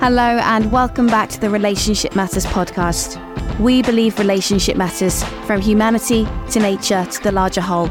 Hello, 0.00 0.22
and 0.22 0.72
welcome 0.72 1.06
back 1.08 1.28
to 1.28 1.38
the 1.38 1.50
Relationship 1.50 2.16
Matters 2.16 2.46
podcast. 2.46 3.20
We 3.60 3.82
believe 3.82 4.18
relationship 4.18 4.78
matters 4.78 5.22
from 5.44 5.60
humanity 5.60 6.26
to 6.52 6.58
nature 6.58 7.04
to 7.04 7.22
the 7.22 7.30
larger 7.30 7.60
whole. 7.60 7.90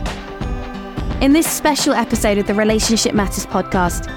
In 1.22 1.34
this 1.34 1.46
special 1.46 1.94
episode 1.94 2.40
of 2.40 2.48
the 2.48 2.56
Relationship 2.56 3.14
Matters 3.14 3.46
podcast, 3.46 4.08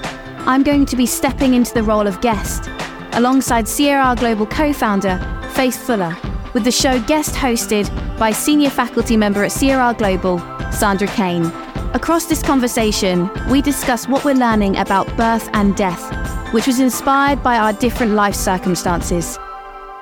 I'm 0.46 0.62
going 0.62 0.86
to 0.86 0.96
be 0.96 1.04
stepping 1.04 1.52
into 1.52 1.74
the 1.74 1.82
role 1.82 2.06
of 2.06 2.18
guest 2.22 2.70
alongside 3.12 3.66
CRR 3.66 4.18
Global 4.18 4.46
co 4.46 4.72
founder 4.72 5.18
Faith 5.52 5.77
Fuller, 5.77 6.16
with 6.54 6.64
the 6.64 6.72
show 6.72 6.98
guest 7.02 7.34
hosted 7.34 7.90
by 8.18 8.32
senior 8.32 8.70
faculty 8.70 9.18
member 9.18 9.45
at 9.45 9.50
CRR 9.50 9.98
Global, 9.98 10.38
Sandra 10.72 11.09
Cain. 11.09 11.45
Across 11.93 12.24
this 12.24 12.43
conversation, 12.43 13.30
we 13.50 13.61
discuss 13.61 14.08
what 14.08 14.24
we're 14.24 14.32
learning 14.32 14.79
about 14.79 15.14
birth 15.18 15.50
and 15.52 15.76
death 15.76 16.21
which 16.52 16.66
was 16.66 16.80
inspired 16.80 17.42
by 17.42 17.56
our 17.56 17.72
different 17.72 18.12
life 18.12 18.34
circumstances. 18.34 19.38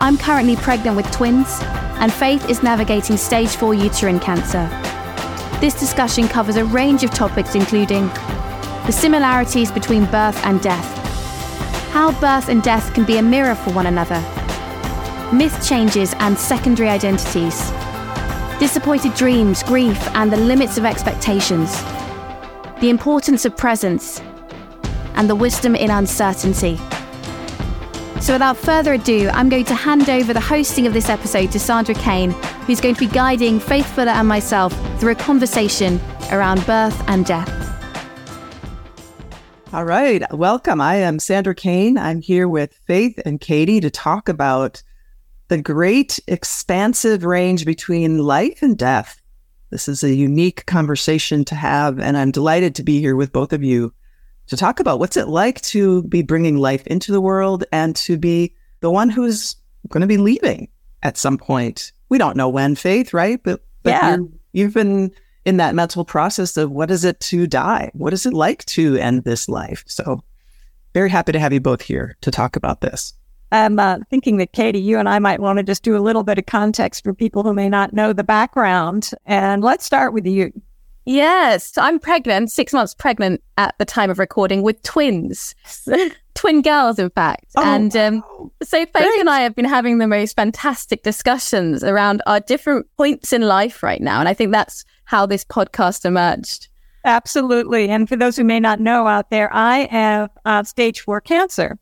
I'm 0.01 0.19
currently 0.19 0.57
pregnant 0.57 0.97
with 0.97 1.11
twins, 1.13 1.59
and 2.01 2.13
Faith 2.13 2.51
is 2.51 2.63
navigating 2.63 3.17
stage 3.17 3.51
4 3.51 3.73
uterine 3.73 4.19
cancer. 4.19 4.69
This 5.61 5.79
discussion 5.79 6.27
covers 6.27 6.57
a 6.57 6.65
range 6.65 7.05
of 7.05 7.11
topics, 7.11 7.55
including 7.55 8.09
the 8.87 8.93
similarities 8.93 9.71
between 9.71 10.07
birth 10.07 10.45
and 10.45 10.61
death, 10.61 10.97
how 11.93 12.13
birth 12.21 12.49
and 12.49 12.63
death 12.63 12.93
can 12.95 13.05
be 13.05 13.19
a 13.19 13.23
mirror 13.23 13.55
for 13.55 13.73
one 13.73 13.87
another, 13.87 14.21
myth 15.33 15.65
changes 15.65 16.15
and 16.19 16.37
secondary 16.37 16.89
identities, 16.89 17.71
disappointed 18.59 19.15
dreams, 19.15 19.63
grief, 19.63 20.01
and 20.17 20.33
the 20.33 20.37
limits 20.37 20.79
of 20.79 20.85
expectations, 20.85 21.81
the 22.81 22.89
importance 22.89 23.45
of 23.45 23.57
presence, 23.57 24.21
and 25.21 25.29
the 25.29 25.35
wisdom 25.35 25.77
in 25.77 25.91
uncertainty. 25.91 26.79
So, 28.23 28.33
without 28.33 28.57
further 28.57 28.95
ado, 28.95 29.29
I'm 29.35 29.51
going 29.51 29.67
to 29.67 29.75
hand 29.75 30.09
over 30.09 30.33
the 30.33 30.41
hosting 30.41 30.87
of 30.87 30.95
this 30.95 31.11
episode 31.11 31.53
to 31.53 31.59
Sandra 31.59 31.95
Cain, 31.95 32.31
who's 32.67 32.81
going 32.81 32.95
to 32.95 33.07
be 33.07 33.07
guiding 33.07 33.61
Faith 33.61 33.85
Fuller 33.95 34.13
and 34.13 34.27
myself 34.27 34.73
through 34.99 35.13
a 35.13 35.17
conversation 35.17 36.01
around 36.33 36.65
birth 36.65 36.99
and 37.07 37.27
death. 37.27 37.51
All 39.75 39.85
right, 39.85 40.23
welcome. 40.33 40.81
I 40.81 40.97
am 40.97 41.19
Sandra 41.19 41.55
Cain. 41.55 41.99
I'm 41.99 42.23
here 42.23 42.49
with 42.49 42.73
Faith 42.87 43.21
and 43.27 43.39
Katie 43.39 43.81
to 43.81 43.91
talk 43.91 44.31
about 44.31 44.83
the 45.49 45.61
great 45.61 46.19
expansive 46.29 47.25
range 47.25 47.67
between 47.67 48.21
life 48.21 48.63
and 48.63 48.79
death. 48.79 49.21
This 49.69 49.87
is 49.87 50.03
a 50.03 50.15
unique 50.15 50.65
conversation 50.65 51.45
to 51.45 51.55
have, 51.57 51.99
and 51.99 52.17
I'm 52.17 52.31
delighted 52.31 52.75
to 52.77 52.83
be 52.83 53.01
here 53.01 53.17
with 53.17 53.33
both 53.33 53.53
of 53.53 53.63
you 53.63 53.93
to 54.51 54.57
talk 54.57 54.81
about 54.81 54.99
what's 54.99 55.17
it 55.17 55.29
like 55.29 55.61
to 55.63 56.03
be 56.03 56.23
bringing 56.23 56.59
life 56.59 56.87
into 56.89 57.13
the 57.13 57.21
world 57.21 57.65
and 57.73 57.95
to 57.95 58.19
be 58.19 58.53
the 58.81 58.91
one 58.91 59.09
who's 59.09 59.57
going 59.89 60.01
to 60.01 60.07
be 60.07 60.17
leaving 60.17 60.69
at 61.03 61.17
some 61.17 61.39
point. 61.39 61.93
We 62.09 62.19
don't 62.19 62.37
know 62.37 62.49
when, 62.49 62.75
Faith, 62.75 63.15
right? 63.15 63.41
But, 63.43 63.63
but 63.85 63.91
yeah. 63.91 64.17
you've 64.53 64.75
been 64.75 65.13
in 65.45 65.59
that 65.59 65.77
mental 65.77 66.05
process 66.05 66.57
of 66.57 66.73
what 66.73 66.91
is 66.91 67.05
it 67.05 67.21
to 67.21 67.47
die? 67.47 67.91
What 67.95 68.13
is 68.13 68.27
it 68.27 68.35
like 68.35 68.65
to 68.67 68.97
end 68.97 69.23
this 69.23 69.49
life? 69.49 69.85
So, 69.87 70.23
very 70.95 71.11
happy 71.11 71.31
to 71.31 71.39
have 71.39 71.53
you 71.53 71.61
both 71.61 71.83
here 71.83 72.17
to 72.21 72.33
talk 72.33 72.57
about 72.57 72.81
this. 72.81 73.15
I'm 73.53 73.79
uh, 73.79 73.99
thinking 74.11 74.39
that 74.39 74.53
Katie, 74.53 74.81
you 74.81 74.99
and 74.99 75.09
I 75.09 75.21
might 75.21 75.39
want 75.39 75.59
to 75.59 75.63
just 75.63 75.85
do 75.85 75.97
a 75.97 75.99
little 75.99 76.25
bit 76.25 76.39
of 76.39 76.47
context 76.47 77.05
for 77.05 77.15
people 77.15 77.45
who 77.45 77.55
may 77.55 77.69
not 77.69 77.93
know 77.93 78.13
the 78.13 78.25
background. 78.25 79.11
And 79.27 79.63
let's 79.63 79.85
start 79.85 80.13
with 80.13 80.27
you. 80.27 80.53
Yes, 81.07 81.77
I'm 81.79 81.99
pregnant, 81.99 82.51
six 82.51 82.73
months 82.73 82.95
pregnant 82.95 83.43
at 83.57 83.75
the 83.79 83.85
time 83.85 84.11
of 84.11 84.19
recording 84.19 84.63
with 84.63 84.83
twins, 84.83 85.55
twin 86.35 86.63
girls, 86.63 86.99
in 86.99 87.11
fact. 87.11 87.47
Oh, 87.57 87.65
and 87.65 87.95
um, 87.97 88.17
wow. 88.17 88.53
so 88.63 88.79
Faith 88.79 88.93
Great. 88.93 89.21
and 89.21 89.31
I 89.31 89.41
have 89.41 89.55
been 89.55 89.65
having 89.65 89.99
the 89.99 90.07
most 90.07 90.37
fantastic 90.37 91.03
discussions 91.03 91.83
around 91.83 92.23
our 92.27 92.41
different 92.41 92.87
points 92.97 93.33
in 93.33 93.43
life 93.43 93.83
right 93.83 94.01
now. 94.01 94.21
And 94.21 94.29
I 94.29 94.35
think 94.35 94.53
that's 94.53 94.85
how 95.05 95.27
this 95.27 95.45
podcast 95.45 96.05
emerged. 96.05 96.69
Absolutely. 97.05 97.89
And 97.89 98.09
for 98.09 98.17
those 98.17 98.37
who 98.37 98.45
may 98.45 98.61
not 98.61 98.79
know 98.79 99.07
out 99.07 99.31
there, 99.31 99.49
I 99.53 99.89
have 99.91 100.31
uh, 100.45 100.63
stage 100.65 101.01
four 101.01 101.21
cancer. 101.21 101.79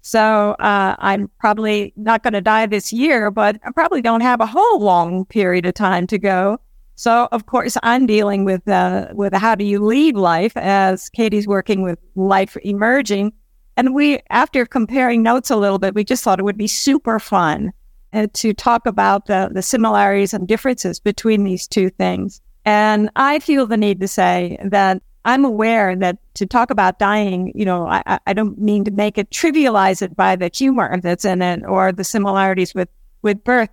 So 0.00 0.52
uh, 0.58 0.96
I'm 0.98 1.30
probably 1.38 1.92
not 1.96 2.22
going 2.22 2.34
to 2.34 2.40
die 2.40 2.66
this 2.66 2.92
year, 2.92 3.30
but 3.30 3.56
I 3.64 3.70
probably 3.72 4.02
don't 4.02 4.20
have 4.20 4.40
a 4.40 4.46
whole 4.46 4.80
long 4.80 5.24
period 5.26 5.64
of 5.66 5.74
time 5.74 6.06
to 6.08 6.18
go. 6.18 6.58
So 6.96 7.28
of 7.32 7.46
course 7.46 7.76
I'm 7.82 8.06
dealing 8.06 8.44
with 8.44 8.66
uh, 8.68 9.08
with 9.12 9.34
how 9.34 9.54
do 9.54 9.64
you 9.64 9.84
lead 9.84 10.16
life 10.16 10.56
as 10.56 11.08
Katie's 11.10 11.46
working 11.46 11.82
with 11.82 11.98
life 12.14 12.56
emerging, 12.62 13.32
and 13.76 13.94
we 13.94 14.20
after 14.30 14.64
comparing 14.64 15.22
notes 15.22 15.50
a 15.50 15.56
little 15.56 15.78
bit, 15.78 15.94
we 15.94 16.04
just 16.04 16.22
thought 16.22 16.38
it 16.38 16.44
would 16.44 16.58
be 16.58 16.68
super 16.68 17.18
fun 17.18 17.72
uh, 18.12 18.28
to 18.34 18.54
talk 18.54 18.86
about 18.86 19.26
the 19.26 19.50
the 19.52 19.62
similarities 19.62 20.32
and 20.32 20.46
differences 20.46 21.00
between 21.00 21.44
these 21.44 21.66
two 21.66 21.90
things. 21.90 22.40
And 22.64 23.10
I 23.16 23.40
feel 23.40 23.66
the 23.66 23.76
need 23.76 24.00
to 24.00 24.08
say 24.08 24.56
that 24.64 25.02
I'm 25.26 25.44
aware 25.44 25.96
that 25.96 26.18
to 26.34 26.46
talk 26.46 26.70
about 26.70 26.98
dying, 26.98 27.52
you 27.54 27.64
know, 27.64 27.86
I, 27.86 28.18
I 28.26 28.32
don't 28.32 28.58
mean 28.58 28.84
to 28.84 28.90
make 28.90 29.18
it 29.18 29.30
trivialize 29.30 30.02
it 30.02 30.14
by 30.14 30.36
the 30.36 30.50
humor 30.54 31.00
that's 31.00 31.24
in 31.24 31.42
it 31.42 31.62
or 31.66 31.92
the 31.92 32.04
similarities 32.04 32.74
with 32.74 32.88
with 33.22 33.42
birth, 33.42 33.70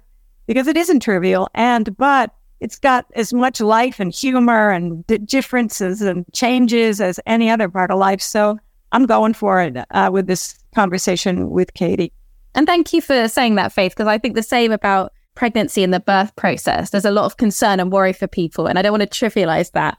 because 0.47 0.67
it 0.67 0.77
isn't 0.77 1.01
trivial. 1.01 1.49
And 1.53 1.95
but 1.97 2.33
it's 2.61 2.77
got 2.77 3.05
as 3.15 3.33
much 3.33 3.59
life 3.59 3.99
and 3.99 4.13
humor 4.13 4.69
and 4.69 5.05
d- 5.07 5.17
differences 5.17 6.01
and 6.01 6.25
changes 6.31 7.01
as 7.01 7.19
any 7.25 7.49
other 7.49 7.67
part 7.67 7.91
of 7.91 7.97
life. 7.97 8.21
So 8.21 8.59
I'm 8.91 9.05
going 9.07 9.33
for 9.33 9.61
it 9.61 9.75
uh, 9.89 10.09
with 10.13 10.27
this 10.27 10.57
conversation 10.73 11.49
with 11.49 11.73
Katie. 11.73 12.13
And 12.53 12.67
thank 12.67 12.93
you 12.93 13.01
for 13.01 13.27
saying 13.27 13.55
that, 13.55 13.73
Faith, 13.73 13.93
because 13.93 14.07
I 14.07 14.17
think 14.17 14.35
the 14.35 14.43
same 14.43 14.71
about 14.71 15.11
pregnancy 15.33 15.83
and 15.83 15.93
the 15.93 15.99
birth 15.99 16.35
process. 16.35 16.91
There's 16.91 17.05
a 17.05 17.11
lot 17.11 17.25
of 17.25 17.37
concern 17.37 17.79
and 17.79 17.91
worry 17.91 18.13
for 18.13 18.27
people, 18.27 18.67
and 18.67 18.77
I 18.77 18.81
don't 18.81 18.91
want 18.91 19.09
to 19.09 19.25
trivialize 19.25 19.71
that. 19.71 19.97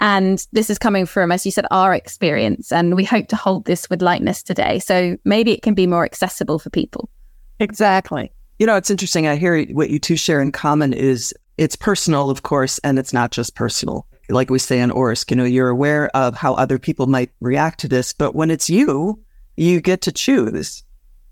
And 0.00 0.46
this 0.52 0.70
is 0.70 0.78
coming 0.78 1.06
from, 1.06 1.32
as 1.32 1.44
you 1.44 1.50
said, 1.50 1.66
our 1.72 1.92
experience. 1.92 2.70
And 2.70 2.94
we 2.94 3.04
hope 3.04 3.26
to 3.28 3.36
hold 3.36 3.64
this 3.64 3.90
with 3.90 4.00
lightness 4.00 4.44
today. 4.44 4.78
So 4.78 5.16
maybe 5.24 5.52
it 5.52 5.62
can 5.62 5.74
be 5.74 5.88
more 5.88 6.04
accessible 6.04 6.60
for 6.60 6.70
people. 6.70 7.10
Exactly. 7.58 8.30
You 8.60 8.66
know, 8.66 8.76
it's 8.76 8.90
interesting. 8.90 9.26
I 9.26 9.34
hear 9.34 9.64
what 9.66 9.90
you 9.90 9.98
two 9.98 10.16
share 10.16 10.40
in 10.40 10.52
common 10.52 10.92
is 10.92 11.34
it's 11.58 11.76
personal, 11.76 12.30
of 12.30 12.42
course, 12.42 12.78
and 12.78 12.98
it's 12.98 13.12
not 13.12 13.32
just 13.32 13.56
personal. 13.56 14.06
Like 14.30 14.48
we 14.48 14.58
say 14.58 14.80
in 14.80 14.90
ORSC, 14.90 15.30
you 15.30 15.36
know, 15.36 15.44
you're 15.44 15.68
aware 15.68 16.08
of 16.16 16.36
how 16.36 16.54
other 16.54 16.78
people 16.78 17.06
might 17.06 17.30
react 17.40 17.80
to 17.80 17.88
this, 17.88 18.12
but 18.12 18.34
when 18.34 18.50
it's 18.50 18.70
you, 18.70 19.20
you 19.56 19.80
get 19.80 20.00
to 20.02 20.12
choose. 20.12 20.84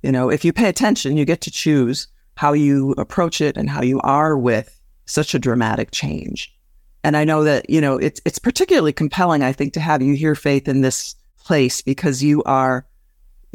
You 0.02 0.10
know, 0.12 0.28
if 0.28 0.44
you 0.44 0.52
pay 0.52 0.68
attention, 0.68 1.16
you 1.16 1.24
get 1.24 1.40
to 1.42 1.50
choose 1.50 2.08
how 2.36 2.52
you 2.52 2.92
approach 2.98 3.40
it 3.40 3.56
and 3.56 3.70
how 3.70 3.82
you 3.82 4.00
are 4.00 4.36
with 4.36 4.80
such 5.06 5.34
a 5.34 5.38
dramatic 5.38 5.90
change. 5.92 6.52
And 7.04 7.16
I 7.16 7.24
know 7.24 7.44
that, 7.44 7.70
you 7.70 7.80
know, 7.80 7.96
it's 7.96 8.20
it's 8.24 8.40
particularly 8.40 8.92
compelling, 8.92 9.42
I 9.42 9.52
think, 9.52 9.74
to 9.74 9.80
have 9.80 10.02
you 10.02 10.14
here, 10.14 10.34
Faith, 10.34 10.66
in 10.66 10.80
this 10.80 11.14
place 11.38 11.80
because 11.80 12.22
you 12.22 12.42
are 12.42 12.84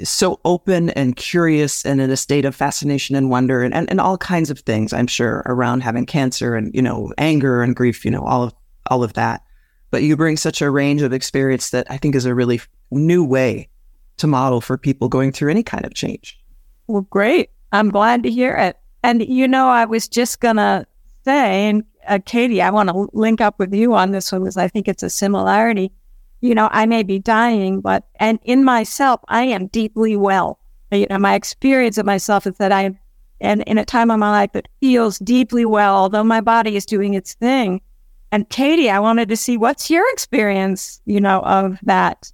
so 0.03 0.39
open 0.45 0.89
and 0.91 1.15
curious 1.15 1.85
and 1.85 2.01
in 2.01 2.09
a 2.09 2.17
state 2.17 2.45
of 2.45 2.55
fascination 2.55 3.15
and 3.15 3.29
wonder 3.29 3.63
and, 3.63 3.73
and, 3.73 3.89
and 3.89 3.99
all 3.99 4.17
kinds 4.17 4.49
of 4.49 4.59
things, 4.59 4.93
I'm 4.93 5.07
sure, 5.07 5.43
around 5.45 5.81
having 5.81 6.05
cancer 6.05 6.55
and, 6.55 6.73
you 6.73 6.81
know, 6.81 7.13
anger 7.17 7.61
and 7.61 7.75
grief, 7.75 8.05
you 8.05 8.11
know, 8.11 8.23
all 8.23 8.43
of 8.43 8.53
all 8.87 9.03
of 9.03 9.13
that. 9.13 9.43
But 9.89 10.03
you 10.03 10.15
bring 10.15 10.37
such 10.37 10.61
a 10.61 10.71
range 10.71 11.01
of 11.01 11.13
experience 11.13 11.69
that 11.71 11.89
I 11.89 11.97
think 11.97 12.15
is 12.15 12.25
a 12.25 12.35
really 12.35 12.61
new 12.91 13.23
way 13.23 13.69
to 14.17 14.27
model 14.27 14.61
for 14.61 14.77
people 14.77 15.09
going 15.09 15.31
through 15.31 15.51
any 15.51 15.63
kind 15.63 15.85
of 15.85 15.93
change. 15.93 16.39
Well, 16.87 17.01
great. 17.09 17.49
I'm 17.71 17.89
glad 17.89 18.23
to 18.23 18.31
hear 18.31 18.55
it. 18.55 18.77
And, 19.03 19.25
you 19.27 19.47
know, 19.47 19.67
I 19.67 19.85
was 19.85 20.07
just 20.07 20.41
to 20.41 20.85
say, 21.25 21.69
and 21.69 21.83
uh, 22.07 22.19
Katie, 22.25 22.61
I 22.61 22.69
want 22.69 22.89
to 22.89 23.09
link 23.13 23.41
up 23.41 23.59
with 23.59 23.73
you 23.73 23.93
on 23.93 24.11
this 24.11 24.31
one 24.31 24.41
because 24.41 24.57
I 24.57 24.67
think 24.67 24.87
it's 24.87 25.03
a 25.03 25.09
similarity. 25.09 25.91
You 26.41 26.55
know, 26.55 26.69
I 26.71 26.85
may 26.85 27.03
be 27.03 27.19
dying, 27.19 27.81
but, 27.81 28.05
and 28.19 28.39
in 28.43 28.63
myself, 28.63 29.21
I 29.27 29.43
am 29.43 29.67
deeply 29.67 30.15
well. 30.15 30.59
You 30.91 31.07
know, 31.09 31.19
my 31.19 31.35
experience 31.35 31.97
of 31.97 32.05
myself 32.05 32.45
is 32.45 32.57
that 32.57 32.71
I 32.71 32.81
am, 32.81 32.99
and 33.39 33.63
in 33.63 33.77
a 33.77 33.85
time 33.85 34.11
of 34.11 34.19
my 34.19 34.31
life 34.31 34.51
that 34.53 34.67
feels 34.79 35.19
deeply 35.19 35.65
well, 35.65 35.95
although 35.95 36.23
my 36.23 36.41
body 36.41 36.75
is 36.75 36.85
doing 36.85 37.13
its 37.13 37.35
thing. 37.35 37.81
And 38.31 38.49
Katie, 38.49 38.89
I 38.89 38.99
wanted 38.99 39.29
to 39.29 39.37
see 39.37 39.57
what's 39.57 39.89
your 39.89 40.03
experience, 40.13 41.01
you 41.05 41.19
know, 41.19 41.41
of 41.41 41.77
that. 41.83 42.31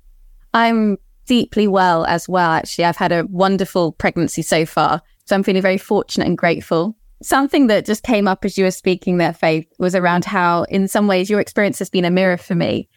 I'm 0.54 0.98
deeply 1.26 1.68
well 1.68 2.06
as 2.06 2.30
well, 2.30 2.52
actually. 2.52 2.86
I've 2.86 2.98
had 2.98 3.12
a 3.12 3.26
wonderful 3.30 3.92
pregnancy 3.94 4.42
so 4.42 4.66
far. 4.66 5.02
So 5.26 5.36
I'm 5.36 5.44
feeling 5.44 5.62
very 5.62 5.78
fortunate 5.78 6.28
and 6.28 6.38
grateful. 6.38 6.96
Something 7.22 7.68
that 7.68 7.86
just 7.86 8.04
came 8.04 8.28
up 8.28 8.46
as 8.46 8.58
you 8.58 8.64
were 8.64 8.72
speaking 8.72 9.18
there, 9.18 9.34
Faith, 9.34 9.68
was 9.80 9.96
around 9.96 10.24
how, 10.24 10.64
in 10.64 10.88
some 10.88 11.08
ways, 11.08 11.30
your 11.30 11.40
experience 11.40 11.80
has 11.80 11.90
been 11.90 12.06
a 12.06 12.12
mirror 12.12 12.38
for 12.38 12.56
me. 12.56 12.88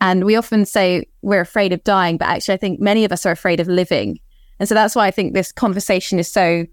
And 0.00 0.24
we 0.24 0.36
often 0.36 0.64
say 0.64 1.06
we're 1.22 1.40
afraid 1.40 1.72
of 1.72 1.84
dying, 1.84 2.16
but 2.16 2.28
actually, 2.28 2.54
I 2.54 2.58
think 2.58 2.80
many 2.80 3.04
of 3.04 3.12
us 3.12 3.26
are 3.26 3.32
afraid 3.32 3.60
of 3.60 3.68
living. 3.68 4.18
And 4.58 4.68
so 4.68 4.74
that's 4.74 4.94
why 4.94 5.06
I 5.06 5.10
think 5.10 5.34
this 5.34 5.52
conversation 5.52 6.18
is 6.18 6.30
so 6.30 6.66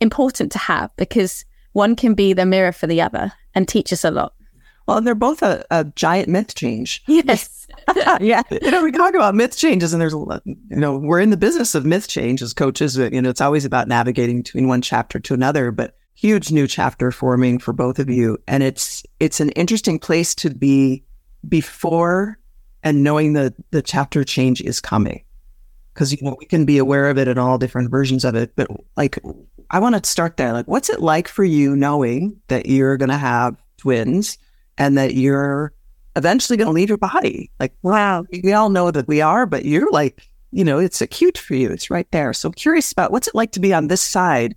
important 0.00 0.52
to 0.52 0.58
have 0.58 0.90
because 0.96 1.44
one 1.72 1.96
can 1.96 2.14
be 2.14 2.32
the 2.32 2.46
mirror 2.46 2.72
for 2.72 2.86
the 2.86 3.00
other 3.00 3.32
and 3.54 3.66
teach 3.66 3.92
us 3.92 4.04
a 4.04 4.10
lot. 4.10 4.34
Well, 4.86 5.00
they're 5.00 5.14
both 5.14 5.42
a, 5.42 5.64
a 5.70 5.84
giant 5.84 6.28
myth 6.28 6.54
change. 6.54 7.02
Yes. 7.08 7.66
yeah. 8.20 8.42
You 8.50 8.70
know, 8.70 8.82
we 8.82 8.92
talk 8.92 9.14
about 9.14 9.34
myth 9.34 9.56
changes, 9.56 9.92
and 9.92 10.00
there's 10.00 10.12
you 10.12 10.56
know, 10.70 10.98
we're 10.98 11.20
in 11.20 11.30
the 11.30 11.36
business 11.36 11.74
of 11.74 11.86
myth 11.86 12.08
change 12.08 12.42
as 12.42 12.52
coaches. 12.52 12.96
You 12.96 13.22
know, 13.22 13.30
it's 13.30 13.40
always 13.40 13.64
about 13.64 13.88
navigating 13.88 14.38
between 14.38 14.68
one 14.68 14.82
chapter 14.82 15.18
to 15.20 15.34
another, 15.34 15.70
but 15.70 15.96
huge 16.14 16.52
new 16.52 16.66
chapter 16.66 17.10
forming 17.10 17.58
for 17.58 17.72
both 17.72 17.98
of 17.98 18.10
you. 18.10 18.38
And 18.46 18.62
it's, 18.62 19.02
it's 19.18 19.40
an 19.40 19.50
interesting 19.50 19.98
place 19.98 20.34
to 20.36 20.50
be 20.50 21.04
before 21.48 22.38
and 22.82 23.04
knowing 23.04 23.32
that 23.34 23.54
the 23.70 23.82
chapter 23.82 24.24
change 24.24 24.60
is 24.60 24.80
coming. 24.80 25.22
Cause, 25.94 26.12
you 26.12 26.18
know, 26.22 26.36
we 26.38 26.46
can 26.46 26.64
be 26.64 26.78
aware 26.78 27.10
of 27.10 27.18
it 27.18 27.28
in 27.28 27.36
all 27.36 27.58
different 27.58 27.90
versions 27.90 28.24
of 28.24 28.34
it, 28.34 28.52
but 28.56 28.68
like, 28.96 29.18
I 29.70 29.78
want 29.78 30.02
to 30.02 30.10
start 30.10 30.38
there. 30.38 30.52
Like, 30.52 30.66
what's 30.66 30.88
it 30.88 31.00
like 31.00 31.28
for 31.28 31.44
you 31.44 31.76
knowing 31.76 32.40
that 32.48 32.66
you're 32.66 32.96
going 32.96 33.10
to 33.10 33.18
have 33.18 33.56
twins 33.76 34.38
and 34.78 34.96
that 34.96 35.14
you're 35.14 35.72
eventually 36.16 36.56
going 36.56 36.68
to 36.68 36.72
leave 36.72 36.88
your 36.88 36.98
body? 36.98 37.50
Like, 37.60 37.74
wow, 37.82 38.24
we 38.42 38.54
all 38.54 38.70
know 38.70 38.90
that 38.90 39.06
we 39.06 39.20
are, 39.20 39.44
but 39.44 39.66
you're 39.66 39.90
like, 39.90 40.28
you 40.50 40.64
know, 40.64 40.78
it's 40.78 41.02
acute 41.02 41.36
for 41.36 41.54
you. 41.54 41.70
It's 41.70 41.90
right 41.90 42.10
there. 42.10 42.32
So 42.32 42.48
I'm 42.48 42.54
curious 42.54 42.90
about 42.90 43.12
what's 43.12 43.28
it 43.28 43.34
like 43.34 43.52
to 43.52 43.60
be 43.60 43.74
on 43.74 43.88
this 43.88 44.02
side 44.02 44.54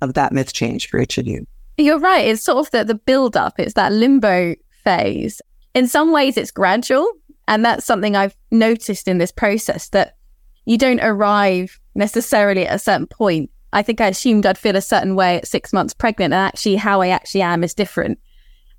of 0.00 0.14
that 0.14 0.32
myth 0.32 0.52
change 0.52 0.88
for 0.88 1.00
each 1.00 1.18
of 1.18 1.26
you? 1.26 1.46
You're 1.78 1.98
right. 1.98 2.26
It's 2.26 2.42
sort 2.42 2.66
of 2.66 2.70
the, 2.70 2.84
the 2.84 2.94
build 2.94 3.36
up, 3.36 3.54
it's 3.58 3.74
that 3.74 3.92
limbo 3.92 4.54
phase. 4.84 5.40
In 5.74 5.88
some 5.88 6.12
ways, 6.12 6.36
it's 6.36 6.50
gradual. 6.50 7.10
And 7.48 7.64
that's 7.64 7.84
something 7.84 8.16
I've 8.16 8.36
noticed 8.50 9.08
in 9.08 9.18
this 9.18 9.32
process 9.32 9.88
that 9.90 10.16
you 10.64 10.78
don't 10.78 11.00
arrive 11.00 11.78
necessarily 11.94 12.66
at 12.66 12.74
a 12.74 12.78
certain 12.78 13.06
point. 13.06 13.50
I 13.72 13.82
think 13.82 14.00
I 14.00 14.08
assumed 14.08 14.46
I'd 14.46 14.58
feel 14.58 14.76
a 14.76 14.80
certain 14.80 15.14
way 15.16 15.36
at 15.36 15.46
six 15.46 15.72
months 15.72 15.94
pregnant, 15.94 16.32
and 16.32 16.40
actually, 16.40 16.76
how 16.76 17.02
I 17.02 17.08
actually 17.08 17.42
am 17.42 17.62
is 17.62 17.74
different. 17.74 18.18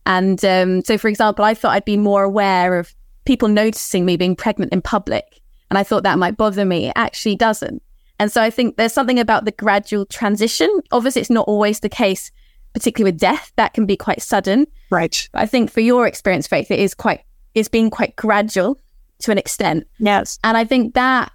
And 0.05 0.43
um, 0.45 0.81
so, 0.83 0.97
for 0.97 1.07
example, 1.07 1.45
I 1.45 1.53
thought 1.53 1.73
I'd 1.73 1.85
be 1.85 1.97
more 1.97 2.23
aware 2.23 2.79
of 2.79 2.95
people 3.25 3.49
noticing 3.49 4.05
me 4.05 4.17
being 4.17 4.35
pregnant 4.35 4.71
in 4.71 4.81
public. 4.81 5.41
And 5.69 5.77
I 5.77 5.83
thought 5.83 6.03
that 6.03 6.17
might 6.17 6.37
bother 6.37 6.63
me. 6.63 6.87
It 6.87 6.93
actually 6.95 7.35
doesn't. 7.35 7.83
And 8.19 8.31
so 8.31 8.41
I 8.41 8.49
think 8.49 8.77
there's 8.77 8.93
something 8.93 9.19
about 9.19 9.45
the 9.45 9.51
gradual 9.51 10.05
transition. 10.05 10.69
Obviously, 10.91 11.21
it's 11.21 11.29
not 11.29 11.47
always 11.47 11.81
the 11.81 11.89
case, 11.89 12.31
particularly 12.73 13.11
with 13.11 13.19
death. 13.19 13.51
That 13.57 13.73
can 13.73 13.85
be 13.85 13.97
quite 13.97 14.21
sudden. 14.21 14.65
Right. 14.89 15.27
But 15.33 15.41
I 15.41 15.45
think 15.45 15.69
for 15.69 15.81
your 15.81 16.07
experience, 16.07 16.47
Faith, 16.47 16.71
it 16.71 16.79
is 16.79 16.93
quite, 16.93 17.21
it's 17.53 17.69
being 17.69 17.89
quite 17.89 18.15
gradual 18.15 18.79
to 19.19 19.31
an 19.31 19.37
extent. 19.37 19.87
Yes. 19.99 20.39
And 20.43 20.57
I 20.57 20.63
think 20.65 20.93
that 20.93 21.31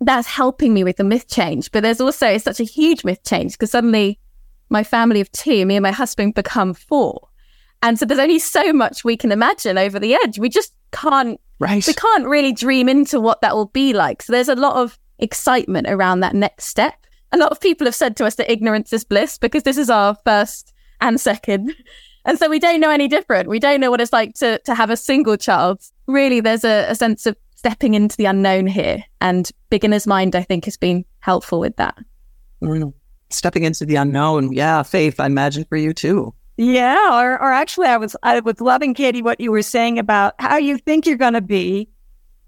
that's 0.00 0.28
helping 0.28 0.74
me 0.74 0.84
with 0.84 0.96
the 0.96 1.04
myth 1.04 1.28
change. 1.28 1.72
But 1.72 1.82
there's 1.82 2.00
also 2.00 2.28
it's 2.28 2.44
such 2.44 2.60
a 2.60 2.64
huge 2.64 3.04
myth 3.04 3.24
change 3.24 3.52
because 3.52 3.70
suddenly 3.70 4.18
my 4.68 4.84
family 4.84 5.20
of 5.20 5.30
two, 5.32 5.64
me 5.66 5.76
and 5.76 5.82
my 5.82 5.92
husband 5.92 6.34
become 6.34 6.74
four. 6.74 7.28
And 7.82 7.98
so 7.98 8.04
there's 8.04 8.20
only 8.20 8.38
so 8.38 8.72
much 8.72 9.04
we 9.04 9.16
can 9.16 9.32
imagine 9.32 9.78
over 9.78 9.98
the 9.98 10.14
edge. 10.14 10.38
We 10.38 10.48
just 10.48 10.72
can't 10.92 11.40
Right. 11.58 11.86
we 11.86 11.94
can't 11.94 12.26
really 12.26 12.52
dream 12.52 12.86
into 12.88 13.18
what 13.18 13.40
that 13.40 13.54
will 13.54 13.66
be 13.66 13.94
like. 13.94 14.22
So 14.22 14.32
there's 14.32 14.48
a 14.48 14.54
lot 14.54 14.76
of 14.76 14.98
excitement 15.18 15.86
around 15.88 16.20
that 16.20 16.34
next 16.34 16.66
step. 16.66 16.94
A 17.32 17.38
lot 17.38 17.50
of 17.50 17.60
people 17.60 17.86
have 17.86 17.94
said 17.94 18.16
to 18.18 18.26
us 18.26 18.34
that 18.34 18.50
ignorance 18.52 18.92
is 18.92 19.04
bliss 19.04 19.38
because 19.38 19.62
this 19.62 19.78
is 19.78 19.88
our 19.88 20.16
first 20.24 20.74
and 21.00 21.18
second. 21.20 21.74
And 22.26 22.38
so 22.38 22.50
we 22.50 22.58
don't 22.58 22.80
know 22.80 22.90
any 22.90 23.06
different. 23.06 23.48
We 23.48 23.60
don't 23.60 23.80
know 23.80 23.90
what 23.90 24.00
it's 24.00 24.12
like 24.12 24.34
to, 24.34 24.58
to 24.58 24.74
have 24.74 24.90
a 24.90 24.96
single 24.96 25.36
child. 25.36 25.80
Really, 26.08 26.40
there's 26.40 26.64
a, 26.64 26.90
a 26.90 26.94
sense 26.94 27.24
of 27.24 27.36
stepping 27.54 27.94
into 27.94 28.16
the 28.16 28.26
unknown 28.26 28.66
here. 28.66 29.02
And 29.20 29.50
beginner's 29.70 30.06
mind, 30.06 30.34
I 30.34 30.42
think, 30.42 30.64
has 30.64 30.76
been 30.76 31.04
helpful 31.20 31.60
with 31.60 31.76
that. 31.76 31.96
Stepping 33.30 33.62
into 33.62 33.86
the 33.86 33.96
unknown. 33.96 34.52
Yeah, 34.52 34.82
Faith, 34.82 35.20
I 35.20 35.26
imagine 35.26 35.64
for 35.64 35.76
you 35.76 35.92
too. 35.92 36.34
Yeah, 36.56 37.20
or 37.20 37.32
or 37.34 37.52
actually, 37.52 37.88
I 37.88 37.98
was 37.98 38.16
I 38.22 38.40
was 38.40 38.60
loving 38.60 38.94
Katie 38.94 39.20
what 39.20 39.40
you 39.40 39.52
were 39.52 39.62
saying 39.62 39.98
about 39.98 40.34
how 40.38 40.56
you 40.56 40.78
think 40.78 41.06
you're 41.06 41.18
going 41.18 41.34
to 41.34 41.42
be 41.42 41.88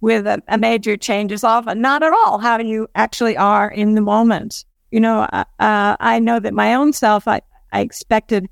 with 0.01 0.27
a, 0.27 0.43
a 0.49 0.57
major 0.57 0.97
change 0.97 1.31
is 1.31 1.45
often 1.45 1.81
not 1.83 2.03
at 2.03 2.13
all 2.13 2.39
how 2.39 2.59
you 2.59 2.89
actually 2.95 3.37
are 3.37 3.71
in 3.71 3.95
the 3.95 4.01
moment. 4.01 4.65
You 4.91 5.01
know, 5.01 5.29
uh, 5.33 5.45
uh, 5.59 5.97
I 6.01 6.21
know 6.21 6.41
that 6.41 6.55
my 6.55 6.75
own 6.75 6.95
self, 6.95 7.29
I 7.29 7.43
I 7.73 7.81
expected 7.81 8.49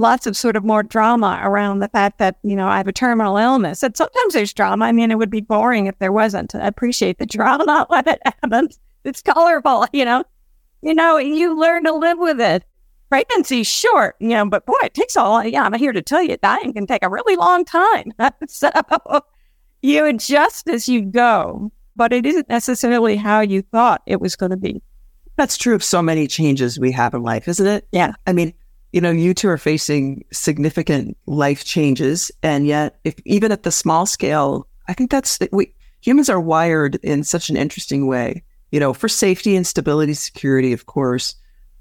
lots 0.00 0.26
of 0.26 0.36
sort 0.36 0.56
of 0.56 0.64
more 0.64 0.82
drama 0.82 1.40
around 1.42 1.78
the 1.78 1.88
fact 1.88 2.18
that 2.18 2.38
you 2.42 2.56
know 2.56 2.66
I 2.66 2.78
have 2.78 2.88
a 2.88 2.92
terminal 2.92 3.36
illness. 3.36 3.82
And 3.82 3.96
sometimes 3.96 4.34
there's 4.34 4.52
drama. 4.52 4.86
I 4.86 4.92
mean, 4.92 5.10
it 5.10 5.18
would 5.18 5.30
be 5.30 5.40
boring 5.40 5.86
if 5.86 5.98
there 5.98 6.12
wasn't. 6.12 6.54
I 6.54 6.66
appreciate 6.66 7.18
the 7.18 7.26
drama 7.26 7.86
when 7.88 8.08
it 8.08 8.20
happens. 8.24 8.78
It's 9.04 9.22
colorful, 9.22 9.86
you 9.92 10.04
know. 10.04 10.24
You 10.82 10.94
know, 10.94 11.18
you 11.18 11.58
learn 11.58 11.84
to 11.84 11.92
live 11.92 12.18
with 12.18 12.40
it 12.40 12.64
pregnancy's 13.10 13.66
short, 13.66 14.16
you 14.20 14.28
know, 14.28 14.48
but 14.48 14.64
boy, 14.64 14.78
it 14.84 14.94
takes 14.94 15.16
a 15.16 15.20
all, 15.20 15.44
yeah, 15.44 15.64
I'm 15.64 15.74
here 15.74 15.92
to 15.92 16.02
tell 16.02 16.22
you, 16.22 16.36
dying 16.36 16.72
can 16.72 16.86
take 16.86 17.04
a 17.04 17.10
really 17.10 17.36
long 17.36 17.64
time. 17.64 18.12
so 18.46 18.70
you 19.82 20.04
adjust 20.06 20.68
as 20.68 20.88
you 20.88 21.02
go, 21.02 21.72
but 21.96 22.12
it 22.12 22.24
isn't 22.24 22.48
necessarily 22.48 23.16
how 23.16 23.40
you 23.40 23.62
thought 23.62 24.02
it 24.06 24.20
was 24.20 24.36
going 24.36 24.50
to 24.50 24.56
be. 24.56 24.80
That's 25.36 25.56
true 25.56 25.74
of 25.74 25.82
so 25.82 26.02
many 26.02 26.26
changes 26.26 26.78
we 26.78 26.92
have 26.92 27.14
in 27.14 27.22
life, 27.22 27.48
isn't 27.48 27.66
it? 27.66 27.88
Yeah. 27.92 28.12
I 28.26 28.32
mean, 28.32 28.54
you 28.92 29.00
know, 29.00 29.10
you 29.10 29.34
two 29.34 29.48
are 29.48 29.58
facing 29.58 30.24
significant 30.32 31.16
life 31.26 31.64
changes. 31.64 32.30
And 32.42 32.66
yet, 32.66 32.98
if 33.04 33.14
even 33.24 33.52
at 33.52 33.62
the 33.62 33.72
small 33.72 34.06
scale, 34.06 34.66
I 34.88 34.94
think 34.94 35.10
that's, 35.10 35.38
we, 35.52 35.72
humans 36.00 36.28
are 36.28 36.40
wired 36.40 36.96
in 36.96 37.22
such 37.24 37.50
an 37.50 37.56
interesting 37.56 38.06
way, 38.06 38.42
you 38.72 38.80
know, 38.80 38.92
for 38.92 39.08
safety 39.08 39.54
and 39.54 39.66
stability, 39.66 40.14
security, 40.14 40.72
of 40.72 40.86
course. 40.86 41.36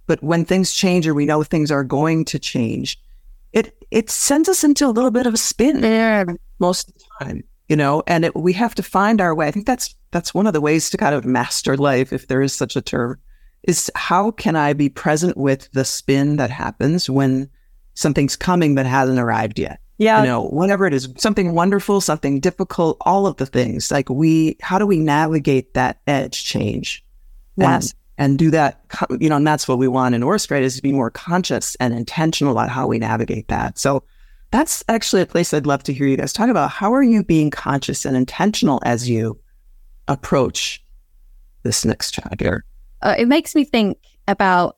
But 0.05 0.21
when 0.23 0.45
things 0.45 0.73
change 0.73 1.07
or 1.07 1.13
we 1.13 1.25
know 1.25 1.43
things 1.43 1.71
are 1.71 1.83
going 1.83 2.25
to 2.25 2.39
change, 2.39 2.99
it, 3.53 3.75
it 3.89 4.09
sends 4.09 4.47
us 4.47 4.63
into 4.63 4.85
a 4.85 4.89
little 4.89 5.11
bit 5.11 5.25
of 5.25 5.33
a 5.33 5.37
spin 5.37 5.81
Yeah. 5.81 6.25
most 6.59 6.89
of 6.89 6.95
the 6.95 7.25
time, 7.25 7.43
you 7.67 7.75
know, 7.75 8.03
and 8.05 8.25
it, 8.25 8.35
we 8.35 8.53
have 8.53 8.75
to 8.75 8.83
find 8.83 9.21
our 9.21 9.33
way. 9.33 9.47
I 9.47 9.51
think 9.51 9.65
that's, 9.65 9.95
that's 10.11 10.33
one 10.33 10.45
of 10.45 10.53
the 10.53 10.61
ways 10.61 10.89
to 10.91 10.97
kind 10.97 11.15
of 11.15 11.25
master 11.25 11.75
life, 11.75 12.13
if 12.13 12.27
there 12.27 12.41
is 12.41 12.53
such 12.53 12.75
a 12.75 12.81
term 12.81 13.19
is 13.63 13.91
how 13.95 14.31
can 14.31 14.55
I 14.55 14.73
be 14.73 14.89
present 14.89 15.37
with 15.37 15.69
the 15.71 15.85
spin 15.85 16.37
that 16.37 16.49
happens 16.49 17.09
when 17.09 17.49
something's 17.93 18.35
coming 18.35 18.75
but 18.75 18.85
hasn't 18.85 19.19
arrived 19.19 19.59
yet? 19.59 19.79
Yeah. 19.97 20.21
You 20.21 20.27
know, 20.27 20.43
whatever 20.43 20.85
it 20.85 20.93
is, 20.93 21.09
something 21.17 21.53
wonderful, 21.53 21.99
something 21.99 22.39
difficult, 22.39 22.97
all 23.01 23.27
of 23.27 23.35
the 23.35 23.45
things. 23.45 23.91
Like 23.91 24.09
we, 24.09 24.55
how 24.61 24.79
do 24.79 24.87
we 24.87 24.97
navigate 24.97 25.73
that 25.73 25.99
edge 26.07 26.45
change? 26.45 27.03
Yes. 27.57 27.93
And, 28.17 28.31
and 28.31 28.39
do 28.39 28.49
that, 28.51 28.81
you 29.19 29.29
know, 29.29 29.35
and 29.35 29.47
that's 29.47 29.67
what 29.67 29.77
we 29.77 29.89
want 29.89 30.15
in 30.15 30.23
right? 30.23 30.63
Is 30.63 30.77
to 30.77 30.81
be 30.81 30.93
more 30.93 31.11
conscious 31.11 31.75
and 31.75 31.93
intentional 31.93 32.53
about 32.53 32.69
how 32.69 32.87
we 32.87 32.97
navigate 32.97 33.49
that. 33.49 33.77
So 33.77 34.03
that's 34.51 34.83
actually 34.87 35.21
a 35.21 35.25
place 35.25 35.53
I'd 35.53 35.67
love 35.67 35.83
to 35.83 35.93
hear 35.93 36.07
you 36.07 36.17
guys 36.17 36.33
talk 36.33 36.49
about. 36.49 36.71
How 36.71 36.93
are 36.93 37.03
you 37.03 37.23
being 37.23 37.51
conscious 37.51 38.05
and 38.05 38.15
intentional 38.15 38.81
as 38.83 39.09
you 39.09 39.37
approach 40.07 40.83
this 41.63 41.83
next 41.83 42.11
chapter? 42.11 42.63
Uh, 43.01 43.15
it 43.17 43.27
makes 43.27 43.55
me 43.55 43.63
think 43.63 43.97
about 44.27 44.77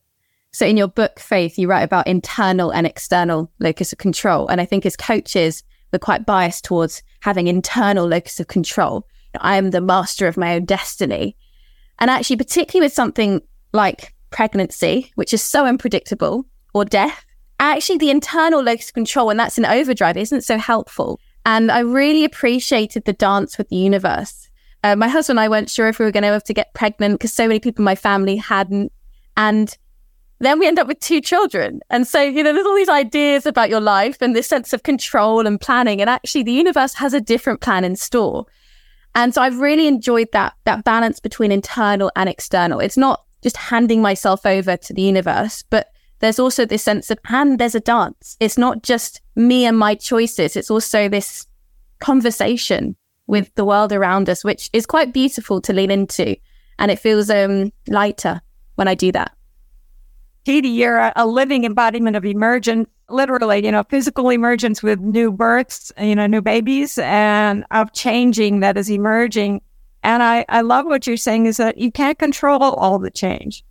so 0.53 0.65
in 0.65 0.77
your 0.77 0.87
book 0.87 1.19
faith 1.19 1.57
you 1.57 1.67
write 1.67 1.83
about 1.83 2.07
internal 2.07 2.71
and 2.71 2.85
external 2.85 3.51
locus 3.59 3.93
of 3.93 3.99
control. 3.99 4.47
And 4.47 4.61
i 4.61 4.65
think 4.65 4.85
as 4.85 4.95
coaches 4.95 5.63
we're 5.91 5.99
quite 5.99 6.25
biased 6.25 6.63
towards 6.63 7.03
having 7.21 7.47
internal 7.47 8.07
locus 8.07 8.39
of 8.39 8.47
control. 8.47 9.05
I 9.39 9.57
am 9.57 9.71
the 9.71 9.81
master 9.81 10.27
of 10.27 10.37
my 10.37 10.55
own 10.55 10.65
destiny. 10.65 11.35
And 11.99 12.09
actually 12.09 12.37
particularly 12.37 12.85
with 12.85 12.93
something 12.93 13.41
like 13.73 14.13
pregnancy 14.29 15.11
which 15.15 15.33
is 15.33 15.41
so 15.41 15.65
unpredictable 15.65 16.45
or 16.73 16.85
death 16.85 17.25
actually 17.59 17.97
the 17.97 18.09
internal 18.09 18.63
locus 18.63 18.87
of 18.87 18.93
control 18.93 19.27
when 19.27 19.37
that's 19.37 19.57
in 19.57 19.65
overdrive 19.65 20.17
isn't 20.17 20.41
so 20.41 20.57
helpful. 20.57 21.19
And 21.45 21.71
i 21.71 21.79
really 21.79 22.23
appreciated 22.23 23.05
the 23.05 23.13
dance 23.13 23.57
with 23.57 23.69
the 23.69 23.75
universe 23.75 24.49
uh, 24.83 24.95
my 24.95 25.07
husband 25.07 25.37
and 25.37 25.43
I 25.43 25.49
weren't 25.49 25.69
sure 25.69 25.87
if 25.87 25.99
we 25.99 26.05
were 26.05 26.11
going 26.11 26.23
to 26.23 26.29
have 26.29 26.43
to 26.45 26.53
get 26.53 26.73
pregnant 26.73 27.15
because 27.15 27.33
so 27.33 27.47
many 27.47 27.59
people 27.59 27.81
in 27.81 27.85
my 27.85 27.95
family 27.95 28.35
hadn't. 28.37 28.91
And 29.37 29.75
then 30.39 30.57
we 30.57 30.67
end 30.67 30.79
up 30.79 30.87
with 30.87 30.99
two 30.99 31.21
children. 31.21 31.81
And 31.89 32.07
so, 32.07 32.21
you 32.21 32.41
know, 32.43 32.51
there's 32.51 32.65
all 32.65 32.75
these 32.75 32.89
ideas 32.89 33.45
about 33.45 33.69
your 33.69 33.79
life 33.79 34.17
and 34.21 34.35
this 34.35 34.47
sense 34.47 34.73
of 34.73 34.83
control 34.83 35.45
and 35.45 35.61
planning. 35.61 36.01
And 36.01 36.09
actually, 36.09 36.43
the 36.43 36.51
universe 36.51 36.95
has 36.95 37.13
a 37.13 37.21
different 37.21 37.61
plan 37.61 37.83
in 37.83 37.95
store. 37.95 38.45
And 39.13 39.33
so 39.33 39.41
I've 39.41 39.59
really 39.59 39.87
enjoyed 39.87 40.31
that, 40.31 40.53
that 40.65 40.83
balance 40.83 41.19
between 41.19 41.51
internal 41.51 42.11
and 42.15 42.27
external. 42.27 42.79
It's 42.79 42.97
not 42.97 43.23
just 43.43 43.57
handing 43.57 44.01
myself 44.01 44.45
over 44.45 44.77
to 44.77 44.93
the 44.93 45.01
universe, 45.01 45.63
but 45.69 45.91
there's 46.19 46.39
also 46.39 46.65
this 46.65 46.83
sense 46.83 47.11
of, 47.11 47.19
and 47.27 47.59
there's 47.59 47.75
a 47.75 47.79
dance. 47.79 48.37
It's 48.39 48.57
not 48.57 48.83
just 48.83 49.21
me 49.35 49.65
and 49.65 49.77
my 49.77 49.95
choices. 49.95 50.55
It's 50.55 50.71
also 50.71 51.09
this 51.09 51.45
conversation 51.99 52.95
with 53.31 53.55
the 53.55 53.63
world 53.63 53.93
around 53.93 54.29
us, 54.29 54.43
which 54.43 54.69
is 54.73 54.85
quite 54.85 55.13
beautiful 55.13 55.61
to 55.61 55.71
lean 55.71 55.89
into. 55.89 56.35
And 56.77 56.91
it 56.91 56.99
feels 56.99 57.29
um, 57.29 57.71
lighter 57.87 58.41
when 58.75 58.89
I 58.89 58.93
do 58.93 59.09
that. 59.13 59.31
Katie, 60.43 60.67
you're 60.67 61.13
a, 61.15 61.25
living 61.25 61.63
embodiment 61.63 62.17
of 62.17 62.25
emergence, 62.25 62.89
literally, 63.07 63.63
you 63.63 63.71
know, 63.71 63.83
physical 63.83 64.29
emergence 64.31 64.83
with 64.83 64.99
new 64.99 65.31
births, 65.31 65.93
you 65.97 66.13
know, 66.13 66.27
new 66.27 66.41
babies 66.41 66.97
and 66.97 67.63
of 67.71 67.93
changing 67.93 68.59
that 68.59 68.75
is 68.75 68.91
emerging. 68.91 69.61
And 70.03 70.21
I, 70.21 70.43
I 70.49 70.59
love 70.59 70.85
what 70.85 71.07
you're 71.07 71.15
saying 71.15 71.45
is 71.45 71.55
that 71.55 71.77
you 71.77 71.89
can't 71.89 72.19
control 72.19 72.61
all 72.61 72.99
the 72.99 73.11
change. 73.11 73.63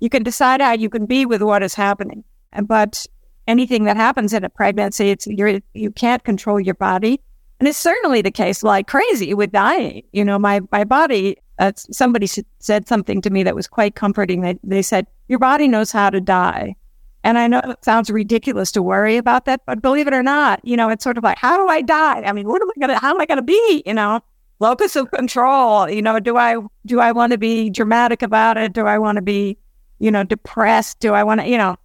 You 0.00 0.08
can 0.08 0.22
decide 0.22 0.62
how 0.62 0.72
you 0.72 0.88
can 0.88 1.04
be 1.04 1.26
with 1.26 1.42
what 1.42 1.62
is 1.62 1.74
happening. 1.74 2.24
But 2.64 3.04
anything 3.46 3.84
that 3.84 3.98
happens 3.98 4.32
in 4.32 4.44
a 4.44 4.48
pregnancy, 4.48 5.10
it's 5.10 5.26
you're 5.26 5.60
you 5.74 5.90
can't 5.90 6.24
control 6.24 6.58
your 6.58 6.76
body. 6.76 7.20
And 7.60 7.68
it's 7.68 7.78
certainly 7.78 8.20
the 8.20 8.30
case 8.30 8.62
like 8.62 8.86
crazy 8.86 9.32
with 9.34 9.52
dying. 9.52 10.02
You 10.12 10.24
know, 10.24 10.38
my 10.38 10.60
my 10.72 10.84
body 10.84 11.36
uh, 11.58 11.72
somebody 11.76 12.26
said 12.58 12.88
something 12.88 13.20
to 13.22 13.30
me 13.30 13.42
that 13.42 13.54
was 13.54 13.66
quite 13.66 13.94
comforting. 13.94 14.40
They, 14.40 14.58
they 14.64 14.82
said, 14.82 15.06
Your 15.28 15.38
body 15.38 15.68
knows 15.68 15.92
how 15.92 16.10
to 16.10 16.20
die. 16.20 16.74
And 17.22 17.38
I 17.38 17.46
know 17.46 17.60
it 17.64 17.84
sounds 17.84 18.10
ridiculous 18.10 18.70
to 18.72 18.82
worry 18.82 19.16
about 19.16 19.46
that, 19.46 19.62
but 19.64 19.80
believe 19.80 20.06
it 20.06 20.12
or 20.12 20.22
not, 20.22 20.60
you 20.62 20.76
know, 20.76 20.90
it's 20.90 21.02
sort 21.02 21.16
of 21.16 21.24
like, 21.24 21.38
how 21.38 21.56
do 21.56 21.68
I 21.68 21.80
die? 21.80 22.20
I 22.20 22.32
mean, 22.32 22.46
what 22.46 22.60
am 22.60 22.68
I 22.68 22.80
gonna 22.80 22.98
how 22.98 23.14
am 23.14 23.20
I 23.20 23.24
gonna 23.24 23.40
be? 23.40 23.82
You 23.86 23.94
know, 23.94 24.20
locus 24.58 24.94
of 24.94 25.10
control, 25.10 25.88
you 25.88 26.02
know, 26.02 26.20
do 26.20 26.36
I 26.36 26.56
do 26.84 27.00
I 27.00 27.12
want 27.12 27.32
to 27.32 27.38
be 27.38 27.70
dramatic 27.70 28.20
about 28.20 28.58
it? 28.58 28.74
Do 28.74 28.86
I 28.86 28.98
want 28.98 29.16
to 29.16 29.22
be, 29.22 29.56
you 30.00 30.10
know, 30.10 30.22
depressed? 30.22 31.00
Do 31.00 31.14
I 31.14 31.22
want 31.22 31.40
to, 31.40 31.48
you 31.48 31.56
know, 31.56 31.76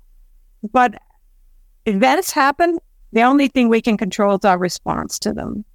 but 0.73 1.01
events 1.85 2.31
happen. 2.31 2.79
The 3.11 3.23
only 3.23 3.47
thing 3.47 3.69
we 3.69 3.81
can 3.81 3.97
control 3.97 4.35
is 4.35 4.45
our 4.45 4.57
response 4.57 5.19
to 5.19 5.33
them. 5.33 5.65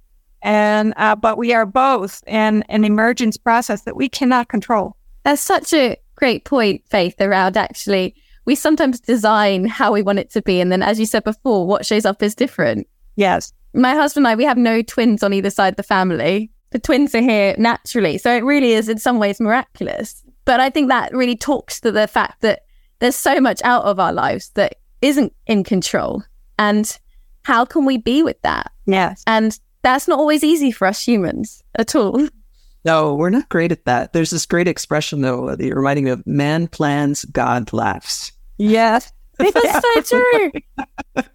And, 0.41 0.93
uh, 0.97 1.15
but 1.15 1.37
we 1.37 1.53
are 1.53 1.65
both 1.65 2.23
in 2.27 2.63
an 2.69 2.85
emergence 2.85 3.35
process 3.37 3.81
that 3.83 3.95
we 3.95 4.07
cannot 4.07 4.47
control. 4.47 4.95
That's 5.23 5.41
such 5.41 5.73
a 5.73 5.97
great 6.15 6.45
point, 6.45 6.83
Faith, 6.87 7.19
around 7.19 7.57
actually, 7.57 8.15
we 8.45 8.55
sometimes 8.55 8.99
design 8.99 9.65
how 9.65 9.91
we 9.91 10.03
want 10.03 10.19
it 10.19 10.29
to 10.31 10.41
be. 10.41 10.61
And 10.61 10.71
then, 10.71 10.83
as 10.83 10.99
you 10.99 11.05
said 11.05 11.23
before, 11.23 11.65
what 11.65 11.85
shows 11.85 12.05
up 12.05 12.21
is 12.21 12.35
different. 12.35 12.87
Yes. 13.15 13.51
My 13.73 13.95
husband 13.95 14.25
and 14.25 14.31
I, 14.31 14.35
we 14.35 14.45
have 14.45 14.57
no 14.57 14.81
twins 14.81 15.23
on 15.23 15.33
either 15.33 15.49
side 15.49 15.73
of 15.73 15.77
the 15.77 15.83
family. 15.83 16.51
The 16.69 16.79
twins 16.79 17.15
are 17.15 17.21
here 17.21 17.55
naturally. 17.57 18.17
So 18.17 18.33
it 18.33 18.43
really 18.43 18.73
is, 18.73 18.87
in 18.87 18.99
some 18.99 19.17
ways, 19.17 19.41
miraculous. 19.41 20.23
But 20.45 20.59
I 20.59 20.69
think 20.69 20.89
that 20.89 21.11
really 21.13 21.35
talks 21.35 21.79
to 21.81 21.91
the 21.91 22.07
fact 22.07 22.41
that 22.41 22.61
there's 22.99 23.15
so 23.15 23.41
much 23.41 23.61
out 23.63 23.83
of 23.83 23.99
our 23.99 24.13
lives 24.13 24.49
that 24.49 24.75
isn't 25.01 25.33
in 25.47 25.63
control. 25.63 26.23
And 26.59 26.97
how 27.45 27.63
can 27.63 27.85
we 27.85 27.97
be 27.97 28.23
with 28.23 28.41
that? 28.41 28.71
Yes. 28.87 29.23
And 29.27 29.57
that's 29.83 30.07
not 30.07 30.17
always 30.17 30.43
easy 30.43 30.71
for 30.71 30.87
us 30.87 31.01
humans 31.01 31.63
at 31.75 31.95
all. 31.95 32.27
No, 32.83 33.15
we're 33.15 33.31
not 33.31 33.49
great 33.49 33.71
at 33.71 33.85
that. 33.85 34.13
There's 34.13 34.29
this 34.29 34.45
great 34.45 34.67
expression, 34.67 35.21
though, 35.21 35.55
that 35.55 35.65
you're 35.65 35.75
reminding 35.75 36.05
me 36.05 36.11
of 36.11 36.27
man 36.27 36.67
plans, 36.67 37.25
God 37.25 37.73
laughs. 37.73 38.31
Yes. 38.59 39.11
That's 39.39 40.07
so 40.07 40.19
true. 40.19 40.51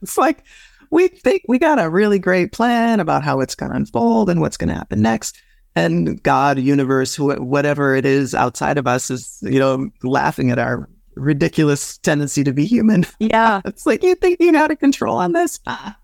it's 0.00 0.16
like 0.16 0.44
we 0.92 1.08
think 1.08 1.42
we 1.48 1.58
got 1.58 1.80
a 1.80 1.90
really 1.90 2.20
great 2.20 2.52
plan 2.52 3.00
about 3.00 3.24
how 3.24 3.40
it's 3.40 3.56
going 3.56 3.72
to 3.72 3.76
unfold 3.76 4.30
and 4.30 4.40
what's 4.40 4.56
going 4.56 4.68
to 4.68 4.76
happen 4.76 5.02
next. 5.02 5.42
And 5.74 6.22
God, 6.22 6.60
universe, 6.60 7.16
wh- 7.16 7.40
whatever 7.40 7.96
it 7.96 8.06
is 8.06 8.32
outside 8.32 8.78
of 8.78 8.86
us 8.86 9.10
is, 9.10 9.38
you 9.42 9.58
know, 9.58 9.90
laughing 10.04 10.52
at 10.52 10.58
our 10.60 10.88
ridiculous 11.16 11.98
tendency 11.98 12.44
to 12.44 12.52
be 12.52 12.64
human. 12.64 13.06
Yeah. 13.18 13.60
it's 13.64 13.86
like, 13.86 14.04
you 14.04 14.14
think 14.14 14.38
you 14.38 14.52
got 14.52 14.70
a 14.70 14.76
control 14.76 15.16
on 15.16 15.32
this? 15.32 15.58
Ah. 15.66 15.96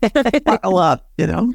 Buckle 0.44 0.78
up, 0.78 1.10
you 1.18 1.26
know? 1.26 1.54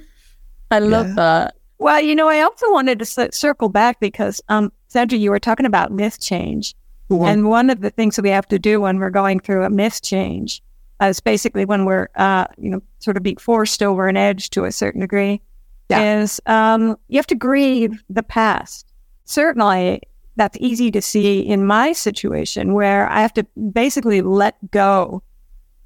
I 0.70 0.80
love 0.80 1.10
yeah. 1.10 1.16
that. 1.16 1.56
Well, 1.80 2.00
you 2.00 2.16
know, 2.16 2.28
I 2.28 2.42
also 2.42 2.72
wanted 2.72 3.00
to 3.00 3.32
circle 3.32 3.70
back 3.70 4.00
because, 4.00 4.40
um, 4.50 4.72
Sandra, 4.88 5.18
you 5.18 5.32
were 5.32 5.40
talking 5.40 5.66
about 5.66 5.92
myth 5.92 6.20
change. 6.20 6.76
Mm-hmm. 7.10 7.26
And 7.26 7.50
one 7.50 7.70
of 7.70 7.82
the 7.82 7.90
things 7.90 8.16
that 8.16 8.22
we 8.22 8.30
have 8.30 8.48
to 8.50 8.60
do 8.60 8.80
when 8.82 9.00
we're 9.00 9.10
going 9.10 9.40
through 9.40 9.64
a 9.64 9.70
myth 9.70 10.02
change 10.02 10.62
is 11.02 11.20
basically 11.20 11.66
when 11.66 11.86
we're, 11.86 12.08
uh, 12.16 12.46
you 12.58 12.70
know, 12.70 12.82
sort 13.00 13.18
of 13.18 13.24
being 13.24 13.38
forced 13.38 13.82
over 13.82 14.08
an 14.08 14.16
edge 14.16 14.50
to 14.52 14.66
a 14.66 14.72
certain 14.72 15.02
degree, 15.02 15.42
yeah. 15.90 16.22
is 16.22 16.40
um, 16.46 16.98
you 17.08 17.18
have 17.18 17.28
to 17.28 17.36
grieve 17.36 18.04
the 18.10 18.24
past. 18.24 18.88
Certainly, 19.26 20.02
that's 20.36 20.58
easy 20.62 20.92
to 20.92 21.02
see 21.02 21.40
in 21.42 21.66
my 21.66 21.92
situation 21.94 22.74
where 22.74 23.10
I 23.10 23.22
have 23.22 23.34
to 23.34 23.44
basically 23.74 24.22
let 24.22 24.56
go 24.72 25.22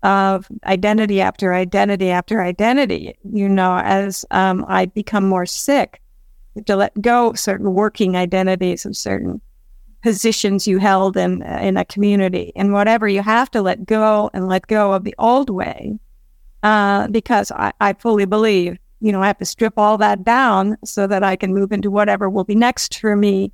of 0.05 0.47
identity 0.65 1.19
after 1.19 1.53
identity 1.53 2.11
after 2.11 2.41
identity. 2.41 3.15
You 3.29 3.49
know, 3.49 3.77
as 3.77 4.23
um, 4.31 4.63
I 4.67 4.85
become 4.85 5.27
more 5.27 5.45
sick, 5.45 6.01
to 6.65 6.75
let 6.75 7.01
go 7.01 7.31
of 7.31 7.39
certain 7.39 7.73
working 7.73 8.15
identities 8.15 8.85
of 8.85 8.95
certain 8.95 9.41
positions 10.01 10.67
you 10.67 10.77
held 10.77 11.17
in 11.17 11.41
in 11.41 11.77
a 11.77 11.85
community 11.85 12.51
and 12.55 12.71
whatever 12.71 13.07
you 13.07 13.23
have 13.23 13.49
to 13.51 13.61
let 13.61 13.85
go 13.85 14.29
and 14.33 14.47
let 14.47 14.67
go 14.67 14.93
of 14.93 15.03
the 15.03 15.15
old 15.17 15.49
way 15.49 15.97
uh, 16.61 17.07
because 17.07 17.51
I, 17.51 17.73
I 17.81 17.93
fully 17.93 18.25
believe 18.25 18.77
you 19.01 19.11
know 19.11 19.23
I 19.23 19.27
have 19.27 19.39
to 19.39 19.45
strip 19.45 19.73
all 19.77 19.97
that 19.97 20.23
down 20.23 20.77
so 20.85 21.07
that 21.07 21.23
I 21.23 21.35
can 21.35 21.55
move 21.55 21.71
into 21.71 21.89
whatever 21.89 22.29
will 22.29 22.43
be 22.43 22.53
next 22.53 22.99
for 22.99 23.15
me 23.15 23.51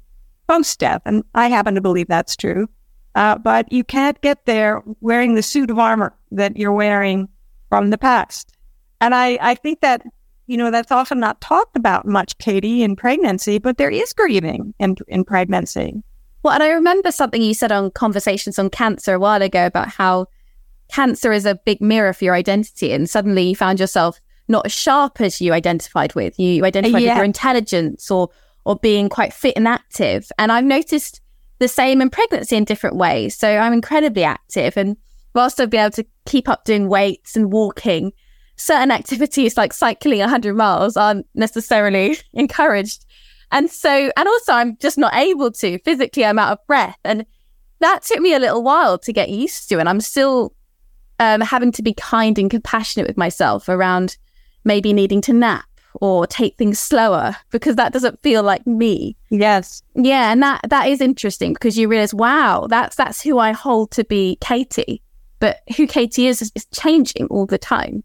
post 0.50 0.78
death 0.78 1.02
and 1.06 1.24
I 1.34 1.48
happen 1.48 1.74
to 1.76 1.82
believe 1.82 2.08
that's 2.08 2.36
true 2.36 2.68
uh, 3.16 3.38
but 3.38 3.72
you 3.72 3.84
can't 3.84 4.20
get 4.22 4.46
there 4.46 4.82
wearing 5.02 5.36
the 5.36 5.44
suit 5.44 5.70
of 5.70 5.80
armor 5.80 6.16
that 6.32 6.58
you're 6.58 6.72
wearing 6.74 7.28
from 7.70 7.90
the 7.90 7.98
past. 7.98 8.56
And 9.00 9.16
I, 9.16 9.38
I 9.42 9.56
think 9.56 9.82
that, 9.82 10.04
you 10.48 10.58
know, 10.58 10.72
that's 10.72 10.92
often 10.92 11.20
not 11.20 11.42
talked 11.42 11.76
about 11.76 12.06
much, 12.06 12.38
Katie, 12.38 12.84
in 12.84 12.96
pregnancy, 12.96 13.58
but 13.58 13.78
there 13.78 13.90
is 13.90 14.14
grieving 14.14 14.74
in, 14.80 14.96
in 15.08 15.24
pregnancy. 15.24 16.02
Well, 16.44 16.54
and 16.54 16.64
I 16.64 16.70
remember 16.70 17.12
something 17.12 17.42
you 17.42 17.54
said 17.54 17.72
on 17.72 17.92
Conversations 17.92 18.58
on 18.58 18.70
Cancer 18.70 19.14
a 19.16 19.20
while 19.20 19.42
ago 19.42 19.66
about 19.66 19.90
how 19.90 20.28
cancer 20.90 21.32
is 21.32 21.46
a 21.46 21.56
big 21.56 21.82
mirror 21.82 22.14
for 22.14 22.26
your 22.26 22.34
identity. 22.34 22.92
And 22.92 23.10
suddenly 23.10 23.50
you 23.50 23.56
found 23.56 23.80
yourself 23.80 24.20
not 24.48 24.66
as 24.66 24.72
sharp 24.72 25.22
as 25.22 25.40
you 25.40 25.54
identified 25.54 26.14
with. 26.16 26.38
You 26.40 26.66
identified 26.66 27.04
yeah. 27.04 27.12
with 27.12 27.18
your 27.18 27.26
intelligence 27.26 28.12
or 28.12 28.30
or 28.64 28.76
being 28.76 29.10
quite 29.10 29.34
fit 29.34 29.56
and 29.56 29.68
active. 29.68 30.32
And 30.38 30.52
I've 30.52 30.66
noticed 30.66 31.21
the 31.62 31.68
same 31.68 32.02
in 32.02 32.10
pregnancy 32.10 32.58
in 32.58 32.66
different 32.66 32.96
ways. 32.96 33.38
So 33.38 33.48
I'm 33.48 33.72
incredibly 33.72 34.24
active. 34.24 34.76
And 34.76 34.98
whilst 35.36 35.62
I'll 35.62 35.68
be 35.68 35.78
able 35.78 35.92
to 35.92 36.06
keep 36.26 36.50
up 36.50 36.66
doing 36.66 36.90
weights 36.90 37.36
and 37.36 37.52
walking, 37.52 38.14
certain 38.56 38.92
activities 38.92 39.56
like 39.56 39.72
cycling 39.72 40.20
100 40.20 40.56
miles 40.56 40.98
aren't 40.98 41.28
necessarily 41.36 42.18
encouraged. 42.34 43.06
And 43.52 43.70
so, 43.70 44.12
and 44.18 44.28
also 44.28 44.54
I'm 44.54 44.76
just 44.78 44.98
not 44.98 45.14
able 45.14 45.52
to 45.52 45.78
physically, 45.80 46.26
I'm 46.26 46.40
out 46.40 46.54
of 46.54 46.66
breath. 46.66 46.98
And 47.04 47.28
that 47.80 48.02
took 48.02 48.20
me 48.20 48.34
a 48.34 48.40
little 48.40 48.64
while 48.64 48.98
to 48.98 49.14
get 49.14 49.30
used 49.30 49.70
to. 49.70 49.80
And 49.80 49.88
I'm 49.88 50.02
still 50.02 50.56
um, 51.20 51.42
having 51.42 51.72
to 51.74 51.84
be 51.84 51.94
kind 51.94 52.40
and 52.40 52.50
compassionate 52.50 53.08
with 53.08 53.18
myself 53.18 53.70
around 53.70 54.18
maybe 54.64 54.94
needing 54.94 55.22
to 55.22 55.34
nap 55.34 55.66
or 55.96 56.26
take 56.28 56.58
things 56.58 56.80
slower 56.80 57.36
because 57.50 57.76
that 57.76 57.94
doesn't 57.94 58.22
feel 58.22 58.44
like 58.44 58.66
me. 58.66 59.16
Yes. 59.30 59.82
Yeah, 59.96 60.32
and 60.32 60.42
that 60.42 60.62
that 60.70 60.88
is 60.88 61.02
interesting 61.02 61.54
because 61.54 61.78
you 61.78 61.88
realize, 61.88 62.14
wow, 62.14 62.68
that's 62.70 62.96
that's 62.96 63.22
who 63.22 63.40
I 63.40 63.52
hold 63.52 63.92
to 63.92 64.04
be 64.04 64.38
Katie. 64.42 65.02
But 65.40 65.62
who 65.76 65.88
Katie 65.88 66.28
is, 66.28 66.42
is, 66.42 66.52
is 66.56 66.66
changing 66.68 67.28
all 67.28 67.48
the 67.48 67.58
time. 67.58 68.04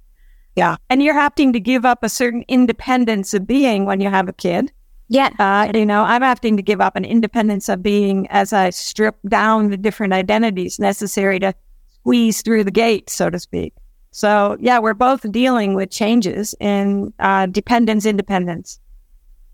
Yeah. 0.57 0.76
And 0.88 1.02
you're 1.02 1.14
having 1.14 1.52
to 1.52 1.61
give 1.61 1.85
up 1.85 2.02
a 2.02 2.09
certain 2.09 2.45
independence 2.49 3.35
of 3.35 3.47
being 3.47 3.85
when 3.85 4.00
you 4.00 4.09
have 4.09 4.28
a 4.28 4.33
kid. 4.33 4.73
Yeah. 5.09 5.31
Uh, 5.38 5.71
you 5.76 5.87
know, 5.87 6.02
I'm 6.02 6.23
having 6.23 6.57
to 6.57 6.62
give 6.62 6.81
up 6.81 6.97
an 6.97 7.05
independence 7.05 7.69
of 7.69 7.83
being 7.83 8.26
as 8.28 8.52
I 8.52 8.71
strip 8.71 9.16
down 9.28 9.71
the 9.71 9.76
different 9.76 10.14
identities 10.14 10.78
necessary 10.78 11.38
to 11.40 11.55
squeeze 12.00 12.43
through 12.43 12.64
the 12.64 12.71
gate, 12.71 13.11
so 13.11 13.31
to 13.31 13.38
speak. 13.38 13.75
So 14.16 14.56
yeah, 14.58 14.78
we're 14.78 14.94
both 14.94 15.30
dealing 15.30 15.75
with 15.75 15.90
changes 15.90 16.54
in 16.58 17.12
uh, 17.18 17.44
dependence, 17.44 18.06
independence. 18.06 18.80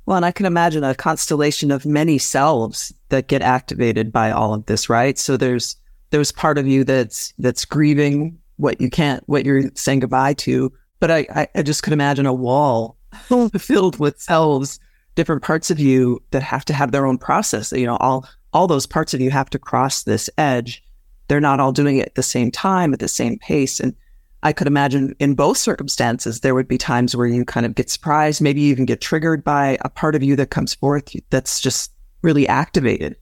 Well, 0.06 0.18
and 0.18 0.24
I 0.24 0.30
can 0.30 0.46
imagine 0.46 0.84
a 0.84 0.94
constellation 0.94 1.72
of 1.72 1.84
many 1.84 2.16
selves 2.16 2.94
that 3.08 3.26
get 3.26 3.42
activated 3.42 4.12
by 4.12 4.30
all 4.30 4.54
of 4.54 4.66
this, 4.66 4.88
right? 4.88 5.18
So 5.18 5.36
there's 5.36 5.74
there's 6.10 6.30
part 6.30 6.58
of 6.58 6.68
you 6.68 6.84
that's 6.84 7.34
that's 7.38 7.64
grieving 7.64 8.38
what 8.56 8.80
you 8.80 8.88
can't, 8.88 9.24
what 9.28 9.44
you're 9.44 9.64
saying 9.74 9.98
goodbye 9.98 10.34
to. 10.34 10.72
But 11.00 11.10
I, 11.10 11.48
I, 11.56 11.62
just 11.62 11.82
could 11.82 11.92
imagine 11.92 12.26
a 12.26 12.32
wall 12.32 12.96
filled 13.58 13.98
with 13.98 14.20
selves, 14.20 14.78
different 15.16 15.42
parts 15.42 15.72
of 15.72 15.80
you 15.80 16.22
that 16.30 16.44
have 16.44 16.64
to 16.66 16.72
have 16.72 16.92
their 16.92 17.06
own 17.06 17.18
process. 17.18 17.72
You 17.72 17.86
know, 17.86 17.96
all 17.96 18.28
all 18.52 18.68
those 18.68 18.86
parts 18.86 19.12
of 19.12 19.20
you 19.20 19.32
have 19.32 19.50
to 19.50 19.58
cross 19.58 20.04
this 20.04 20.30
edge. 20.38 20.84
They're 21.26 21.40
not 21.40 21.58
all 21.58 21.72
doing 21.72 21.96
it 21.96 22.06
at 22.06 22.14
the 22.14 22.22
same 22.22 22.52
time, 22.52 22.92
at 22.92 23.00
the 23.00 23.08
same 23.08 23.40
pace. 23.40 23.80
And 23.80 23.96
I 24.42 24.52
could 24.52 24.66
imagine 24.66 25.14
in 25.20 25.34
both 25.34 25.56
circumstances, 25.56 26.40
there 26.40 26.54
would 26.54 26.66
be 26.66 26.78
times 26.78 27.14
where 27.14 27.26
you 27.26 27.44
kind 27.44 27.64
of 27.64 27.74
get 27.74 27.90
surprised, 27.90 28.40
maybe 28.40 28.60
even 28.62 28.86
get 28.86 29.00
triggered 29.00 29.44
by 29.44 29.78
a 29.82 29.88
part 29.88 30.14
of 30.14 30.22
you 30.22 30.34
that 30.36 30.50
comes 30.50 30.74
forth 30.74 31.14
that's 31.30 31.60
just 31.60 31.92
really 32.22 32.48
activated. 32.48 33.16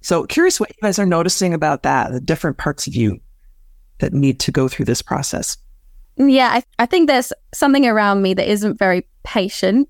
So 0.00 0.24
curious 0.24 0.60
what 0.60 0.70
you 0.70 0.76
guys 0.80 0.98
are 0.98 1.06
noticing 1.06 1.54
about 1.54 1.82
that, 1.82 2.12
the 2.12 2.20
different 2.20 2.56
parts 2.58 2.86
of 2.86 2.94
you 2.94 3.20
that 3.98 4.12
need 4.12 4.40
to 4.40 4.52
go 4.52 4.68
through 4.68 4.86
this 4.86 5.02
process. 5.02 5.56
Yeah, 6.16 6.48
I, 6.52 6.62
I 6.78 6.86
think 6.86 7.08
there's 7.08 7.32
something 7.52 7.86
around 7.86 8.22
me 8.22 8.34
that 8.34 8.50
isn't 8.50 8.78
very 8.78 9.06
patient. 9.24 9.88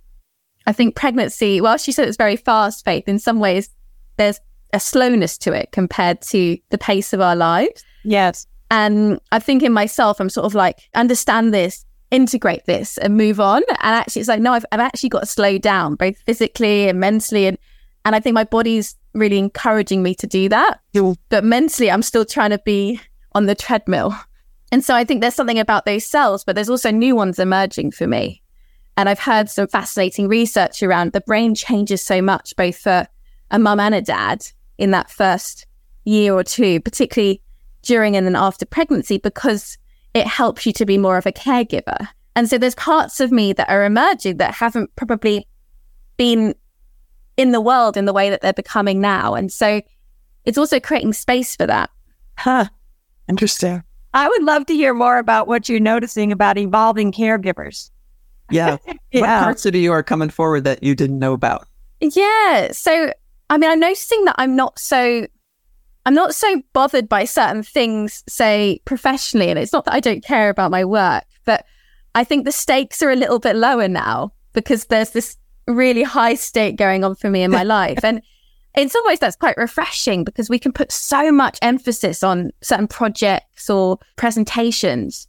I 0.67 0.73
think 0.73 0.95
pregnancy, 0.95 1.61
well, 1.61 1.77
she 1.77 1.93
said 1.93 2.09
it's 2.09 2.17
very 2.17 2.37
fast 2.37 2.85
Faith. 2.85 3.09
In 3.09 3.19
some 3.19 3.39
ways, 3.39 3.71
there's 4.17 4.41
a 4.73 4.81
slowness 4.81 5.37
to 5.39 5.53
it 5.53 5.73
compared 5.73 6.23
to 6.23 6.59
the 6.71 6.79
pace 6.79 7.13
of 7.13 7.21
our 7.21 7.37
lives. 7.37 7.85
Yes. 8.05 8.47
And 8.71 9.21
I 9.33 9.41
think 9.41 9.62
in 9.62 9.73
myself, 9.73 10.21
I'm 10.21 10.31
sort 10.31 10.47
of 10.47 10.55
like, 10.55 10.89
understand 10.95 11.53
this, 11.53 11.85
integrate 12.11 12.67
this 12.67 12.99
and 12.99 13.17
move 13.17 13.41
on. 13.41 13.62
And 13.69 13.79
actually, 13.81 14.21
it's 14.21 14.29
like, 14.29 14.41
no, 14.41 14.53
I've, 14.53 14.67
I've 14.73 14.81
actually 14.81 15.09
got 15.09 15.21
to 15.21 15.27
slow 15.27 15.59
down 15.59 15.97
both 15.97 16.17
physically 16.19 16.89
and 16.89 17.00
mentally. 17.00 17.47
And, 17.47 17.59
and 18.05 18.15
I 18.15 18.21
think 18.21 18.35
my 18.35 18.45
body's 18.45 18.97
really 19.12 19.39
encouraging 19.39 20.03
me 20.03 20.15
to 20.15 20.27
do 20.27 20.49
that. 20.49 20.81
But 21.29 21.45
mentally, 21.45 21.91
I'm 21.91 22.03
still 22.03 22.25
trying 22.25 22.50
to 22.50 22.61
be 22.65 23.00
on 23.33 23.47
the 23.47 23.55
treadmill. 23.55 24.15
And 24.73 24.85
so 24.85 24.95
I 24.95 25.05
think 25.05 25.21
there's 25.21 25.35
something 25.35 25.59
about 25.59 25.85
those 25.85 26.05
cells, 26.05 26.45
but 26.45 26.55
there's 26.55 26.71
also 26.71 26.93
new 26.93 27.17
ones 27.17 27.41
emerging 27.41 27.91
for 27.91 28.07
me. 28.07 28.41
And 28.97 29.09
I've 29.09 29.19
heard 29.19 29.50
some 29.50 29.67
fascinating 29.67 30.29
research 30.29 30.83
around 30.83 31.12
the 31.12 31.23
brain 31.23 31.55
changes 31.55 32.05
so 32.05 32.23
much, 32.23 32.55
both 32.55 32.77
for 32.77 33.09
a 33.50 33.59
mum 33.59 33.81
and 33.81 33.95
a 33.95 34.03
dad 34.03 34.47
in 34.79 34.93
that 34.93 35.11
first 35.11 35.67
year 36.05 36.35
or 36.35 36.45
two, 36.45 36.81
particularly 36.81 37.43
during 37.83 38.17
and 38.17 38.27
then 38.27 38.37
after 38.37 38.67
pregnancy, 38.67 39.19
because 39.19 39.79
it 40.15 40.27
helps 40.27 40.67
you 40.67 40.73
to 40.75 40.87
be 40.87 40.99
more 40.99 41.17
of 41.17 41.27
a 41.27 41.33
caregiver. 41.33 42.09
And 42.37 42.49
so 42.49 42.59
there's 42.59 42.75
parts 42.75 43.21
of 43.21 43.33
me 43.33 43.53
that 43.53 43.69
are 43.69 43.85
emerging 43.85 44.39
that 44.39 44.55
haven't 44.55 44.95
probably 44.97 45.47
been 46.17 46.55
in 47.37 47.53
the 47.53 47.61
world 47.61 47.97
in 47.97 48.05
the 48.05 48.13
way 48.13 48.31
that 48.31 48.41
they're 48.41 48.53
becoming 48.53 49.01
now. 49.01 49.35
And 49.35 49.53
so 49.53 49.81
it's 50.45 50.59
also 50.59 50.81
creating 50.81 51.13
space 51.13 51.57
for 51.57 51.67
that. 51.67 51.91
Huh. 52.37 52.67
Interesting. 53.29 53.83
I 54.13 54.29
would 54.29 54.43
love 54.43 54.67
to 54.67 54.75
hear 54.75 54.93
more 54.93 55.19
about 55.19 55.47
what 55.47 55.69
you're 55.69 55.81
noticing 55.81 56.33
about 56.33 56.59
evolving 56.59 57.13
caregivers. 57.13 57.91
Yeah. 58.51 58.77
Yeah. 59.13 59.23
What 59.23 59.45
parts 59.45 59.67
of 59.67 59.75
you 59.75 59.91
are 59.91 60.05
coming 60.05 60.31
forward 60.31 60.63
that 60.63 60.85
you 60.85 60.95
didn't 60.95 61.19
know 61.19 61.33
about? 61.33 61.67
Yeah. 62.01 62.71
So, 62.71 63.13
I 63.51 63.59
mean, 63.59 63.69
I'm 63.69 63.81
noticing 63.81 64.25
that 64.27 64.37
I'm 64.39 64.55
not 64.55 64.79
so, 64.79 65.27
I'm 66.07 66.14
not 66.14 66.35
so 66.35 66.62
bothered 66.73 67.09
by 67.09 67.25
certain 67.25 67.62
things, 67.62 68.25
say 68.28 68.80
professionally. 68.85 69.50
And 69.50 69.59
it's 69.59 69.73
not 69.73 69.85
that 69.85 69.95
I 69.95 70.00
don't 70.00 70.25
care 70.25 70.49
about 70.49 70.71
my 70.71 70.85
work, 70.85 71.25
but 71.45 71.64
I 72.14 72.25
think 72.25 72.45
the 72.45 72.52
stakes 72.52 73.02
are 73.02 73.11
a 73.11 73.16
little 73.16 73.38
bit 73.38 73.57
lower 73.57 73.88
now 73.88 74.33
because 74.52 74.87
there's 74.87 75.11
this 75.11 75.37
really 75.66 76.02
high 76.02 76.35
stake 76.35 76.76
going 76.76 77.04
on 77.04 77.14
for 77.14 77.30
me 77.30 77.42
in 77.42 77.50
my 77.50 77.62
life. 77.78 78.04
And 78.04 78.23
in 78.76 78.88
some 78.88 79.04
ways, 79.07 79.19
that's 79.19 79.37
quite 79.37 79.57
refreshing 79.57 80.25
because 80.25 80.49
we 80.49 80.59
can 80.59 80.73
put 80.73 80.92
so 80.92 81.30
much 81.30 81.59
emphasis 81.61 82.23
on 82.23 82.50
certain 82.62 82.88
projects 82.88 83.69
or 83.69 83.99
presentations. 84.16 85.26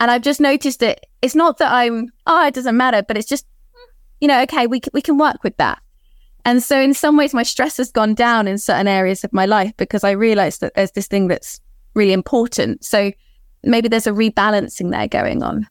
And 0.00 0.10
I've 0.10 0.22
just 0.22 0.40
noticed 0.40 0.80
that 0.80 1.00
it's 1.22 1.34
not 1.34 1.58
that 1.58 1.72
I'm, 1.72 2.08
oh, 2.26 2.46
it 2.46 2.54
doesn't 2.54 2.76
matter, 2.76 3.02
but 3.02 3.16
it's 3.16 3.28
just, 3.28 3.46
you 4.20 4.28
know, 4.28 4.40
okay, 4.42 4.66
we, 4.66 4.80
we 4.92 5.02
can 5.02 5.18
work 5.18 5.42
with 5.42 5.56
that. 5.58 5.80
And 6.44 6.62
so 6.62 6.78
in 6.80 6.94
some 6.94 7.16
ways, 7.16 7.32
my 7.34 7.42
stress 7.42 7.76
has 7.78 7.90
gone 7.90 8.14
down 8.14 8.46
in 8.46 8.58
certain 8.58 8.88
areas 8.88 9.24
of 9.24 9.32
my 9.32 9.46
life 9.46 9.72
because 9.76 10.04
I 10.04 10.10
realized 10.10 10.60
that 10.60 10.74
there's 10.74 10.92
this 10.92 11.06
thing 11.06 11.28
that's 11.28 11.60
really 11.94 12.12
important. 12.12 12.84
So 12.84 13.12
maybe 13.62 13.88
there's 13.88 14.06
a 14.06 14.12
rebalancing 14.12 14.90
there 14.90 15.08
going 15.08 15.42
on. 15.42 15.66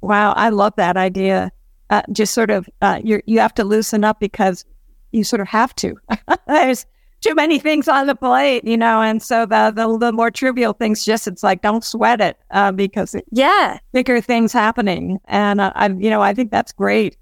Wow, 0.00 0.32
I 0.32 0.48
love 0.50 0.74
that 0.76 0.96
idea. 0.96 1.50
Uh, 1.90 2.02
just 2.12 2.32
sort 2.34 2.50
of, 2.50 2.68
uh, 2.80 3.00
you 3.04 3.20
you 3.26 3.38
have 3.40 3.54
to 3.54 3.64
loosen 3.64 4.04
up 4.04 4.18
because 4.18 4.64
you 5.12 5.24
sort 5.24 5.40
of 5.40 5.48
have 5.48 5.74
to. 5.76 5.94
There's 6.46 6.86
too 7.20 7.34
many 7.34 7.58
things 7.58 7.88
on 7.88 8.06
the 8.06 8.14
plate, 8.14 8.64
you 8.64 8.76
know, 8.76 9.00
and 9.02 9.22
so 9.22 9.46
the 9.46 9.70
the, 9.74 9.98
the 9.98 10.12
more 10.12 10.30
trivial 10.30 10.72
things, 10.72 11.04
just 11.04 11.28
it's 11.28 11.42
like 11.42 11.62
don't 11.62 11.84
sweat 11.84 12.20
it 12.20 12.38
uh, 12.50 12.72
because 12.72 13.14
it, 13.14 13.24
Yeah. 13.30 13.78
bigger 13.92 14.20
things 14.20 14.52
happening, 14.52 15.18
and 15.26 15.60
uh, 15.60 15.72
I, 15.74 15.88
you 15.88 16.08
know, 16.10 16.22
I 16.22 16.32
think 16.34 16.50
that's 16.50 16.72
great. 16.72 17.16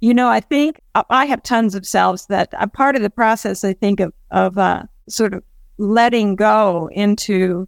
You 0.00 0.12
know, 0.14 0.28
I 0.28 0.40
think 0.40 0.80
I- 0.94 1.04
I 1.10 1.24
have 1.26 1.42
tons 1.42 1.74
of 1.74 1.86
selves 1.86 2.26
that 2.26 2.52
are 2.54 2.68
part 2.68 2.96
of 2.96 3.02
the 3.02 3.10
process. 3.10 3.64
I 3.64 3.72
think 3.72 4.00
of 4.00 4.12
of 4.30 4.58
uh, 4.58 4.82
sort 5.08 5.34
of 5.34 5.42
letting 5.78 6.36
go 6.36 6.88
into 6.92 7.66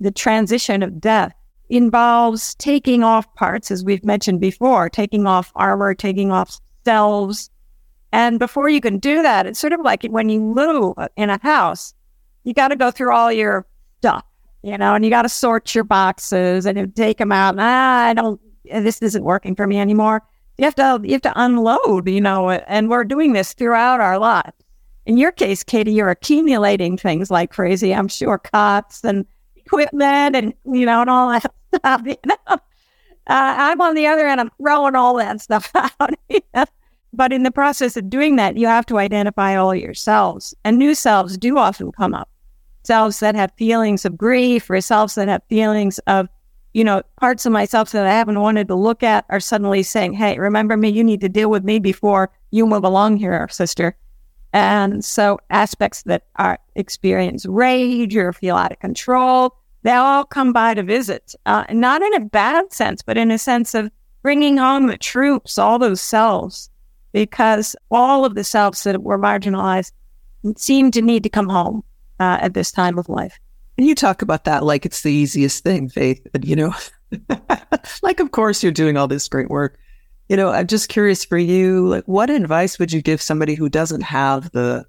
the 0.00 0.10
transition 0.10 0.82
of 0.82 1.00
death 1.00 1.32
involves 1.68 2.54
taking 2.56 3.04
off 3.04 3.32
parts, 3.34 3.70
as 3.70 3.84
we've 3.84 4.04
mentioned 4.04 4.40
before, 4.40 4.88
taking 4.88 5.26
off 5.26 5.52
armor, 5.54 5.94
taking 5.94 6.32
off 6.32 6.58
selves. 6.84 7.48
And 8.12 8.38
before 8.38 8.68
you 8.68 8.80
can 8.80 8.98
do 8.98 9.22
that, 9.22 9.46
it's 9.46 9.60
sort 9.60 9.72
of 9.72 9.80
like 9.80 10.04
when 10.04 10.28
you 10.28 10.40
move 10.40 10.96
in 11.16 11.30
a 11.30 11.38
house, 11.42 11.94
you 12.42 12.52
got 12.54 12.68
to 12.68 12.76
go 12.76 12.90
through 12.90 13.14
all 13.14 13.30
your 13.30 13.66
stuff, 14.00 14.24
you 14.62 14.76
know, 14.76 14.94
and 14.94 15.04
you 15.04 15.10
got 15.10 15.22
to 15.22 15.28
sort 15.28 15.74
your 15.74 15.84
boxes 15.84 16.66
and 16.66 16.94
take 16.96 17.18
them 17.18 17.30
out. 17.30 17.54
Ah, 17.58 18.06
I 18.06 18.14
don't, 18.14 18.40
this 18.64 19.00
isn't 19.00 19.22
working 19.22 19.54
for 19.54 19.66
me 19.66 19.78
anymore. 19.78 20.22
You 20.58 20.64
have 20.64 20.74
to, 20.76 21.00
you 21.02 21.12
have 21.12 21.22
to 21.22 21.32
unload, 21.36 22.08
you 22.08 22.20
know, 22.20 22.50
and 22.50 22.90
we're 22.90 23.04
doing 23.04 23.32
this 23.32 23.54
throughout 23.54 24.00
our 24.00 24.18
lives. 24.18 24.52
In 25.06 25.16
your 25.16 25.32
case, 25.32 25.64
Katie, 25.64 25.92
you're 25.92 26.10
accumulating 26.10 26.96
things 26.96 27.30
like 27.30 27.50
crazy. 27.50 27.94
I'm 27.94 28.08
sure 28.08 28.38
cots 28.38 29.02
and 29.02 29.24
equipment 29.56 30.36
and, 30.36 30.54
you 30.66 30.84
know, 30.84 31.00
and 31.00 31.10
all 31.10 31.30
that 31.30 31.52
stuff, 31.74 32.02
you 32.06 32.16
know. 32.26 32.36
Uh, 32.48 32.58
I'm 33.26 33.80
on 33.80 33.94
the 33.94 34.06
other 34.06 34.26
end, 34.26 34.40
I'm 34.40 34.50
throwing 34.60 34.94
all 34.96 35.16
that 35.16 35.40
stuff 35.40 35.70
out. 35.74 36.10
you 36.28 36.40
know. 36.54 36.64
But 37.12 37.32
in 37.32 37.42
the 37.42 37.50
process 37.50 37.96
of 37.96 38.08
doing 38.08 38.36
that, 38.36 38.56
you 38.56 38.66
have 38.66 38.86
to 38.86 38.98
identify 38.98 39.56
all 39.56 39.74
your 39.74 39.94
selves. 39.94 40.54
And 40.64 40.78
new 40.78 40.94
selves 40.94 41.36
do 41.36 41.58
often 41.58 41.92
come 41.92 42.14
up. 42.14 42.28
Selves 42.84 43.20
that 43.20 43.34
have 43.34 43.52
feelings 43.56 44.04
of 44.04 44.16
grief 44.16 44.70
or 44.70 44.80
selves 44.80 45.16
that 45.16 45.28
have 45.28 45.42
feelings 45.48 45.98
of, 46.06 46.28
you 46.72 46.84
know, 46.84 47.02
parts 47.18 47.46
of 47.46 47.52
myself 47.52 47.92
that 47.92 48.06
I 48.06 48.12
haven't 48.12 48.40
wanted 48.40 48.68
to 48.68 48.74
look 48.74 49.02
at 49.02 49.24
are 49.28 49.40
suddenly 49.40 49.82
saying, 49.82 50.12
Hey, 50.12 50.38
remember 50.38 50.76
me? 50.76 50.88
You 50.88 51.02
need 51.02 51.20
to 51.22 51.28
deal 51.28 51.50
with 51.50 51.64
me 51.64 51.78
before 51.78 52.30
you 52.50 52.66
move 52.66 52.84
along 52.84 53.16
here, 53.16 53.48
sister. 53.50 53.96
And 54.52 55.04
so 55.04 55.38
aspects 55.50 56.02
that 56.04 56.24
are 56.36 56.58
experience 56.74 57.46
rage 57.46 58.16
or 58.16 58.32
feel 58.32 58.56
out 58.56 58.72
of 58.72 58.80
control, 58.80 59.56
they 59.82 59.92
all 59.92 60.24
come 60.24 60.52
by 60.52 60.74
to 60.74 60.82
visit, 60.82 61.34
uh, 61.46 61.64
not 61.70 62.02
in 62.02 62.14
a 62.14 62.20
bad 62.20 62.72
sense, 62.72 63.02
but 63.02 63.16
in 63.16 63.30
a 63.30 63.38
sense 63.38 63.74
of 63.74 63.90
bringing 64.22 64.56
home 64.56 64.88
the 64.88 64.98
troops, 64.98 65.56
all 65.56 65.78
those 65.78 66.00
selves, 66.00 66.68
because 67.12 67.74
all 67.90 68.24
of 68.24 68.34
the 68.34 68.44
selves 68.44 68.82
that 68.84 69.02
were 69.02 69.18
marginalized 69.18 69.92
seem 70.56 70.90
to 70.90 71.02
need 71.02 71.22
to 71.22 71.28
come 71.28 71.48
home 71.48 71.82
uh, 72.18 72.38
at 72.40 72.54
this 72.54 72.70
time 72.70 72.98
of 72.98 73.08
life. 73.08 73.38
And 73.80 73.88
you 73.88 73.94
talk 73.94 74.20
about 74.20 74.44
that 74.44 74.62
like 74.62 74.84
it's 74.84 75.00
the 75.00 75.10
easiest 75.10 75.64
thing, 75.64 75.88
Faith. 75.88 76.20
And, 76.34 76.44
you 76.44 76.54
know, 76.54 76.74
like, 78.02 78.20
of 78.20 78.30
course, 78.30 78.62
you're 78.62 78.72
doing 78.72 78.98
all 78.98 79.08
this 79.08 79.26
great 79.26 79.48
work. 79.48 79.78
You 80.28 80.36
know, 80.36 80.50
I'm 80.50 80.66
just 80.66 80.90
curious 80.90 81.24
for 81.24 81.38
you, 81.38 81.88
like, 81.88 82.04
what 82.04 82.28
advice 82.28 82.78
would 82.78 82.92
you 82.92 83.00
give 83.00 83.22
somebody 83.22 83.54
who 83.54 83.70
doesn't 83.70 84.02
have 84.02 84.52
the, 84.52 84.84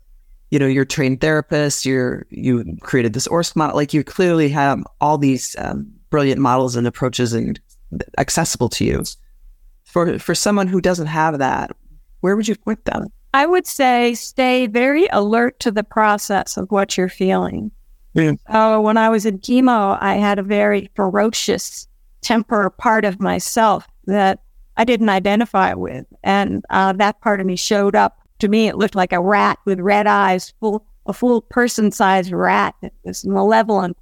you 0.49 0.59
know, 0.59 0.67
you're 0.67 0.83
trained 0.83 1.21
therapist, 1.21 1.85
you're, 1.85 2.25
you 2.31 2.65
created 2.81 3.13
this 3.13 3.29
ORSC 3.29 3.55
model, 3.55 3.77
like 3.77 3.93
you 3.93 4.03
clearly 4.03 4.49
have 4.49 4.83
all 4.99 5.17
these 5.17 5.55
um, 5.57 5.89
brilliant 6.09 6.41
models 6.41 6.75
and 6.75 6.85
approaches 6.85 7.31
and 7.31 7.61
accessible 8.17 8.67
to 8.67 8.83
you. 8.83 9.05
For, 9.85 10.19
for 10.19 10.35
someone 10.35 10.67
who 10.67 10.81
doesn't 10.81 11.07
have 11.07 11.39
that, 11.39 11.71
where 12.19 12.35
would 12.35 12.49
you 12.49 12.57
point 12.57 12.83
them? 12.83 13.07
I 13.33 13.45
would 13.45 13.67
say 13.67 14.15
stay 14.15 14.67
very 14.67 15.07
alert 15.13 15.61
to 15.61 15.71
the 15.71 15.85
process 15.85 16.57
of 16.57 16.69
what 16.71 16.97
you're 16.97 17.07
feeling. 17.07 17.71
Yeah. 18.13 18.33
Oh, 18.49 18.81
when 18.81 18.97
I 18.97 19.09
was 19.09 19.25
in 19.25 19.39
chemo, 19.39 19.97
I 20.01 20.15
had 20.15 20.39
a 20.39 20.43
very 20.43 20.89
ferocious 20.95 21.87
temper 22.21 22.69
part 22.69 23.05
of 23.05 23.19
myself 23.19 23.87
that 24.05 24.39
I 24.77 24.83
didn't 24.83 25.09
identify 25.09 25.73
with. 25.73 26.05
And 26.23 26.65
uh, 26.69 26.93
that 26.93 27.21
part 27.21 27.39
of 27.39 27.45
me 27.45 27.55
showed 27.55 27.95
up. 27.95 28.17
To 28.39 28.47
me, 28.47 28.67
it 28.67 28.75
looked 28.75 28.95
like 28.95 29.13
a 29.13 29.21
rat 29.21 29.59
with 29.65 29.79
red 29.79 30.07
eyes, 30.07 30.53
full, 30.59 30.83
a 31.05 31.13
full 31.13 31.41
person 31.41 31.91
sized 31.91 32.31
rat. 32.31 32.73
that 32.81 32.91
was 33.03 33.23
malevolent. 33.23 33.97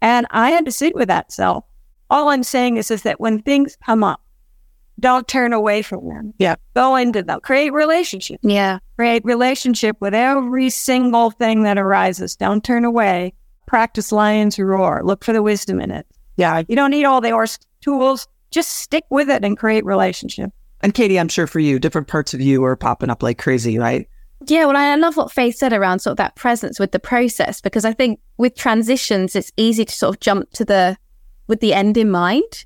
And 0.00 0.26
I 0.30 0.50
had 0.50 0.64
to 0.64 0.72
sit 0.72 0.94
with 0.94 1.08
that 1.08 1.30
self. 1.30 1.64
All 2.08 2.30
I'm 2.30 2.42
saying 2.42 2.78
is, 2.78 2.90
is 2.90 3.02
that 3.02 3.20
when 3.20 3.42
things 3.42 3.76
come 3.84 4.02
up, 4.02 4.21
don't 5.00 5.26
turn 5.26 5.52
away 5.52 5.82
from 5.82 6.08
them. 6.08 6.34
Yeah. 6.38 6.56
Go 6.74 6.96
into 6.96 7.22
them. 7.22 7.40
Create 7.40 7.72
relationship. 7.72 8.40
Yeah. 8.42 8.78
Create 8.96 9.24
relationship 9.24 9.96
with 10.00 10.14
every 10.14 10.70
single 10.70 11.30
thing 11.30 11.62
that 11.64 11.78
arises. 11.78 12.36
Don't 12.36 12.62
turn 12.64 12.84
away. 12.84 13.34
Practice 13.66 14.12
lion's 14.12 14.58
roar. 14.58 15.02
Look 15.04 15.24
for 15.24 15.32
the 15.32 15.42
wisdom 15.42 15.80
in 15.80 15.90
it. 15.90 16.06
Yeah. 16.36 16.62
You 16.68 16.76
don't 16.76 16.90
need 16.90 17.04
all 17.04 17.20
the 17.20 17.30
ORSC 17.30 17.60
tools. 17.80 18.28
Just 18.50 18.78
stick 18.78 19.04
with 19.10 19.30
it 19.30 19.44
and 19.44 19.56
create 19.56 19.84
relationship. 19.84 20.50
And 20.82 20.94
Katie, 20.94 21.18
I'm 21.18 21.28
sure 21.28 21.46
for 21.46 21.60
you, 21.60 21.78
different 21.78 22.08
parts 22.08 22.34
of 22.34 22.40
you 22.40 22.62
are 22.64 22.76
popping 22.76 23.10
up 23.10 23.22
like 23.22 23.38
crazy, 23.38 23.78
right? 23.78 24.08
Yeah, 24.46 24.66
well, 24.66 24.76
I 24.76 24.94
love 24.96 25.16
what 25.16 25.30
Faith 25.30 25.56
said 25.56 25.72
around 25.72 26.00
sort 26.00 26.12
of 26.12 26.16
that 26.18 26.34
presence 26.34 26.80
with 26.80 26.92
the 26.92 26.98
process 26.98 27.60
because 27.60 27.84
I 27.84 27.92
think 27.92 28.18
with 28.38 28.56
transitions, 28.56 29.36
it's 29.36 29.52
easy 29.56 29.84
to 29.84 29.94
sort 29.94 30.16
of 30.16 30.20
jump 30.20 30.50
to 30.52 30.64
the 30.64 30.96
with 31.46 31.60
the 31.60 31.74
end 31.74 31.96
in 31.96 32.10
mind. 32.10 32.64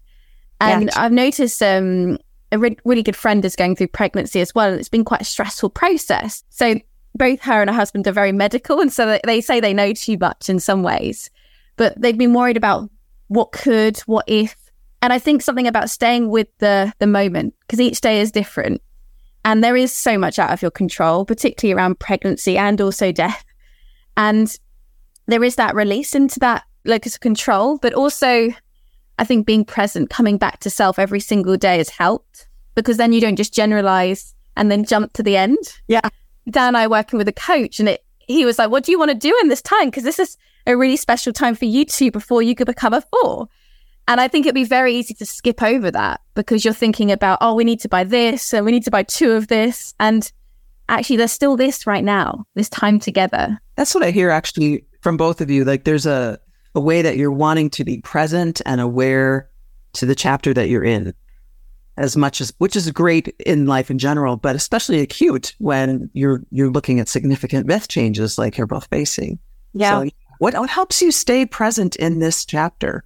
And 0.61 0.85
Yeah. 0.87 0.91
I've 1.03 1.13
noticed 1.13 1.63
um, 1.63 2.19
a 2.53 2.59
re- 2.59 2.79
really 2.85 3.03
good 3.03 3.17
friend 3.17 3.45
is 3.45 3.57
going 3.57 3.77
through 3.77 3.89
pregnancy 3.89 4.41
as 4.41 4.55
well, 4.55 4.71
and 4.71 4.79
it's 4.79 4.89
been 4.89 5.05
quite 5.05 5.21
a 5.21 5.25
stressful 5.25 5.71
process. 5.71 6.43
So 6.51 6.81
both 7.15 7.41
her 7.43 7.61
and 7.61 7.71
her 7.71 7.77
husband 7.77 8.07
are 8.07 8.13
very 8.13 8.33
medical, 8.33 8.81
and 8.81 8.93
so 8.93 9.07
they- 9.07 9.21
they 9.25 9.41
say 9.41 9.61
they 9.61 9.75
know 9.75 9.93
too 9.93 10.17
much 10.19 10.49
in 10.49 10.61
some 10.61 10.83
ways, 10.83 11.31
but 11.77 12.01
they've 12.01 12.19
been 12.19 12.35
worried 12.35 12.57
about 12.57 12.91
what 13.29 13.53
could, 13.53 13.99
what 14.01 14.25
if, 14.29 14.55
and 15.03 15.13
I 15.13 15.19
think 15.19 15.43
something 15.43 15.67
about 15.67 15.91
staying 15.91 16.31
with 16.31 16.49
the 16.59 16.93
the 16.99 17.07
moment 17.07 17.55
because 17.61 17.81
each 17.81 18.01
day 18.01 18.21
is 18.21 18.31
different. 18.33 18.81
And 19.45 19.63
there 19.63 19.77
is 19.77 19.93
so 19.93 20.19
much 20.19 20.39
out 20.39 20.51
of 20.51 20.63
your 20.63 20.71
control, 20.73 21.25
particularly 21.25 21.77
around 21.77 22.01
pregnancy 22.01 22.59
and 22.59 22.81
also 22.81 23.13
death. 23.13 23.45
And 24.17 24.53
there 25.27 25.45
is 25.45 25.55
that 25.57 25.75
release 25.75 26.15
into 26.15 26.41
that 26.41 26.65
locus 26.85 27.15
of 27.15 27.21
control, 27.21 27.79
but 27.79 27.93
also 27.95 28.49
I 29.19 29.25
think 29.25 29.47
being 29.47 29.65
present, 29.65 30.11
coming 30.11 30.39
back 30.39 30.61
to 30.61 30.71
self 30.71 30.99
every 30.99 31.21
single 31.21 31.57
day 31.57 31.79
has 31.79 31.89
helped 31.89 32.49
because 32.75 32.97
then 32.97 33.13
you 33.13 33.21
don't 33.21 33.37
just 33.37 33.55
generalize 33.55 34.35
and 34.57 34.71
then 34.71 34.85
jump 34.85 35.13
to 35.15 35.23
the 35.23 35.37
end. 35.37 35.59
Yeah. 35.89 36.09
Dan 36.51 36.69
and 36.69 36.77
I 36.77 36.87
working 36.87 37.19
with 37.19 37.29
a 37.29 37.33
coach 37.33 37.81
and 37.81 37.89
it 37.89 38.05
he 38.27 38.45
was 38.45 38.59
like, 38.59 38.71
What 38.71 38.85
do 38.85 38.93
you 38.93 38.99
want 38.99 39.11
to 39.11 39.17
do 39.17 39.37
in 39.43 39.49
this 39.49 39.63
time? 39.63 39.89
Because 39.89 40.05
this 40.05 40.19
is 40.19 40.37
a 40.67 40.77
really 40.77 40.97
special 40.97 41.33
time 41.33 41.55
for 41.55 41.65
you 41.65 41.85
two 41.85 42.11
before 42.11 42.43
you 42.43 42.55
could 42.55 42.67
become 42.67 42.93
a 42.93 43.01
four. 43.01 43.49
And 44.09 44.21
I 44.21 44.29
think 44.29 44.47
it'd 44.47 44.55
be 44.55 44.65
very 44.65 44.95
easy 44.95 45.15
to 45.15 45.27
skip 45.27 45.63
over 45.63 45.91
that 45.91 46.21
because 46.35 46.65
you're 46.65 46.75
thinking 46.75 47.11
about, 47.11 47.39
oh, 47.41 47.55
we 47.55 47.65
need 47.65 47.81
to 47.81 47.89
buy 47.89 48.05
this 48.05 48.55
and 48.55 48.65
we 48.65 48.73
need 48.73 48.85
to 48.85 48.91
buy 48.91 49.03
two 49.03 49.33
of 49.33 49.49
this. 49.49 49.95
And 49.99 50.31
actually, 50.89 51.17
there's 51.17 51.33
still 51.33 51.57
this 51.57 51.87
right 51.87 52.05
now, 52.05 52.45
this 52.55 52.69
time 52.69 53.01
together. 53.01 53.61
That's 53.75 53.95
what 53.95 54.05
I 54.05 54.13
hear 54.13 54.31
actually 54.31 54.85
from 55.01 55.17
both 55.17 55.41
of 55.41 55.51
you. 55.51 55.65
Like 55.65 55.85
there's 55.85 56.07
a, 56.07 56.39
a 56.77 56.81
way 56.81 57.03
that 57.03 57.17
you're 57.17 57.33
wanting 57.33 57.71
to 57.71 57.85
be 57.85 58.01
present 58.03 58.61
and 58.67 58.81
aware 58.81 59.51
to 59.95 60.07
the 60.07 60.15
chapter 60.15 60.55
that 60.55 60.69
you're 60.69 60.85
in 60.85 61.13
as 61.97 62.17
much 62.17 62.41
as 62.41 62.53
which 62.59 62.77
is 62.77 62.91
great 62.91 63.29
in 63.45 63.67
life 63.67 63.91
in 63.91 63.99
general, 63.99 64.37
but 64.37 64.55
especially 64.55 65.01
acute 65.01 65.55
when 65.59 66.11
you're 66.13 66.43
you're 66.51 66.71
looking 66.71 67.01
at 67.01 67.09
significant 67.09 67.67
myth 67.67 67.89
changes 67.89 68.39
like 68.39 68.59
you're 68.59 68.67
both 68.67 68.87
facing. 68.87 69.39
Yeah. 69.73 70.03
So 70.03 70.11
what, 70.39 70.55
what 70.55 70.71
helps 70.71 71.01
you 71.01 71.11
stay 71.11 71.47
present 71.47 71.97
in 71.97 72.19
this 72.19 72.45
chapter? 72.45 73.05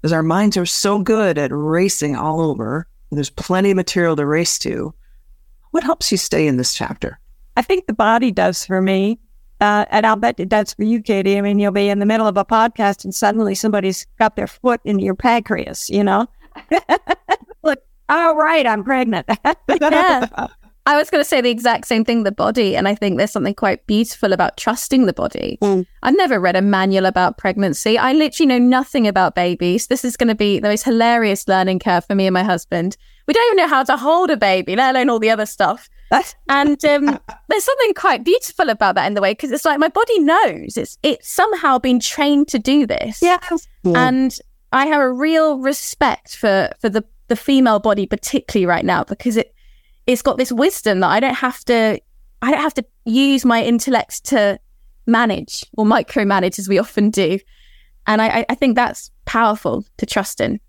Because 0.00 0.12
our 0.12 0.22
minds 0.22 0.56
are 0.56 0.66
so 0.66 1.00
good 1.00 1.38
at 1.38 1.50
racing 1.52 2.14
all 2.14 2.40
over. 2.40 2.86
There's 3.10 3.30
plenty 3.30 3.72
of 3.72 3.76
material 3.76 4.14
to 4.16 4.26
race 4.26 4.58
to. 4.60 4.94
What 5.72 5.82
helps 5.82 6.12
you 6.12 6.18
stay 6.18 6.46
in 6.46 6.56
this 6.56 6.74
chapter? 6.74 7.18
I 7.56 7.62
think 7.62 7.86
the 7.86 7.94
body 7.94 8.30
does 8.30 8.64
for 8.64 8.80
me. 8.80 9.18
Uh, 9.60 9.84
and 9.90 10.06
I'll 10.06 10.16
bet 10.16 10.38
it 10.38 10.48
does 10.48 10.72
for 10.72 10.84
you, 10.84 11.02
Katie. 11.02 11.36
I 11.36 11.40
mean, 11.40 11.58
you'll 11.58 11.72
be 11.72 11.88
in 11.88 11.98
the 11.98 12.06
middle 12.06 12.26
of 12.26 12.36
a 12.36 12.44
podcast 12.44 13.04
and 13.04 13.14
suddenly 13.14 13.54
somebody's 13.54 14.06
got 14.18 14.36
their 14.36 14.46
foot 14.46 14.80
in 14.84 14.98
your 14.98 15.14
pancreas, 15.14 15.90
you 15.90 16.04
know? 16.04 16.26
Look, 17.62 17.80
oh, 18.08 18.36
right, 18.36 18.66
I'm 18.66 18.84
pregnant. 18.84 19.28
I 20.88 20.96
was 20.96 21.10
going 21.10 21.22
to 21.22 21.28
say 21.28 21.42
the 21.42 21.50
exact 21.50 21.86
same 21.86 22.02
thing, 22.02 22.22
the 22.22 22.32
body. 22.32 22.74
And 22.74 22.88
I 22.88 22.94
think 22.94 23.18
there's 23.18 23.30
something 23.30 23.54
quite 23.54 23.86
beautiful 23.86 24.32
about 24.32 24.56
trusting 24.56 25.04
the 25.04 25.12
body. 25.12 25.58
Mm. 25.60 25.86
I've 26.02 26.16
never 26.16 26.40
read 26.40 26.56
a 26.56 26.62
manual 26.62 27.04
about 27.04 27.36
pregnancy. 27.36 27.98
I 27.98 28.14
literally 28.14 28.46
know 28.46 28.58
nothing 28.58 29.06
about 29.06 29.34
babies. 29.34 29.88
This 29.88 30.02
is 30.02 30.16
going 30.16 30.28
to 30.28 30.34
be 30.34 30.60
the 30.60 30.68
most 30.68 30.84
hilarious 30.84 31.46
learning 31.46 31.80
curve 31.80 32.06
for 32.06 32.14
me 32.14 32.26
and 32.26 32.32
my 32.32 32.42
husband. 32.42 32.96
We 33.26 33.34
don't 33.34 33.46
even 33.48 33.56
know 33.58 33.68
how 33.68 33.82
to 33.82 33.98
hold 33.98 34.30
a 34.30 34.36
baby, 34.38 34.76
let 34.76 34.94
alone 34.94 35.10
all 35.10 35.18
the 35.18 35.28
other 35.28 35.44
stuff. 35.44 35.90
and 36.48 36.82
um, 36.86 37.20
there's 37.48 37.64
something 37.64 37.92
quite 37.92 38.24
beautiful 38.24 38.70
about 38.70 38.94
that 38.94 39.06
in 39.06 39.12
the 39.12 39.20
way 39.20 39.32
because 39.32 39.52
it's 39.52 39.66
like 39.66 39.78
my 39.78 39.88
body 39.88 40.18
knows 40.20 40.78
it's 40.78 40.96
it's 41.02 41.28
somehow 41.28 41.78
been 41.78 42.00
trained 42.00 42.48
to 42.48 42.58
do 42.58 42.86
this. 42.86 43.20
Yeah. 43.20 43.36
And 43.84 44.34
I 44.72 44.86
have 44.86 45.02
a 45.02 45.12
real 45.12 45.58
respect 45.58 46.34
for 46.34 46.70
for 46.80 46.88
the 46.88 47.04
the 47.26 47.36
female 47.36 47.78
body, 47.78 48.06
particularly 48.06 48.64
right 48.64 48.86
now, 48.86 49.04
because 49.04 49.36
it 49.36 49.54
it's 50.08 50.22
got 50.22 50.38
this 50.38 50.50
wisdom 50.50 51.00
that 51.00 51.10
I 51.10 51.20
don't 51.20 51.34
have 51.34 51.64
to 51.66 52.00
I 52.40 52.50
don't 52.50 52.60
have 52.60 52.74
to 52.74 52.84
use 53.04 53.44
my 53.44 53.62
intellect 53.62 54.24
to 54.26 54.58
manage 55.06 55.64
or 55.76 55.84
micromanage 55.84 56.58
as 56.58 56.68
we 56.68 56.78
often 56.78 57.10
do. 57.10 57.38
And 58.06 58.22
I, 58.22 58.46
I 58.48 58.54
think 58.54 58.74
that's 58.74 59.10
powerful 59.26 59.84
to 59.98 60.06
trust 60.06 60.40
in. 60.40 60.60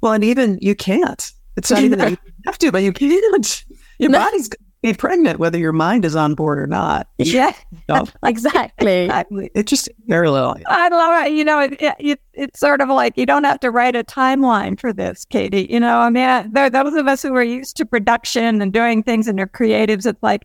Well, 0.00 0.12
and 0.12 0.24
even 0.24 0.58
you 0.62 0.74
can't. 0.74 1.30
It's 1.56 1.70
not 1.70 1.82
even 1.82 1.98
that 1.98 2.10
you 2.12 2.18
have 2.46 2.58
to, 2.58 2.72
but 2.72 2.82
you 2.82 2.92
can't. 2.92 3.64
Your 3.98 4.10
no. 4.10 4.18
body's 4.18 4.48
be 4.82 4.94
pregnant 4.94 5.38
whether 5.38 5.58
your 5.58 5.72
mind 5.72 6.04
is 6.04 6.16
on 6.16 6.34
board 6.34 6.58
or 6.58 6.66
not. 6.66 7.06
Yeah, 7.30 7.52
no. 7.88 8.06
exactly. 8.24 9.02
exactly. 9.04 9.50
It's 9.54 9.70
just 9.70 9.88
parallel. 10.08 10.56
I 10.66 10.88
love 10.88 11.26
it. 11.26 11.32
You 11.32 11.44
know, 11.44 11.60
it, 11.60 11.76
it, 11.80 12.20
it's 12.32 12.58
sort 12.58 12.80
of 12.80 12.88
like 12.88 13.16
you 13.16 13.24
don't 13.24 13.44
have 13.44 13.60
to 13.60 13.70
write 13.70 13.94
a 13.94 14.02
timeline 14.02 14.80
for 14.80 14.92
this, 14.92 15.24
Katie. 15.26 15.68
You 15.70 15.78
know, 15.78 15.98
I 15.98 16.10
mean, 16.10 16.52
there, 16.52 16.70
those 16.70 16.94
of 16.94 17.06
us 17.06 17.22
who 17.22 17.34
are 17.36 17.42
used 17.42 17.76
to 17.76 17.86
production 17.86 18.60
and 18.60 18.72
doing 18.72 19.02
things 19.02 19.28
and 19.28 19.38
are 19.38 19.46
creatives, 19.46 20.06
it's 20.06 20.22
like, 20.22 20.44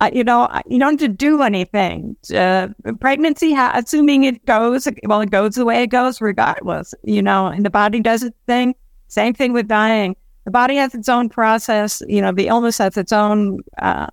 uh, 0.00 0.10
you 0.12 0.22
know, 0.22 0.48
you 0.66 0.78
don't 0.78 1.00
have 1.00 1.08
to 1.08 1.08
do 1.08 1.42
anything. 1.42 2.14
Uh, 2.32 2.68
pregnancy, 3.00 3.52
ha- 3.52 3.72
assuming 3.74 4.24
it 4.24 4.44
goes, 4.46 4.86
well, 5.04 5.22
it 5.22 5.30
goes 5.30 5.56
the 5.56 5.64
way 5.64 5.82
it 5.82 5.88
goes 5.88 6.20
regardless, 6.20 6.94
you 7.02 7.22
know, 7.22 7.48
and 7.48 7.64
the 7.64 7.70
body 7.70 8.00
does 8.00 8.22
its 8.22 8.36
thing. 8.46 8.74
Same 9.08 9.34
thing 9.34 9.52
with 9.52 9.66
dying 9.66 10.14
the 10.44 10.50
body 10.50 10.76
has 10.76 10.94
its 10.94 11.08
own 11.08 11.28
process. 11.28 12.02
You 12.08 12.20
know, 12.20 12.32
the 12.32 12.48
illness 12.48 12.78
has 12.78 12.96
its 12.96 13.12
own 13.12 13.60
uh, 13.80 14.08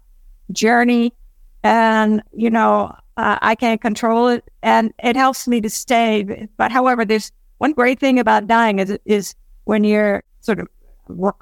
journey, 0.51 1.13
and 1.63 2.21
you 2.33 2.49
know, 2.49 2.95
uh, 3.17 3.37
I 3.41 3.55
can't 3.55 3.81
control 3.81 4.27
it, 4.27 4.43
and 4.61 4.93
it 5.03 5.15
helps 5.15 5.47
me 5.47 5.61
to 5.61 5.69
stay. 5.69 6.47
But 6.57 6.71
however, 6.71 7.05
there's 7.05 7.31
one 7.57 7.73
great 7.73 7.99
thing 7.99 8.19
about 8.19 8.47
dying 8.47 8.79
is 8.79 8.97
is 9.05 9.35
when 9.65 9.83
your 9.83 10.23
sort 10.41 10.59
of 10.59 10.67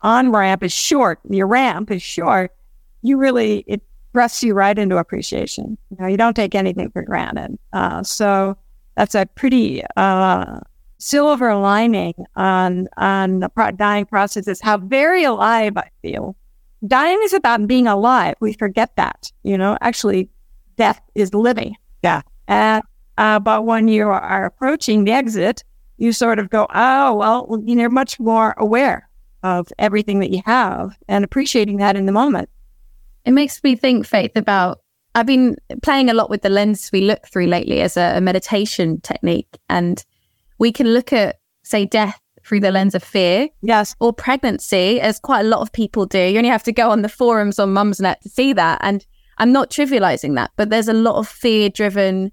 on 0.04 0.32
ramp 0.32 0.64
is 0.64 0.72
short, 0.72 1.20
your 1.30 1.48
ramp 1.48 1.92
is 1.92 2.02
short. 2.02 2.56
You 3.02 3.18
really 3.18 3.64
it 3.68 3.82
thrusts 4.14 4.42
you 4.42 4.54
right 4.54 4.78
into 4.78 4.98
appreciation. 4.98 5.78
You 5.92 5.98
know, 6.00 6.08
you 6.08 6.18
don't 6.18 6.36
take 6.36 6.56
anything 6.56 6.90
for 6.92 7.02
granted. 7.02 7.58
Uh, 7.74 8.04
so 8.04 8.58
that's 8.96 9.14
a 9.14 9.28
pretty 9.36 9.84
uh, 9.96 10.60
silver 10.98 11.56
lining 11.56 12.14
on 12.36 12.88
on 12.98 13.40
the 13.40 13.50
pro- 13.50 13.72
dying 13.72 14.06
process 14.06 14.48
is 14.48 14.62
how 14.62 14.78
very 14.78 15.24
alive 15.24 15.78
I 15.78 15.90
feel. 16.02 16.36
Dying 16.86 17.20
is 17.24 17.34
about 17.34 17.68
being 17.68 17.88
alive. 17.88 18.36
We 18.40 18.54
forget 18.54 18.96
that, 18.96 19.32
you 19.44 19.58
know. 19.58 19.78
Actually, 19.82 20.30
death 20.76 21.02
is 21.16 21.34
living. 21.34 21.76
Yeah. 22.04 22.22
And 22.48 22.84
uh, 23.18 23.40
but 23.40 23.66
when 23.66 23.88
you 23.88 24.08
are 24.08 24.46
approaching 24.46 25.04
the 25.06 25.12
exit, 25.12 25.64
you 25.98 26.12
sort 26.12 26.40
of 26.40 26.50
go, 26.50 26.68
oh 26.74 27.16
well, 27.16 27.62
you're 27.66 27.90
much 27.90 28.20
more 28.20 28.54
aware 28.58 29.10
of 29.44 29.68
everything 29.80 30.20
that 30.20 30.32
you 30.32 30.42
have 30.46 30.98
and 31.08 31.24
appreciating 31.24 31.78
that 31.78 31.96
in 31.96 32.06
the 32.06 32.12
moment. 32.12 32.50
It 33.26 33.32
makes 33.32 33.64
me 33.64 33.76
think, 33.76 34.06
Faith, 34.06 34.32
about 34.36 34.80
I've 35.16 35.26
been 35.26 35.58
playing 35.82 36.10
a 36.10 36.14
lot 36.14 36.30
with 36.30 36.44
the 36.44 36.50
lens 36.50 36.92
we 36.94 37.02
look 37.02 37.28
through 37.28 37.48
lately 37.48 37.82
as 37.82 37.98
a, 37.98 38.18
a 38.18 38.22
meditation 38.22 39.02
technique, 39.02 39.58
and 39.68 40.06
we 40.60 40.72
can 40.72 40.94
look 40.94 41.14
at, 41.14 41.38
say, 41.64 41.86
death 41.86 42.20
through 42.46 42.62
the 42.62 42.72
lens 42.72 42.96
of 42.96 43.04
fear. 43.04 43.50
Yes. 43.62 43.96
Or 44.00 44.14
pregnancy, 44.14 45.02
as 45.02 45.20
quite 45.20 45.42
a 45.42 45.50
lot 45.50 45.60
of 45.62 45.72
people 45.72 46.06
do. 46.06 46.20
You 46.20 46.38
only 46.38 46.50
have 46.50 46.64
to 46.64 46.72
go 46.72 46.90
on 46.90 47.02
the 47.02 47.10
forums 47.10 47.60
on 47.60 47.74
Mumsnet 47.74 48.20
to 48.22 48.30
see 48.30 48.54
that. 48.54 48.80
And 48.82 49.06
I'm 49.38 49.52
not 49.52 49.70
trivializing 49.70 50.36
that, 50.36 50.52
but 50.56 50.70
there's 50.70 50.88
a 50.88 50.94
lot 50.94 51.16
of 51.16 51.28
fear 51.28 51.70
driven 51.70 52.32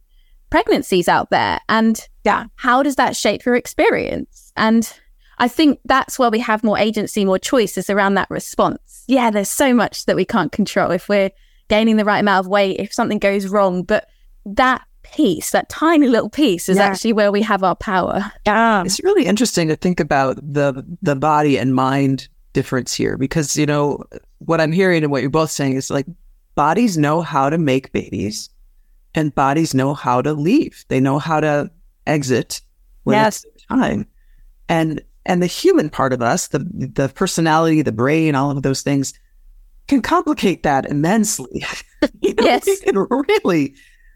pregnancies 0.50 1.08
out 1.08 1.30
there. 1.30 1.58
And 1.68 2.00
yeah, 2.22 2.44
how 2.56 2.82
does 2.82 2.96
that 2.96 3.16
shape 3.16 3.44
your 3.44 3.56
experience? 3.56 4.52
And 4.56 4.90
I 5.38 5.48
think 5.48 5.80
that's 5.84 6.18
where 6.18 6.30
we 6.30 6.38
have 6.38 6.62
more 6.62 6.78
agency, 6.78 7.24
more 7.24 7.38
choices 7.38 7.90
around 7.90 8.14
that 8.14 8.30
response. 8.30 9.02
Yeah, 9.08 9.30
there's 9.30 9.50
so 9.50 9.74
much 9.74 10.06
that 10.06 10.16
we 10.16 10.24
can't 10.24 10.52
control 10.52 10.92
if 10.92 11.08
we're 11.08 11.30
gaining 11.68 11.96
the 11.96 12.04
right 12.04 12.20
amount 12.20 12.46
of 12.46 12.50
weight, 12.50 12.78
if 12.78 12.94
something 12.94 13.18
goes 13.18 13.48
wrong. 13.48 13.82
But 13.82 14.06
that 14.46 14.82
piece, 15.04 15.50
that 15.50 15.68
tiny 15.68 16.08
little 16.08 16.30
piece, 16.30 16.68
is 16.68 16.76
yeah. 16.76 16.84
actually 16.84 17.12
where 17.12 17.30
we 17.30 17.42
have 17.42 17.62
our 17.62 17.76
power. 17.76 18.32
Yeah. 18.46 18.82
It's 18.84 19.02
really 19.04 19.26
interesting 19.26 19.68
to 19.68 19.76
think 19.76 20.00
about 20.00 20.36
the 20.36 20.84
the 21.02 21.14
body 21.14 21.56
and 21.56 21.74
mind 21.74 22.28
difference 22.52 22.92
here 22.94 23.16
because, 23.16 23.56
you 23.56 23.66
know, 23.66 24.02
what 24.38 24.60
I'm 24.60 24.72
hearing 24.72 25.02
and 25.02 25.12
what 25.12 25.22
you're 25.22 25.30
both 25.30 25.50
saying 25.50 25.74
is 25.74 25.90
like 25.90 26.06
bodies 26.54 26.98
know 26.98 27.20
how 27.20 27.50
to 27.50 27.58
make 27.58 27.92
babies 27.92 28.50
and 29.14 29.34
bodies 29.34 29.74
know 29.74 29.94
how 29.94 30.22
to 30.22 30.32
leave. 30.32 30.84
They 30.88 31.00
know 31.00 31.18
how 31.18 31.40
to 31.40 31.70
exit 32.06 32.60
when 33.04 33.14
yes. 33.14 33.44
it's 33.44 33.64
time. 33.66 34.06
And 34.68 35.02
and 35.26 35.42
the 35.42 35.46
human 35.46 35.88
part 35.88 36.12
of 36.12 36.22
us, 36.22 36.48
the 36.48 36.58
the 36.58 37.08
personality, 37.08 37.82
the 37.82 37.92
brain, 37.92 38.34
all 38.34 38.50
of 38.50 38.62
those 38.62 38.82
things 38.82 39.14
can 39.86 40.02
complicate 40.02 40.62
that 40.62 40.86
immensely. 40.86 41.64
you 42.20 42.34
know, 42.34 42.44
yes. 42.44 42.80
can 42.80 42.96
really 42.96 43.74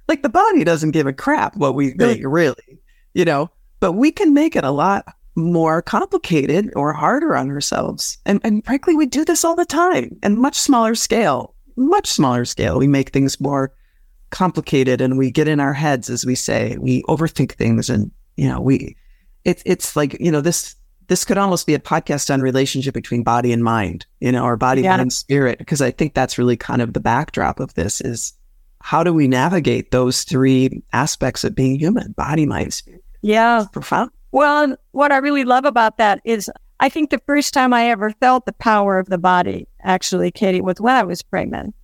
like 0.08 0.22
the 0.22 0.28
body 0.28 0.64
doesn't 0.64 0.92
give 0.92 1.06
a 1.06 1.12
crap 1.12 1.56
what 1.56 1.74
we 1.74 1.90
think, 1.90 2.22
really, 2.24 2.80
you 3.14 3.24
know, 3.24 3.50
but 3.80 3.92
we 3.92 4.10
can 4.10 4.34
make 4.34 4.56
it 4.56 4.64
a 4.64 4.70
lot 4.70 5.06
more 5.36 5.80
complicated 5.82 6.72
or 6.74 6.92
harder 6.92 7.36
on 7.36 7.50
ourselves. 7.50 8.18
And, 8.26 8.40
and 8.42 8.64
frankly, 8.64 8.94
we 8.94 9.06
do 9.06 9.24
this 9.24 9.44
all 9.44 9.54
the 9.54 9.64
time 9.64 10.18
and 10.22 10.38
much 10.38 10.58
smaller 10.58 10.94
scale, 10.94 11.54
much 11.76 12.08
smaller 12.08 12.44
scale. 12.44 12.78
We 12.78 12.88
make 12.88 13.10
things 13.10 13.40
more 13.40 13.72
complicated 14.30 15.00
and 15.00 15.16
we 15.16 15.30
get 15.30 15.46
in 15.46 15.60
our 15.60 15.74
heads, 15.74 16.10
as 16.10 16.26
we 16.26 16.34
say, 16.34 16.76
we 16.78 17.02
overthink 17.04 17.52
things 17.52 17.88
and, 17.88 18.10
you 18.36 18.48
know, 18.48 18.60
we, 18.60 18.96
it's, 19.44 19.62
it's 19.64 19.94
like, 19.94 20.18
you 20.18 20.32
know, 20.32 20.40
this, 20.40 20.74
this 21.06 21.24
could 21.24 21.38
almost 21.38 21.66
be 21.66 21.74
a 21.74 21.78
podcast 21.78 22.32
on 22.32 22.42
relationship 22.42 22.94
between 22.94 23.22
body 23.22 23.52
and 23.52 23.64
mind, 23.64 24.06
you 24.20 24.32
know, 24.32 24.44
or 24.44 24.56
body, 24.56 24.82
yeah. 24.82 24.90
mind, 24.90 25.02
and 25.02 25.12
spirit, 25.12 25.58
because 25.58 25.80
I 25.80 25.90
think 25.90 26.14
that's 26.14 26.36
really 26.36 26.56
kind 26.56 26.82
of 26.82 26.92
the 26.92 27.00
backdrop 27.00 27.60
of 27.60 27.74
this 27.74 28.00
is 28.00 28.34
how 28.80 29.02
do 29.02 29.12
we 29.12 29.28
navigate 29.28 29.90
those 29.90 30.24
three 30.24 30.82
aspects 30.92 31.44
of 31.44 31.54
being 31.54 31.78
human 31.78 32.12
body 32.12 32.46
mind 32.46 32.72
spirit? 32.72 33.04
Yeah. 33.22 33.62
It's 33.62 33.70
profound. 33.70 34.10
Well 34.30 34.76
what 34.92 35.12
i 35.12 35.16
really 35.16 35.44
love 35.44 35.64
about 35.64 35.96
that 35.96 36.20
is 36.24 36.50
i 36.80 36.88
think 36.88 37.10
the 37.10 37.20
first 37.26 37.54
time 37.54 37.72
i 37.72 37.88
ever 37.88 38.10
felt 38.10 38.44
the 38.46 38.52
power 38.52 38.98
of 38.98 39.08
the 39.08 39.18
body 39.18 39.66
actually 39.82 40.30
katie 40.30 40.60
was 40.60 40.80
when 40.80 40.94
i 40.94 41.02
was 41.02 41.22
pregnant. 41.22 41.74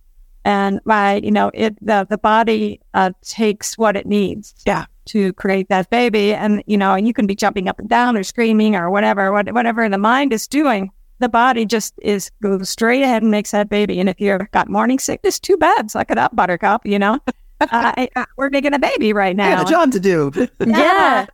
And 0.43 0.79
my 0.85 1.15
you 1.15 1.31
know 1.31 1.49
it 1.55 1.75
the, 1.83 2.05
the 2.07 2.19
body 2.19 2.79
uh, 2.93 3.11
takes 3.23 3.79
what 3.79 3.97
it 3.97 4.05
needs 4.05 4.53
yeah. 4.65 4.85
to 5.05 5.33
create 5.33 5.69
that 5.69 5.89
baby. 5.89 6.35
And 6.35 6.63
you 6.67 6.77
know 6.77 6.93
and 6.93 7.07
you 7.07 7.13
can 7.13 7.25
be 7.25 7.35
jumping 7.35 7.67
up 7.67 7.79
and 7.79 7.89
down 7.89 8.15
or 8.15 8.23
screaming 8.23 8.75
or 8.75 8.91
whatever 8.91 9.31
whatever 9.31 9.89
the 9.89 9.97
mind 9.97 10.33
is 10.33 10.47
doing 10.47 10.91
the 11.19 11.29
body 11.29 11.65
just 11.65 11.93
is 12.01 12.31
goes 12.41 12.69
straight 12.69 13.01
ahead 13.01 13.21
and 13.21 13.31
makes 13.31 13.51
that 13.51 13.69
baby. 13.69 13.99
And 13.99 14.09
if 14.09 14.19
you've 14.19 14.49
got 14.51 14.69
morning 14.69 14.99
sickness, 14.99 15.39
too 15.39 15.57
bad. 15.57 15.91
Suck 15.91 16.11
it 16.11 16.17
up, 16.17 16.35
Buttercup. 16.35 16.85
You 16.85 16.99
know, 16.99 17.19
uh, 17.61 18.05
we're 18.37 18.49
making 18.49 18.73
a 18.73 18.79
baby 18.79 19.13
right 19.13 19.35
now. 19.35 19.53
I 19.53 19.55
got 19.55 19.69
a 19.69 19.71
job 19.71 19.91
to 19.93 19.99
do. 19.99 20.31
yeah, 20.65 21.25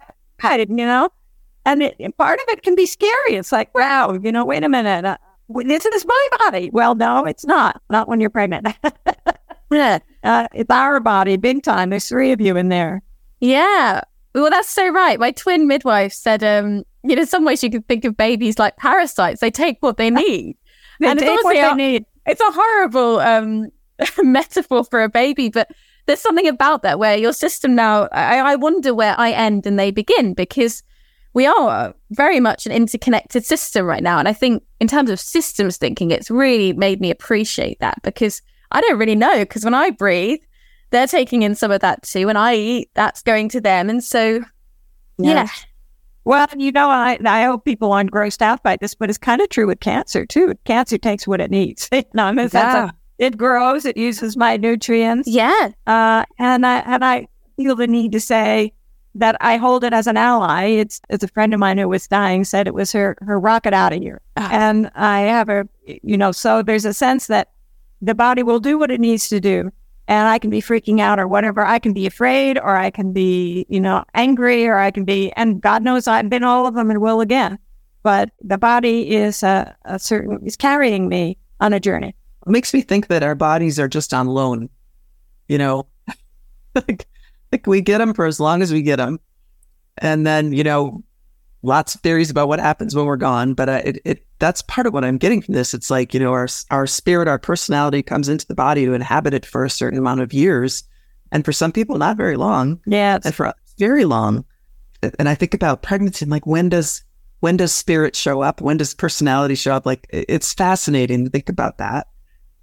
I 0.43 0.57
didn't. 0.57 0.77
You 0.77 0.85
know, 0.85 1.09
and 1.65 1.83
it, 1.83 2.17
part 2.17 2.39
of 2.39 2.45
it 2.49 2.63
can 2.63 2.75
be 2.75 2.85
scary. 2.85 3.35
It's 3.35 3.51
like, 3.51 3.73
wow, 3.75 4.13
you 4.13 4.31
know, 4.31 4.45
wait 4.45 4.63
a 4.63 4.69
minute. 4.69 5.05
Uh, 5.05 5.17
this 5.65 5.85
is 5.85 6.05
my 6.05 6.27
body. 6.39 6.69
Well, 6.71 6.95
no, 6.95 7.25
it's 7.25 7.45
not. 7.45 7.81
Not 7.89 8.07
when 8.07 8.19
you're 8.19 8.29
pregnant. 8.29 8.67
uh, 8.83 9.99
it's 10.53 10.69
our 10.69 10.99
body, 10.99 11.37
big 11.37 11.63
time. 11.63 11.89
There's 11.89 12.07
three 12.07 12.31
of 12.31 12.41
you 12.41 12.55
in 12.55 12.69
there. 12.69 13.01
Yeah. 13.39 14.01
Well, 14.33 14.49
that's 14.49 14.69
so 14.69 14.89
right. 14.89 15.19
My 15.19 15.31
twin 15.31 15.67
midwife 15.67 16.13
said, 16.13 16.43
um, 16.43 16.83
you 17.03 17.15
know, 17.15 17.25
some 17.25 17.45
ways 17.45 17.63
you 17.63 17.69
can 17.69 17.81
think 17.83 18.05
of 18.05 18.15
babies 18.15 18.57
like 18.59 18.77
parasites. 18.77 19.41
They 19.41 19.51
take 19.51 19.77
what 19.81 19.97
they 19.97 20.09
need. 20.09 20.57
they 20.99 21.07
and 21.07 21.19
take 21.19 21.43
what 21.43 21.53
they 21.53 21.73
need. 21.73 22.05
It's 22.25 22.41
a 22.41 22.51
horrible 22.51 23.19
um, 23.19 23.67
metaphor 24.23 24.83
for 24.83 25.03
a 25.03 25.09
baby, 25.09 25.49
but 25.49 25.69
there's 26.05 26.21
something 26.21 26.47
about 26.47 26.81
that 26.83 26.99
where 26.99 27.17
your 27.17 27.33
system 27.33 27.75
now, 27.75 28.07
I, 28.11 28.39
I 28.39 28.55
wonder 28.55 28.93
where 28.93 29.15
I 29.17 29.31
end 29.31 29.65
and 29.65 29.77
they 29.77 29.91
begin 29.91 30.33
because 30.33 30.83
we 31.33 31.45
are 31.45 31.93
very 32.11 32.39
much 32.39 32.65
an 32.65 32.71
interconnected 32.71 33.45
system 33.45 33.85
right 33.85 34.03
now. 34.03 34.19
And 34.19 34.27
I 34.27 34.33
think 34.33 34.63
in 34.79 34.87
terms 34.87 35.09
of 35.09 35.19
systems 35.19 35.77
thinking, 35.77 36.11
it's 36.11 36.29
really 36.29 36.73
made 36.73 36.99
me 36.99 37.11
appreciate 37.11 37.79
that 37.79 38.01
because 38.03 38.41
I 38.71 38.81
don't 38.81 38.97
really 38.97 39.15
know. 39.15 39.39
Because 39.39 39.63
when 39.63 39.73
I 39.73 39.91
breathe, 39.91 40.39
they're 40.91 41.07
taking 41.07 41.41
in 41.41 41.55
some 41.55 41.71
of 41.71 41.81
that 41.81 42.03
too. 42.03 42.29
And 42.29 42.37
I 42.37 42.55
eat, 42.55 42.89
that's 42.93 43.21
going 43.21 43.49
to 43.49 43.61
them. 43.61 43.89
And 43.89 44.03
so, 44.03 44.43
yeah. 45.17 45.33
yeah. 45.33 45.47
Well, 46.23 46.47
you 46.55 46.71
know, 46.71 46.89
I, 46.89 47.17
I 47.25 47.43
hope 47.43 47.65
people 47.65 47.91
aren't 47.91 48.11
grossed 48.11 48.43
out 48.43 48.61
by 48.61 48.77
this, 48.77 48.93
but 48.93 49.09
it's 49.09 49.17
kind 49.17 49.41
of 49.41 49.49
true 49.49 49.65
with 49.65 49.79
cancer 49.79 50.25
too. 50.25 50.53
Cancer 50.65 50.97
takes 50.97 51.27
what 51.27 51.41
it 51.41 51.49
needs. 51.49 51.89
no, 52.13 52.27
in 52.27 52.49
yeah. 52.53 52.91
it 53.17 53.37
grows, 53.37 53.85
it 53.85 53.97
uses 53.97 54.37
my 54.37 54.57
nutrients. 54.57 55.27
Yeah. 55.27 55.71
Uh, 55.87 56.25
and 56.37 56.65
I, 56.65 56.79
and 56.79 57.03
I 57.03 57.27
feel 57.57 57.75
the 57.75 57.87
need 57.87 58.11
to 58.11 58.19
say, 58.19 58.73
that 59.15 59.35
I 59.41 59.57
hold 59.57 59.83
it 59.83 59.93
as 59.93 60.07
an 60.07 60.17
ally. 60.17 60.67
It's 60.67 61.01
it's 61.09 61.23
a 61.23 61.27
friend 61.27 61.53
of 61.53 61.59
mine 61.59 61.77
who 61.77 61.89
was 61.89 62.07
dying 62.07 62.43
said 62.43 62.67
it 62.67 62.73
was 62.73 62.91
her 62.93 63.17
her 63.21 63.39
rocket 63.39 63.73
out 63.73 63.93
of 63.93 64.01
here, 64.01 64.21
ah. 64.37 64.49
and 64.51 64.89
I 64.95 65.21
have 65.21 65.49
a 65.49 65.67
you 65.83 66.17
know 66.17 66.31
so 66.31 66.61
there's 66.61 66.85
a 66.85 66.93
sense 66.93 67.27
that 67.27 67.51
the 68.01 68.15
body 68.15 68.41
will 68.41 68.59
do 68.59 68.79
what 68.79 68.89
it 68.89 69.01
needs 69.01 69.27
to 69.29 69.39
do, 69.39 69.71
and 70.11 70.27
I 70.27 70.39
can 70.39 70.49
be 70.49 70.61
freaking 70.61 70.99
out 70.99 71.19
or 71.19 71.27
whatever. 71.27 71.65
I 71.65 71.79
can 71.79 71.93
be 71.93 72.05
afraid 72.05 72.57
or 72.57 72.75
I 72.75 72.91
can 72.91 73.13
be 73.13 73.65
you 73.69 73.79
know 73.79 74.03
angry 74.13 74.67
or 74.67 74.77
I 74.77 74.91
can 74.91 75.05
be 75.05 75.31
and 75.31 75.61
God 75.61 75.83
knows 75.83 76.05
I've 76.05 76.29
been 76.29 76.43
all 76.43 76.67
of 76.67 76.75
them 76.75 76.91
and 76.91 76.99
will 76.99 77.21
again, 77.21 77.57
but 78.03 78.29
the 78.41 78.57
body 78.57 79.15
is 79.15 79.41
a, 79.41 79.73
a 79.85 79.97
certain 79.97 80.45
is 80.45 80.57
carrying 80.57 81.07
me 81.07 81.37
on 81.61 81.71
a 81.71 81.79
journey. 81.79 82.13
It 82.45 82.51
makes 82.51 82.73
me 82.73 82.81
think 82.81 83.07
that 83.07 83.23
our 83.23 83.35
bodies 83.35 83.79
are 83.79 83.87
just 83.87 84.13
on 84.13 84.27
loan, 84.27 84.69
you 85.47 85.57
know. 85.57 85.87
like 86.75 87.07
like 87.53 87.65
we 87.65 87.79
get 87.79 87.99
them 87.99 88.13
for 88.13 88.25
as 88.25 88.39
long 88.39 88.61
as 88.61 88.73
we 88.73 88.81
get 88.81 88.97
them. 88.97 89.17
And 89.97 90.27
then, 90.27 90.51
you 90.51 90.63
know, 90.63 91.03
lots 91.63 91.95
of 91.95 92.01
theories 92.01 92.29
about 92.29 92.47
what 92.47 92.59
happens 92.59 92.95
when 92.95 93.05
we're 93.05 93.17
gone. 93.17 93.53
But 93.53 93.69
uh, 93.69 93.81
it, 93.85 94.01
it, 94.03 94.25
that's 94.39 94.61
part 94.63 94.87
of 94.87 94.93
what 94.93 95.05
I'm 95.05 95.17
getting 95.17 95.41
from 95.41 95.53
this. 95.53 95.73
It's 95.73 95.91
like, 95.91 96.13
you 96.13 96.19
know, 96.19 96.31
our, 96.31 96.47
our 96.71 96.87
spirit, 96.87 97.27
our 97.27 97.39
personality 97.39 98.01
comes 98.01 98.29
into 98.29 98.47
the 98.47 98.55
body 98.55 98.85
to 98.85 98.93
inhabit 98.93 99.33
it 99.33 99.45
for 99.45 99.63
a 99.63 99.69
certain 99.69 99.99
amount 99.99 100.21
of 100.21 100.33
years. 100.33 100.83
And 101.31 101.45
for 101.45 101.51
some 101.51 101.71
people, 101.71 101.97
not 101.97 102.17
very 102.17 102.35
long. 102.35 102.79
Yeah. 102.85 103.19
And 103.23 103.33
for 103.33 103.53
very 103.77 104.05
long. 104.05 104.43
And 105.17 105.29
I 105.29 105.35
think 105.35 105.53
about 105.53 105.81
pregnancy, 105.81 106.25
like 106.25 106.45
when 106.45 106.69
does, 106.69 107.03
when 107.39 107.57
does 107.57 107.73
spirit 107.73 108.15
show 108.15 108.41
up? 108.41 108.59
When 108.61 108.77
does 108.77 108.93
personality 108.93 109.55
show 109.55 109.73
up? 109.73 109.85
Like 109.85 110.07
it's 110.09 110.53
fascinating 110.53 111.25
to 111.25 111.31
think 111.31 111.49
about 111.49 111.77
that. 111.77 112.07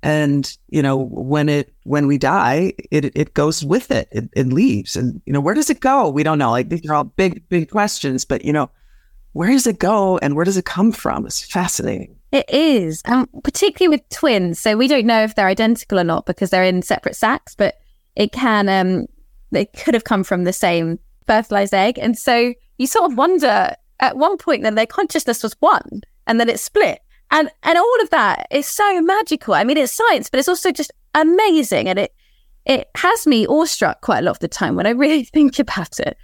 And, 0.00 0.56
you 0.68 0.80
know, 0.80 0.96
when 0.96 1.48
it, 1.48 1.74
when 1.82 2.06
we 2.06 2.18
die, 2.18 2.74
it, 2.92 3.16
it 3.16 3.34
goes 3.34 3.64
with 3.64 3.90
it. 3.90 4.08
it. 4.12 4.28
It 4.32 4.46
leaves. 4.48 4.94
And, 4.94 5.20
you 5.26 5.32
know, 5.32 5.40
where 5.40 5.54
does 5.54 5.70
it 5.70 5.80
go? 5.80 6.08
We 6.08 6.22
don't 6.22 6.38
know. 6.38 6.52
Like 6.52 6.68
these 6.68 6.88
are 6.88 6.94
all 6.94 7.04
big, 7.04 7.48
big 7.48 7.70
questions, 7.70 8.24
but, 8.24 8.44
you 8.44 8.52
know, 8.52 8.70
where 9.38 9.52
does 9.52 9.68
it 9.68 9.78
go 9.78 10.18
and 10.18 10.34
where 10.34 10.44
does 10.44 10.56
it 10.56 10.64
come 10.64 10.90
from? 10.90 11.24
It's 11.24 11.44
fascinating. 11.44 12.16
It 12.32 12.50
is, 12.50 13.02
um, 13.04 13.28
particularly 13.44 13.96
with 13.96 14.08
twins. 14.08 14.58
So 14.58 14.76
we 14.76 14.88
don't 14.88 15.06
know 15.06 15.22
if 15.22 15.36
they're 15.36 15.46
identical 15.46 15.96
or 15.96 16.02
not 16.02 16.26
because 16.26 16.50
they're 16.50 16.64
in 16.64 16.82
separate 16.82 17.14
sacs, 17.14 17.54
but 17.54 17.76
it 18.16 18.32
can, 18.32 18.68
um, 18.68 19.06
they 19.52 19.66
could 19.66 19.94
have 19.94 20.02
come 20.02 20.24
from 20.24 20.42
the 20.42 20.52
same 20.52 20.98
fertilized 21.28 21.72
egg. 21.72 22.00
And 22.00 22.18
so 22.18 22.52
you 22.78 22.88
sort 22.88 23.12
of 23.12 23.16
wonder 23.16 23.76
at 24.00 24.16
one 24.16 24.38
point 24.38 24.64
then 24.64 24.74
their 24.74 24.86
consciousness 24.86 25.44
was 25.44 25.54
one 25.60 26.00
and 26.26 26.40
then 26.40 26.48
it 26.48 26.58
split. 26.58 26.98
And 27.30 27.48
and 27.62 27.78
all 27.78 28.02
of 28.02 28.10
that 28.10 28.48
is 28.50 28.66
so 28.66 29.00
magical. 29.02 29.54
I 29.54 29.62
mean, 29.62 29.76
it's 29.76 29.92
science, 29.92 30.28
but 30.28 30.40
it's 30.40 30.48
also 30.48 30.72
just 30.72 30.90
amazing, 31.14 31.86
and 31.86 31.98
it 31.98 32.12
it 32.64 32.88
has 32.96 33.26
me 33.26 33.46
awestruck 33.46 34.00
quite 34.00 34.20
a 34.20 34.22
lot 34.22 34.30
of 34.30 34.38
the 34.38 34.48
time 34.48 34.76
when 34.76 34.86
I 34.86 34.90
really 34.90 35.24
think 35.34 35.58
about 35.58 36.00
it. 36.00 36.16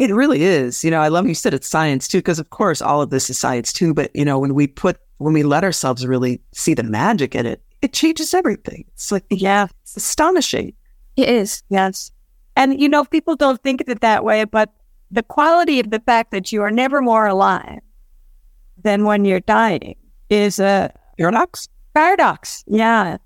It 0.00 0.14
really 0.14 0.44
is. 0.44 0.82
You 0.82 0.90
know, 0.90 1.02
I 1.02 1.08
love 1.08 1.28
you 1.28 1.34
said 1.34 1.52
it's 1.52 1.68
science 1.68 2.08
too, 2.08 2.18
because 2.18 2.38
of 2.38 2.48
course 2.48 2.80
all 2.80 3.02
of 3.02 3.10
this 3.10 3.28
is 3.28 3.38
science 3.38 3.70
too. 3.70 3.92
But 3.92 4.10
you 4.16 4.24
know, 4.24 4.38
when 4.38 4.54
we 4.54 4.66
put 4.66 4.96
when 5.18 5.34
we 5.34 5.42
let 5.42 5.62
ourselves 5.62 6.06
really 6.06 6.40
see 6.54 6.72
the 6.72 6.82
magic 6.82 7.34
in 7.34 7.44
it, 7.44 7.62
it 7.82 7.92
changes 7.92 8.32
everything. 8.32 8.86
It's 8.94 9.12
like 9.12 9.26
yeah, 9.28 9.66
it's 9.82 9.98
astonishing. 9.98 10.72
It 11.16 11.28
is. 11.28 11.62
Yes. 11.68 12.12
And 12.56 12.80
you 12.80 12.88
know, 12.88 13.04
people 13.04 13.36
don't 13.36 13.62
think 13.62 13.82
of 13.82 13.90
it 13.90 14.00
that 14.00 14.24
way, 14.24 14.44
but 14.44 14.72
the 15.10 15.22
quality 15.22 15.80
of 15.80 15.90
the 15.90 16.00
fact 16.00 16.30
that 16.30 16.50
you 16.50 16.62
are 16.62 16.70
never 16.70 17.02
more 17.02 17.26
alive 17.26 17.80
than 18.82 19.04
when 19.04 19.26
you're 19.26 19.40
dying 19.40 19.96
is 20.30 20.58
a 20.58 20.94
paradox. 21.18 21.68
Paradox. 21.92 22.64
Yeah. 22.66 23.18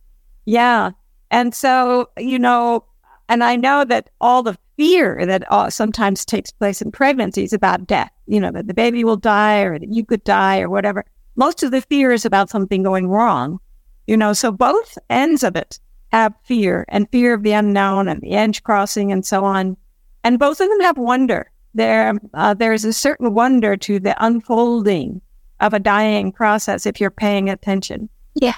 Yeah. 0.45 0.91
And 1.31 1.55
so, 1.55 2.11
you 2.19 2.41
know, 2.41 2.85
and 3.29 3.45
I 3.45 3.55
know 3.55 3.85
that 3.85 4.11
all 4.21 4.43
the 4.43 4.59
fear 4.77 5.25
that 5.27 5.45
uh, 5.51 5.71
sometimes 5.71 6.25
takes 6.25 6.51
place 6.51 6.83
in 6.83 6.91
pregnancies 6.91 7.53
about 7.53 7.87
death, 7.87 8.11
you 8.27 8.41
know, 8.41 8.51
that 8.51 8.67
the 8.67 8.75
baby 8.75 9.05
will 9.05 9.17
die 9.17 9.61
or 9.61 9.79
that 9.79 9.93
you 9.93 10.05
could 10.05 10.25
die 10.25 10.61
or 10.61 10.69
whatever. 10.69 11.05
Most 11.37 11.63
of 11.63 11.71
the 11.71 11.81
fear 11.83 12.13
is 12.13 12.25
about 12.25 12.51
something 12.51 12.83
going 12.83 13.09
wrong, 13.09 13.59
you 14.07 14.17
know, 14.17 14.33
so 14.33 14.53
both 14.53 14.99
ends 15.11 15.43
of 15.43 15.57
it 15.57 15.79
have 16.13 16.33
fear 16.45 16.85
and 16.89 17.11
fear 17.11 17.35
of 17.35 17.43
the 17.43 17.53
unknown 17.53 18.09
and 18.09 18.21
the 18.21 18.33
edge 18.33 18.63
crossing 18.63 19.11
and 19.11 19.25
so 19.27 19.45
on. 19.45 19.77
And 20.23 20.39
both 20.39 20.61
of 20.61 20.69
them 20.69 20.81
have 20.81 20.97
wonder. 20.97 21.51
There, 21.75 22.15
uh, 22.35 22.55
there's 22.55 22.85
a 22.85 22.93
certain 22.93 23.35
wonder 23.35 23.77
to 23.79 23.99
the 23.99 24.15
unfolding 24.25 25.21
of 25.61 25.75
a 25.75 25.81
dying 25.81 26.31
process 26.31 26.87
if 26.87 27.01
you're 27.01 27.11
paying 27.11 27.51
attention. 27.51 28.09
Yeah. 28.35 28.55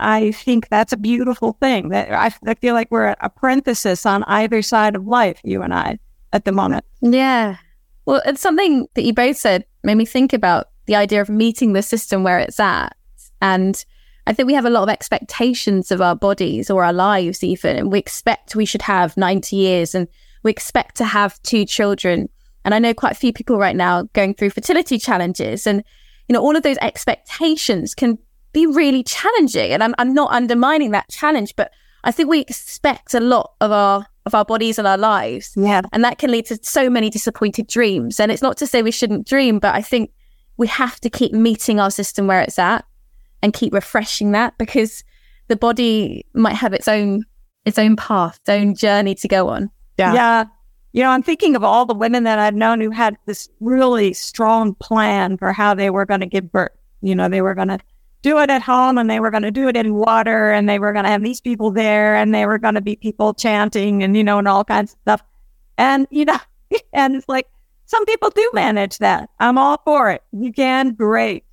I 0.00 0.32
think 0.32 0.68
that's 0.68 0.92
a 0.92 0.96
beautiful 0.96 1.52
thing. 1.60 1.90
That 1.90 2.12
I, 2.12 2.32
I 2.46 2.54
feel 2.54 2.74
like 2.74 2.90
we're 2.90 3.14
a 3.20 3.30
parenthesis 3.30 4.06
on 4.06 4.24
either 4.24 4.62
side 4.62 4.96
of 4.96 5.06
life, 5.06 5.40
you 5.44 5.62
and 5.62 5.74
I, 5.74 5.98
at 6.32 6.44
the 6.44 6.52
moment. 6.52 6.84
Yeah. 7.00 7.56
Well, 8.06 8.22
it's 8.24 8.40
something 8.40 8.86
that 8.94 9.02
you 9.02 9.12
both 9.12 9.36
said 9.36 9.64
made 9.84 9.96
me 9.96 10.04
think 10.04 10.32
about 10.32 10.68
the 10.86 10.96
idea 10.96 11.20
of 11.20 11.28
meeting 11.28 11.72
the 11.72 11.82
system 11.82 12.24
where 12.24 12.38
it's 12.38 12.58
at. 12.58 12.96
And 13.40 13.84
I 14.26 14.32
think 14.32 14.46
we 14.46 14.54
have 14.54 14.64
a 14.64 14.70
lot 14.70 14.82
of 14.82 14.88
expectations 14.88 15.90
of 15.90 16.00
our 16.00 16.16
bodies 16.16 16.70
or 16.70 16.84
our 16.84 16.92
lives, 16.92 17.44
even. 17.44 17.76
And 17.76 17.92
we 17.92 17.98
expect 17.98 18.56
we 18.56 18.64
should 18.64 18.82
have 18.82 19.16
90 19.16 19.56
years 19.56 19.94
and 19.94 20.08
we 20.42 20.50
expect 20.50 20.96
to 20.96 21.04
have 21.04 21.40
two 21.42 21.64
children. 21.64 22.28
And 22.64 22.74
I 22.74 22.78
know 22.78 22.94
quite 22.94 23.12
a 23.12 23.16
few 23.16 23.32
people 23.32 23.58
right 23.58 23.76
now 23.76 24.04
going 24.12 24.34
through 24.34 24.50
fertility 24.50 24.98
challenges. 24.98 25.66
And 25.66 25.84
you 26.28 26.34
know, 26.34 26.42
all 26.42 26.54
of 26.54 26.62
those 26.62 26.78
expectations 26.80 27.94
can 27.94 28.18
be 28.52 28.66
really 28.66 29.02
challenging. 29.02 29.72
And 29.72 29.82
I'm, 29.82 29.94
I'm 29.98 30.14
not 30.14 30.32
undermining 30.32 30.90
that 30.92 31.08
challenge, 31.08 31.54
but 31.56 31.72
I 32.04 32.12
think 32.12 32.28
we 32.28 32.40
expect 32.40 33.14
a 33.14 33.20
lot 33.20 33.52
of 33.60 33.72
our 33.72 34.06
of 34.26 34.34
our 34.34 34.44
bodies 34.44 34.78
and 34.78 34.86
our 34.86 34.98
lives. 34.98 35.54
Yeah. 35.56 35.80
And 35.92 36.04
that 36.04 36.18
can 36.18 36.30
lead 36.30 36.46
to 36.46 36.58
so 36.62 36.90
many 36.90 37.08
disappointed 37.08 37.66
dreams. 37.66 38.20
And 38.20 38.30
it's 38.30 38.42
not 38.42 38.56
to 38.58 38.66
say 38.66 38.82
we 38.82 38.90
shouldn't 38.90 39.26
dream, 39.26 39.58
but 39.58 39.74
I 39.74 39.80
think 39.80 40.10
we 40.58 40.66
have 40.66 41.00
to 41.00 41.10
keep 41.10 41.32
meeting 41.32 41.80
our 41.80 41.90
system 41.90 42.26
where 42.26 42.40
it's 42.40 42.58
at 42.58 42.84
and 43.42 43.54
keep 43.54 43.72
refreshing 43.72 44.32
that 44.32 44.58
because 44.58 45.04
the 45.48 45.56
body 45.56 46.26
might 46.34 46.54
have 46.54 46.74
its 46.74 46.86
own 46.86 47.24
its 47.64 47.78
own 47.78 47.96
path, 47.96 48.38
its 48.40 48.48
own 48.48 48.74
journey 48.74 49.14
to 49.14 49.28
go 49.28 49.48
on. 49.48 49.70
Yeah. 49.98 50.14
Yeah. 50.14 50.44
You 50.92 51.02
know, 51.02 51.10
I'm 51.10 51.22
thinking 51.22 51.54
of 51.54 51.62
all 51.62 51.86
the 51.86 51.94
women 51.94 52.24
that 52.24 52.38
I've 52.38 52.54
known 52.54 52.80
who 52.80 52.90
had 52.90 53.16
this 53.26 53.48
really 53.60 54.12
strong 54.12 54.74
plan 54.74 55.38
for 55.38 55.52
how 55.52 55.74
they 55.74 55.88
were 55.88 56.04
going 56.04 56.20
to 56.20 56.26
give 56.26 56.50
birth. 56.50 56.72
You 57.00 57.14
know, 57.14 57.28
they 57.28 57.42
were 57.42 57.54
going 57.54 57.68
to 57.68 57.78
do 58.22 58.38
it 58.38 58.50
at 58.50 58.62
home 58.62 58.98
and 58.98 59.08
they 59.08 59.20
were 59.20 59.30
going 59.30 59.42
to 59.42 59.50
do 59.50 59.68
it 59.68 59.76
in 59.76 59.94
water 59.94 60.50
and 60.50 60.68
they 60.68 60.78
were 60.78 60.92
going 60.92 61.04
to 61.04 61.10
have 61.10 61.22
these 61.22 61.40
people 61.40 61.70
there 61.70 62.16
and 62.16 62.34
they 62.34 62.46
were 62.46 62.58
going 62.58 62.74
to 62.74 62.80
be 62.80 62.96
people 62.96 63.32
chanting 63.34 64.02
and, 64.02 64.16
you 64.16 64.24
know, 64.24 64.38
and 64.38 64.48
all 64.48 64.64
kinds 64.64 64.92
of 64.92 64.98
stuff. 65.00 65.22
And, 65.78 66.06
you 66.10 66.24
know, 66.24 66.38
and 66.92 67.16
it's 67.16 67.28
like 67.28 67.48
some 67.86 68.04
people 68.06 68.30
do 68.30 68.50
manage 68.52 68.98
that. 68.98 69.30
I'm 69.38 69.58
all 69.58 69.80
for 69.84 70.10
it. 70.10 70.22
You 70.32 70.52
can, 70.52 70.94
great. 70.94 71.44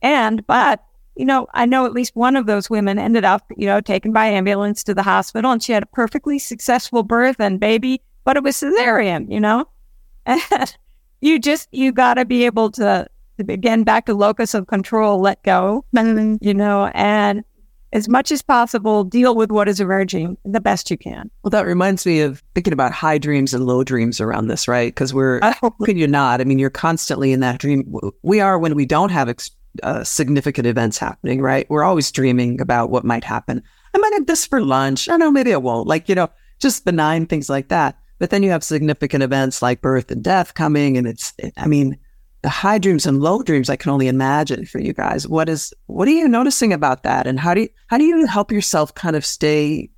And, 0.00 0.46
but, 0.46 0.82
you 1.16 1.24
know, 1.24 1.46
I 1.54 1.66
know 1.66 1.86
at 1.86 1.92
least 1.92 2.16
one 2.16 2.36
of 2.36 2.46
those 2.46 2.70
women 2.70 2.98
ended 2.98 3.24
up, 3.24 3.44
you 3.56 3.66
know, 3.66 3.80
taken 3.80 4.12
by 4.12 4.26
ambulance 4.26 4.82
to 4.84 4.94
the 4.94 5.02
hospital 5.02 5.50
and 5.50 5.62
she 5.62 5.72
had 5.72 5.82
a 5.82 5.86
perfectly 5.86 6.38
successful 6.38 7.02
birth 7.02 7.36
and 7.38 7.60
baby 7.60 8.00
but 8.24 8.36
it 8.36 8.42
was 8.42 8.56
cesarean, 8.56 9.30
you 9.30 9.40
know? 9.40 9.68
And 10.24 10.76
you 11.20 11.40
just, 11.40 11.68
you 11.72 11.90
got 11.90 12.14
to 12.14 12.24
be 12.24 12.46
able 12.46 12.70
to, 12.72 13.08
to 13.38 13.44
begin 13.44 13.84
back 13.84 14.06
to 14.06 14.14
locus 14.14 14.54
of 14.54 14.66
control, 14.66 15.20
let 15.20 15.42
go, 15.42 15.84
you 15.92 16.54
know, 16.54 16.90
and 16.94 17.44
as 17.92 18.08
much 18.08 18.32
as 18.32 18.40
possible, 18.40 19.04
deal 19.04 19.34
with 19.34 19.50
what 19.50 19.68
is 19.68 19.78
emerging 19.78 20.38
the 20.46 20.60
best 20.60 20.90
you 20.90 20.96
can. 20.96 21.30
Well, 21.42 21.50
that 21.50 21.66
reminds 21.66 22.06
me 22.06 22.20
of 22.20 22.42
thinking 22.54 22.72
about 22.72 22.92
high 22.92 23.18
dreams 23.18 23.52
and 23.52 23.66
low 23.66 23.84
dreams 23.84 24.18
around 24.18 24.46
this, 24.46 24.66
right? 24.66 24.88
Because 24.88 25.12
we're, 25.12 25.40
how 25.42 25.70
can 25.84 25.98
you 25.98 26.06
not? 26.06 26.40
I 26.40 26.44
mean, 26.44 26.58
you're 26.58 26.70
constantly 26.70 27.32
in 27.32 27.40
that 27.40 27.58
dream. 27.58 27.94
We 28.22 28.40
are 28.40 28.58
when 28.58 28.74
we 28.74 28.86
don't 28.86 29.10
have 29.10 29.28
ex- 29.28 29.50
uh, 29.82 30.04
significant 30.04 30.66
events 30.66 30.96
happening, 30.96 31.42
right? 31.42 31.68
We're 31.68 31.84
always 31.84 32.10
dreaming 32.10 32.62
about 32.62 32.88
what 32.88 33.04
might 33.04 33.24
happen. 33.24 33.62
I 33.94 33.98
might 33.98 34.14
have 34.14 34.26
this 34.26 34.46
for 34.46 34.62
lunch. 34.62 35.08
I 35.08 35.12
don't 35.12 35.20
know, 35.20 35.30
maybe 35.30 35.52
I 35.52 35.58
won't. 35.58 35.86
Like, 35.86 36.08
you 36.08 36.14
know, 36.14 36.30
just 36.60 36.86
benign 36.86 37.26
things 37.26 37.50
like 37.50 37.68
that. 37.68 37.98
But 38.18 38.30
then 38.30 38.42
you 38.42 38.50
have 38.50 38.64
significant 38.64 39.22
events 39.22 39.60
like 39.60 39.82
birth 39.82 40.10
and 40.10 40.22
death 40.22 40.54
coming. 40.54 40.96
And 40.96 41.06
it's, 41.06 41.34
it, 41.36 41.52
I 41.58 41.66
mean, 41.66 41.98
the 42.42 42.48
high 42.48 42.78
dreams 42.78 43.06
and 43.06 43.20
low 43.20 43.42
dreams 43.42 43.70
I 43.70 43.76
can 43.76 43.90
only 43.90 44.08
imagine 44.08 44.66
for 44.66 44.80
you 44.80 44.92
guys. 44.92 45.26
What 45.28 45.48
is 45.48 45.72
what 45.86 46.08
are 46.08 46.12
you 46.12 46.28
noticing 46.28 46.72
about 46.72 47.04
that? 47.04 47.26
And 47.26 47.38
how 47.38 47.54
do 47.54 47.62
you 47.62 47.68
how 47.86 47.98
do 47.98 48.04
you 48.04 48.26
help 48.26 48.50
yourself 48.50 48.94
kind 48.94 49.16
of 49.16 49.24
stay, 49.24 49.88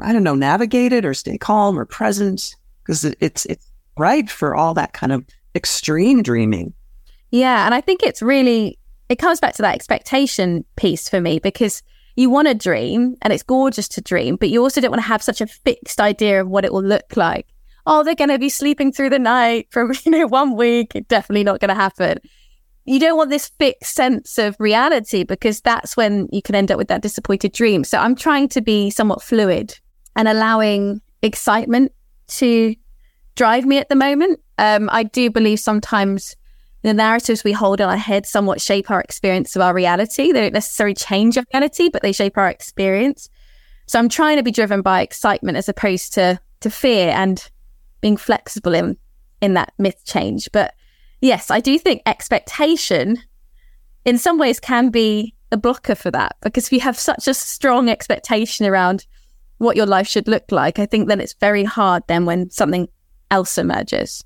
I 0.00 0.12
don't 0.12 0.22
know, 0.22 0.34
navigate 0.34 0.92
it 0.92 1.04
or 1.04 1.14
stay 1.14 1.36
calm 1.36 1.78
or 1.78 1.84
present? 1.84 2.54
Because 2.82 3.04
it's 3.04 3.44
it's 3.46 3.70
right 3.98 4.30
for 4.30 4.54
all 4.54 4.72
that 4.74 4.94
kind 4.94 5.12
of 5.12 5.24
extreme 5.54 6.22
dreaming. 6.22 6.72
Yeah. 7.30 7.66
And 7.66 7.74
I 7.74 7.82
think 7.82 8.02
it's 8.02 8.22
really 8.22 8.78
it 9.10 9.16
comes 9.16 9.40
back 9.40 9.54
to 9.56 9.62
that 9.62 9.74
expectation 9.74 10.64
piece 10.76 11.08
for 11.08 11.20
me 11.20 11.38
because 11.38 11.82
you 12.16 12.30
want 12.30 12.48
to 12.48 12.54
dream 12.54 13.16
and 13.22 13.32
it's 13.32 13.42
gorgeous 13.42 13.88
to 13.88 14.00
dream, 14.00 14.36
but 14.36 14.48
you 14.48 14.62
also 14.62 14.80
don't 14.80 14.90
want 14.90 15.02
to 15.02 15.08
have 15.08 15.22
such 15.22 15.40
a 15.40 15.46
fixed 15.46 16.00
idea 16.00 16.40
of 16.40 16.48
what 16.48 16.64
it 16.64 16.72
will 16.72 16.82
look 16.82 17.16
like 17.16 17.46
oh, 17.90 18.04
they're 18.04 18.14
going 18.14 18.30
to 18.30 18.38
be 18.38 18.48
sleeping 18.48 18.92
through 18.92 19.10
the 19.10 19.18
night 19.18 19.66
for, 19.70 19.92
you 20.04 20.12
know, 20.12 20.26
one 20.26 20.56
week. 20.56 20.94
It's 20.94 21.08
Definitely 21.08 21.44
not 21.44 21.60
going 21.60 21.70
to 21.70 21.74
happen. 21.74 22.18
You 22.86 22.98
don't 22.98 23.16
want 23.16 23.30
this 23.30 23.48
fixed 23.48 23.94
sense 23.94 24.38
of 24.38 24.56
reality 24.58 25.24
because 25.24 25.60
that's 25.60 25.96
when 25.96 26.28
you 26.32 26.40
can 26.40 26.54
end 26.54 26.70
up 26.70 26.78
with 26.78 26.88
that 26.88 27.02
disappointed 27.02 27.52
dream. 27.52 27.84
So 27.84 27.98
I'm 27.98 28.14
trying 28.14 28.48
to 28.50 28.62
be 28.62 28.90
somewhat 28.90 29.22
fluid 29.22 29.78
and 30.16 30.28
allowing 30.28 31.00
excitement 31.20 31.92
to 32.28 32.74
drive 33.34 33.66
me 33.66 33.78
at 33.78 33.88
the 33.88 33.96
moment. 33.96 34.40
Um, 34.56 34.88
I 34.92 35.02
do 35.02 35.30
believe 35.30 35.58
sometimes 35.58 36.36
the 36.82 36.94
narratives 36.94 37.44
we 37.44 37.52
hold 37.52 37.80
in 37.80 37.88
our 37.88 37.96
head 37.96 38.24
somewhat 38.24 38.60
shape 38.60 38.90
our 38.90 39.00
experience 39.00 39.56
of 39.56 39.62
our 39.62 39.74
reality. 39.74 40.32
They 40.32 40.40
don't 40.40 40.54
necessarily 40.54 40.94
change 40.94 41.36
our 41.36 41.44
reality, 41.52 41.90
but 41.90 42.02
they 42.02 42.12
shape 42.12 42.38
our 42.38 42.48
experience. 42.48 43.28
So 43.86 43.98
I'm 43.98 44.08
trying 44.08 44.36
to 44.36 44.42
be 44.42 44.52
driven 44.52 44.80
by 44.80 45.02
excitement 45.02 45.58
as 45.58 45.68
opposed 45.68 46.14
to 46.14 46.40
to 46.60 46.70
fear 46.70 47.10
and 47.10 47.50
being 48.00 48.16
flexible 48.16 48.74
in 48.74 48.96
in 49.40 49.54
that 49.54 49.72
myth 49.78 50.04
change. 50.04 50.48
But 50.52 50.74
yes, 51.20 51.50
I 51.50 51.60
do 51.60 51.78
think 51.78 52.02
expectation 52.06 53.18
in 54.04 54.18
some 54.18 54.38
ways 54.38 54.60
can 54.60 54.90
be 54.90 55.34
a 55.52 55.56
blocker 55.56 55.94
for 55.94 56.10
that 56.10 56.36
because 56.42 56.66
if 56.66 56.72
you 56.72 56.80
have 56.80 56.98
such 56.98 57.26
a 57.26 57.34
strong 57.34 57.88
expectation 57.88 58.66
around 58.66 59.06
what 59.58 59.76
your 59.76 59.86
life 59.86 60.06
should 60.06 60.28
look 60.28 60.50
like, 60.50 60.78
I 60.78 60.86
think 60.86 61.08
then 61.08 61.20
it's 61.20 61.34
very 61.34 61.64
hard 61.64 62.02
then 62.06 62.24
when 62.24 62.50
something 62.50 62.88
else 63.30 63.58
emerges. 63.58 64.24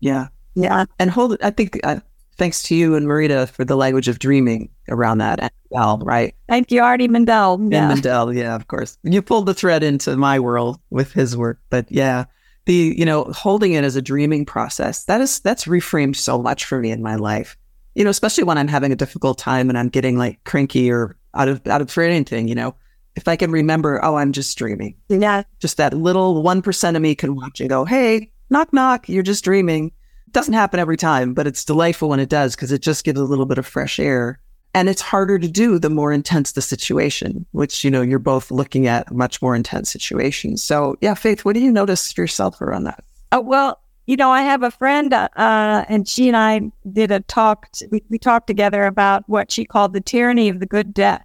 Yeah. 0.00 0.28
Yeah. 0.54 0.84
And 0.98 1.10
hold 1.10 1.34
it. 1.34 1.44
I 1.44 1.50
think 1.50 1.78
uh, 1.84 2.00
thanks 2.36 2.62
to 2.64 2.74
you 2.74 2.94
and 2.94 3.06
Marita 3.06 3.48
for 3.48 3.64
the 3.64 3.76
language 3.76 4.08
of 4.08 4.18
dreaming 4.18 4.68
around 4.88 5.18
that. 5.18 5.40
And 5.40 5.50
Mindell, 5.72 6.04
right? 6.04 6.34
Thank 6.48 6.70
you, 6.70 6.80
Arny 6.80 7.08
Mindell. 7.08 7.72
Yeah. 7.72 7.90
And 7.90 8.02
Mindell, 8.02 8.36
yeah, 8.36 8.54
of 8.54 8.68
course. 8.68 8.98
You 9.02 9.22
pulled 9.22 9.46
the 9.46 9.54
thread 9.54 9.82
into 9.82 10.16
my 10.16 10.40
world 10.40 10.80
with 10.90 11.12
his 11.12 11.36
work. 11.36 11.60
But 11.70 11.90
yeah, 11.90 12.24
the 12.66 12.94
you 12.96 13.04
know 13.04 13.24
holding 13.24 13.72
it 13.72 13.84
as 13.84 13.96
a 13.96 14.02
dreaming 14.02 14.44
process 14.44 15.04
that 15.04 15.20
is 15.20 15.40
that's 15.40 15.64
reframed 15.64 16.16
so 16.16 16.40
much 16.40 16.64
for 16.64 16.78
me 16.78 16.90
in 16.90 17.02
my 17.02 17.16
life. 17.16 17.56
You 17.94 18.04
know 18.04 18.10
especially 18.10 18.44
when 18.44 18.58
i'm 18.58 18.68
having 18.68 18.92
a 18.92 18.96
difficult 18.96 19.38
time 19.38 19.68
and 19.68 19.78
i'm 19.78 19.88
getting 19.88 20.16
like 20.16 20.42
cranky 20.44 20.90
or 20.90 21.16
out 21.34 21.48
of 21.48 21.66
out 21.66 21.80
of 21.80 21.90
for 21.90 22.02
anything 22.02 22.48
you 22.48 22.54
know. 22.54 22.74
If 23.14 23.28
i 23.28 23.36
can 23.36 23.50
remember 23.50 24.02
oh 24.04 24.16
i'm 24.16 24.32
just 24.32 24.56
dreaming. 24.56 24.96
Yeah. 25.08 25.42
Just 25.58 25.76
that 25.76 25.92
little 25.92 26.42
1% 26.42 26.96
of 26.96 27.02
me 27.02 27.14
can 27.14 27.36
watch 27.36 27.60
and 27.60 27.68
go 27.68 27.84
hey 27.84 28.30
knock 28.50 28.72
knock 28.72 29.08
you're 29.08 29.22
just 29.22 29.44
dreaming. 29.44 29.92
It 30.26 30.32
doesn't 30.32 30.54
happen 30.54 30.80
every 30.80 30.96
time 30.96 31.34
but 31.34 31.46
it's 31.46 31.64
delightful 31.64 32.08
when 32.08 32.20
it 32.20 32.28
does 32.28 32.54
because 32.54 32.72
it 32.72 32.82
just 32.82 33.04
gives 33.04 33.20
a 33.20 33.24
little 33.24 33.46
bit 33.46 33.58
of 33.58 33.66
fresh 33.66 33.98
air 33.98 34.40
and 34.74 34.88
it's 34.88 35.02
harder 35.02 35.38
to 35.38 35.48
do 35.48 35.78
the 35.78 35.90
more 35.90 36.12
intense 36.12 36.52
the 36.52 36.62
situation, 36.62 37.44
which, 37.52 37.84
you 37.84 37.90
know, 37.90 38.02
you're 38.02 38.18
both 38.18 38.50
looking 38.50 38.86
at 38.86 39.12
much 39.12 39.42
more 39.42 39.54
intense 39.54 39.90
situations. 39.90 40.62
So, 40.62 40.96
yeah, 41.00 41.14
Faith, 41.14 41.44
what 41.44 41.54
do 41.54 41.60
you 41.60 41.70
notice 41.70 42.16
yourself 42.16 42.60
around 42.60 42.84
that? 42.84 43.04
Uh, 43.32 43.42
well, 43.44 43.80
you 44.06 44.16
know, 44.16 44.30
I 44.30 44.42
have 44.42 44.62
a 44.62 44.70
friend, 44.70 45.12
uh, 45.12 45.28
and 45.36 46.08
she 46.08 46.26
and 46.26 46.36
I 46.36 46.72
did 46.90 47.10
a 47.10 47.20
talk. 47.20 47.68
We, 47.90 48.02
we, 48.08 48.18
talked 48.18 48.48
together 48.48 48.84
about 48.84 49.22
what 49.28 49.52
she 49.52 49.64
called 49.64 49.92
the 49.92 50.00
tyranny 50.00 50.48
of 50.48 50.58
the 50.58 50.66
good 50.66 50.92
death. 50.92 51.24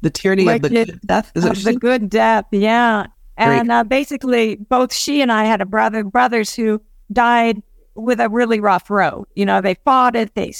The 0.00 0.10
tyranny 0.10 0.48
of 0.48 0.62
the 0.62 0.68
good 0.68 1.00
death? 1.06 1.30
Is 1.34 1.44
of 1.44 1.62
the 1.62 1.74
good 1.74 2.10
death, 2.10 2.46
yeah. 2.50 3.06
And 3.36 3.70
uh, 3.70 3.84
basically, 3.84 4.56
both 4.56 4.92
she 4.92 5.20
and 5.22 5.30
I 5.30 5.44
had 5.44 5.60
a 5.60 5.66
brother, 5.66 6.02
brothers 6.04 6.54
who 6.54 6.82
died 7.12 7.62
with 7.94 8.20
a 8.20 8.28
really 8.28 8.60
rough 8.60 8.90
road. 8.90 9.26
You 9.34 9.44
know, 9.46 9.60
they 9.60 9.74
fought 9.84 10.16
it. 10.16 10.34
They 10.34 10.52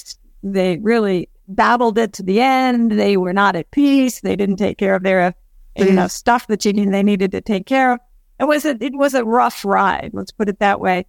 they 0.43 0.79
really 0.79 1.29
battled 1.49 1.99
it 1.99 2.13
to 2.15 2.23
the 2.23 2.41
end. 2.41 2.93
They 2.93 3.17
were 3.17 3.33
not 3.33 3.57
at 3.57 3.71
peace. 3.71 4.21
They 4.21 4.37
didn't 4.37 4.57
take 4.57 4.79
care 4.79 4.95
of 4.95 5.03
their, 5.03 5.35
you 5.77 5.87
know, 5.87 6.03
mm-hmm. 6.03 6.07
stuff 6.09 6.47
that 6.49 6.65
you 6.65 6.73
they 6.73 7.03
needed 7.03 7.33
to 7.33 7.41
take 7.41 7.67
care 7.67 7.93
of. 7.93 8.01
It 8.41 8.45
was 8.45 8.65
a, 8.65 8.77
it 8.83 8.95
was 8.95 9.15
a 9.15 9.25
rough 9.25 9.65
ride. 9.65 10.11
Let's 10.13 10.33
put 10.33 10.49
it 10.49 10.59
that 10.59 10.81
way. 10.81 11.07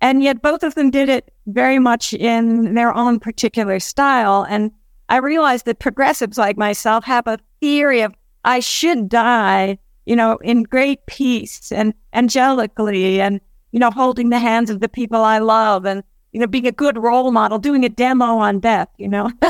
And 0.00 0.22
yet 0.22 0.42
both 0.42 0.62
of 0.62 0.74
them 0.74 0.90
did 0.90 1.08
it 1.08 1.32
very 1.46 1.78
much 1.78 2.12
in 2.12 2.74
their 2.74 2.94
own 2.94 3.18
particular 3.18 3.80
style. 3.80 4.46
And 4.48 4.70
I 5.08 5.16
realized 5.16 5.64
that 5.66 5.80
progressives 5.80 6.38
like 6.38 6.56
myself 6.56 7.04
have 7.04 7.26
a 7.26 7.38
theory 7.60 8.02
of 8.02 8.14
I 8.44 8.60
should 8.60 9.08
die, 9.08 9.78
you 10.06 10.14
know, 10.14 10.36
in 10.36 10.62
great 10.62 11.04
peace 11.06 11.72
and 11.72 11.94
angelically 12.14 13.18
and, 13.18 13.40
you 13.72 13.80
know, 13.80 13.90
holding 13.90 14.30
the 14.30 14.38
hands 14.38 14.70
of 14.70 14.80
the 14.80 14.88
people 14.88 15.22
I 15.22 15.38
love 15.38 15.84
and 15.84 16.04
you 16.32 16.40
know, 16.40 16.46
being 16.46 16.66
a 16.66 16.72
good 16.72 16.98
role 16.98 17.30
model, 17.30 17.58
doing 17.58 17.84
a 17.84 17.88
demo 17.88 18.38
on 18.38 18.60
death, 18.60 18.88
you 18.98 19.08
know. 19.08 19.30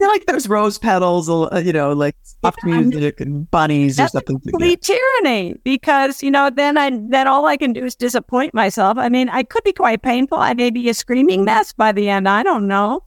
like 0.00 0.26
those 0.26 0.48
rose 0.48 0.78
petals, 0.78 1.28
you 1.64 1.72
know, 1.72 1.92
like 1.92 2.16
soft 2.22 2.58
yeah, 2.64 2.80
music 2.80 3.20
and 3.20 3.50
bunnies 3.50 3.98
or 3.98 4.08
something. 4.08 4.38
Complete 4.40 4.82
tyranny, 4.82 5.54
because 5.64 6.22
you 6.22 6.30
know, 6.30 6.50
then 6.50 6.78
I 6.78 6.90
then 6.90 7.26
all 7.26 7.46
I 7.46 7.56
can 7.56 7.72
do 7.72 7.84
is 7.84 7.94
disappoint 7.94 8.54
myself. 8.54 8.98
I 8.98 9.08
mean, 9.08 9.28
I 9.28 9.42
could 9.42 9.64
be 9.64 9.72
quite 9.72 10.02
painful. 10.02 10.38
I 10.38 10.54
may 10.54 10.70
be 10.70 10.88
a 10.88 10.94
screaming 10.94 11.44
mess 11.44 11.72
by 11.72 11.92
the 11.92 12.08
end. 12.08 12.28
I 12.28 12.42
don't 12.42 12.66
know. 12.68 13.04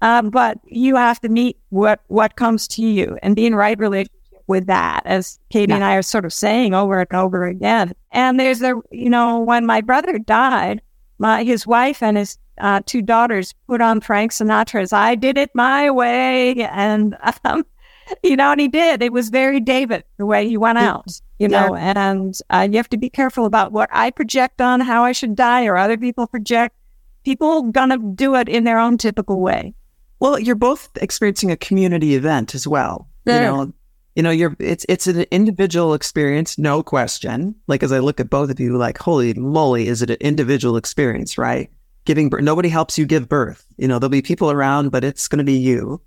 Um, 0.00 0.30
but 0.30 0.58
you 0.64 0.96
have 0.96 1.20
to 1.20 1.28
meet 1.28 1.58
what 1.68 2.00
what 2.08 2.36
comes 2.36 2.66
to 2.68 2.82
you 2.82 3.18
and 3.22 3.36
be 3.36 3.46
in 3.46 3.54
right 3.54 3.78
relationship 3.78 4.16
with 4.46 4.66
that, 4.66 5.02
as 5.04 5.38
Katie 5.50 5.70
yeah. 5.70 5.76
and 5.76 5.84
I 5.84 5.94
are 5.94 6.02
sort 6.02 6.24
of 6.24 6.32
saying 6.32 6.74
over 6.74 6.98
and 7.00 7.12
over 7.12 7.44
again. 7.46 7.92
And 8.10 8.40
there's 8.40 8.58
the, 8.58 8.80
you 8.90 9.08
know, 9.10 9.38
when 9.38 9.64
my 9.66 9.80
brother 9.80 10.18
died, 10.18 10.80
my 11.18 11.44
his 11.44 11.66
wife 11.66 12.02
and 12.02 12.16
his 12.16 12.38
uh, 12.60 12.80
two 12.86 13.02
daughters 13.02 13.54
put 13.66 13.80
on 13.80 14.00
Frank 14.00 14.32
Sinatra's 14.32 14.92
"I 14.92 15.14
Did 15.14 15.38
It 15.38 15.50
My 15.54 15.90
Way," 15.90 16.62
and 16.64 17.16
um, 17.44 17.64
you 18.22 18.36
know, 18.36 18.52
and 18.52 18.60
he 18.60 18.68
did. 18.68 19.02
It 19.02 19.12
was 19.12 19.28
very 19.28 19.60
David 19.60 20.04
the 20.16 20.26
way 20.26 20.48
he 20.48 20.56
went 20.56 20.78
out, 20.78 21.10
you 21.38 21.48
know. 21.48 21.74
Yeah. 21.74 21.92
And 21.96 22.34
uh, 22.50 22.68
you 22.70 22.76
have 22.76 22.90
to 22.90 22.98
be 22.98 23.10
careful 23.10 23.46
about 23.46 23.72
what 23.72 23.88
I 23.92 24.10
project 24.10 24.60
on 24.60 24.80
how 24.80 25.04
I 25.04 25.12
should 25.12 25.34
die, 25.34 25.66
or 25.66 25.76
other 25.76 25.96
people 25.96 26.26
project. 26.26 26.76
People 27.24 27.62
gonna 27.70 27.98
do 27.98 28.34
it 28.34 28.48
in 28.48 28.64
their 28.64 28.78
own 28.78 28.98
typical 28.98 29.40
way. 29.40 29.74
Well, 30.20 30.38
you're 30.38 30.54
both 30.54 30.90
experiencing 30.96 31.50
a 31.50 31.56
community 31.56 32.14
event 32.14 32.54
as 32.54 32.66
well. 32.66 33.08
You 33.26 33.34
know, 33.34 33.72
you 34.16 34.22
know, 34.22 34.30
you're 34.30 34.56
it's 34.58 34.84
it's 34.88 35.06
an 35.06 35.24
individual 35.30 35.94
experience, 35.94 36.58
no 36.58 36.82
question. 36.82 37.54
Like 37.68 37.82
as 37.82 37.92
I 37.92 38.00
look 38.00 38.20
at 38.20 38.28
both 38.28 38.50
of 38.50 38.58
you, 38.58 38.76
like 38.76 38.98
holy 38.98 39.34
moly, 39.34 39.86
is 39.86 40.02
it 40.02 40.10
an 40.10 40.16
individual 40.20 40.76
experience, 40.76 41.38
right? 41.38 41.70
Giving 42.04 42.30
birth, 42.30 42.42
nobody 42.42 42.68
helps 42.68 42.98
you 42.98 43.06
give 43.06 43.28
birth. 43.28 43.66
You 43.76 43.86
know, 43.86 43.98
there'll 43.98 44.10
be 44.10 44.22
people 44.22 44.50
around, 44.50 44.90
but 44.90 45.04
it's 45.04 45.28
going 45.28 45.38
to 45.38 45.44
be 45.44 45.58
you, 45.58 46.00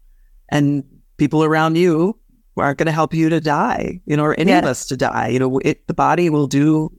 and 0.49 0.83
people 1.17 1.43
around 1.43 1.75
you 1.75 2.19
aren't 2.57 2.77
going 2.77 2.87
to 2.87 2.91
help 2.91 3.13
you 3.13 3.29
to 3.29 3.39
die. 3.39 4.01
You 4.05 4.17
know, 4.17 4.23
or 4.23 4.33
any 4.39 4.51
of 4.53 4.65
us 4.65 4.87
to 4.87 4.97
die. 4.97 5.27
You 5.27 5.39
know, 5.39 5.59
it, 5.59 5.87
the 5.87 5.93
body 5.93 6.29
will 6.29 6.47
do 6.47 6.91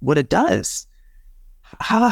what 0.00 0.18
it 0.18 0.28
does. 0.28 0.86
How, 1.80 2.10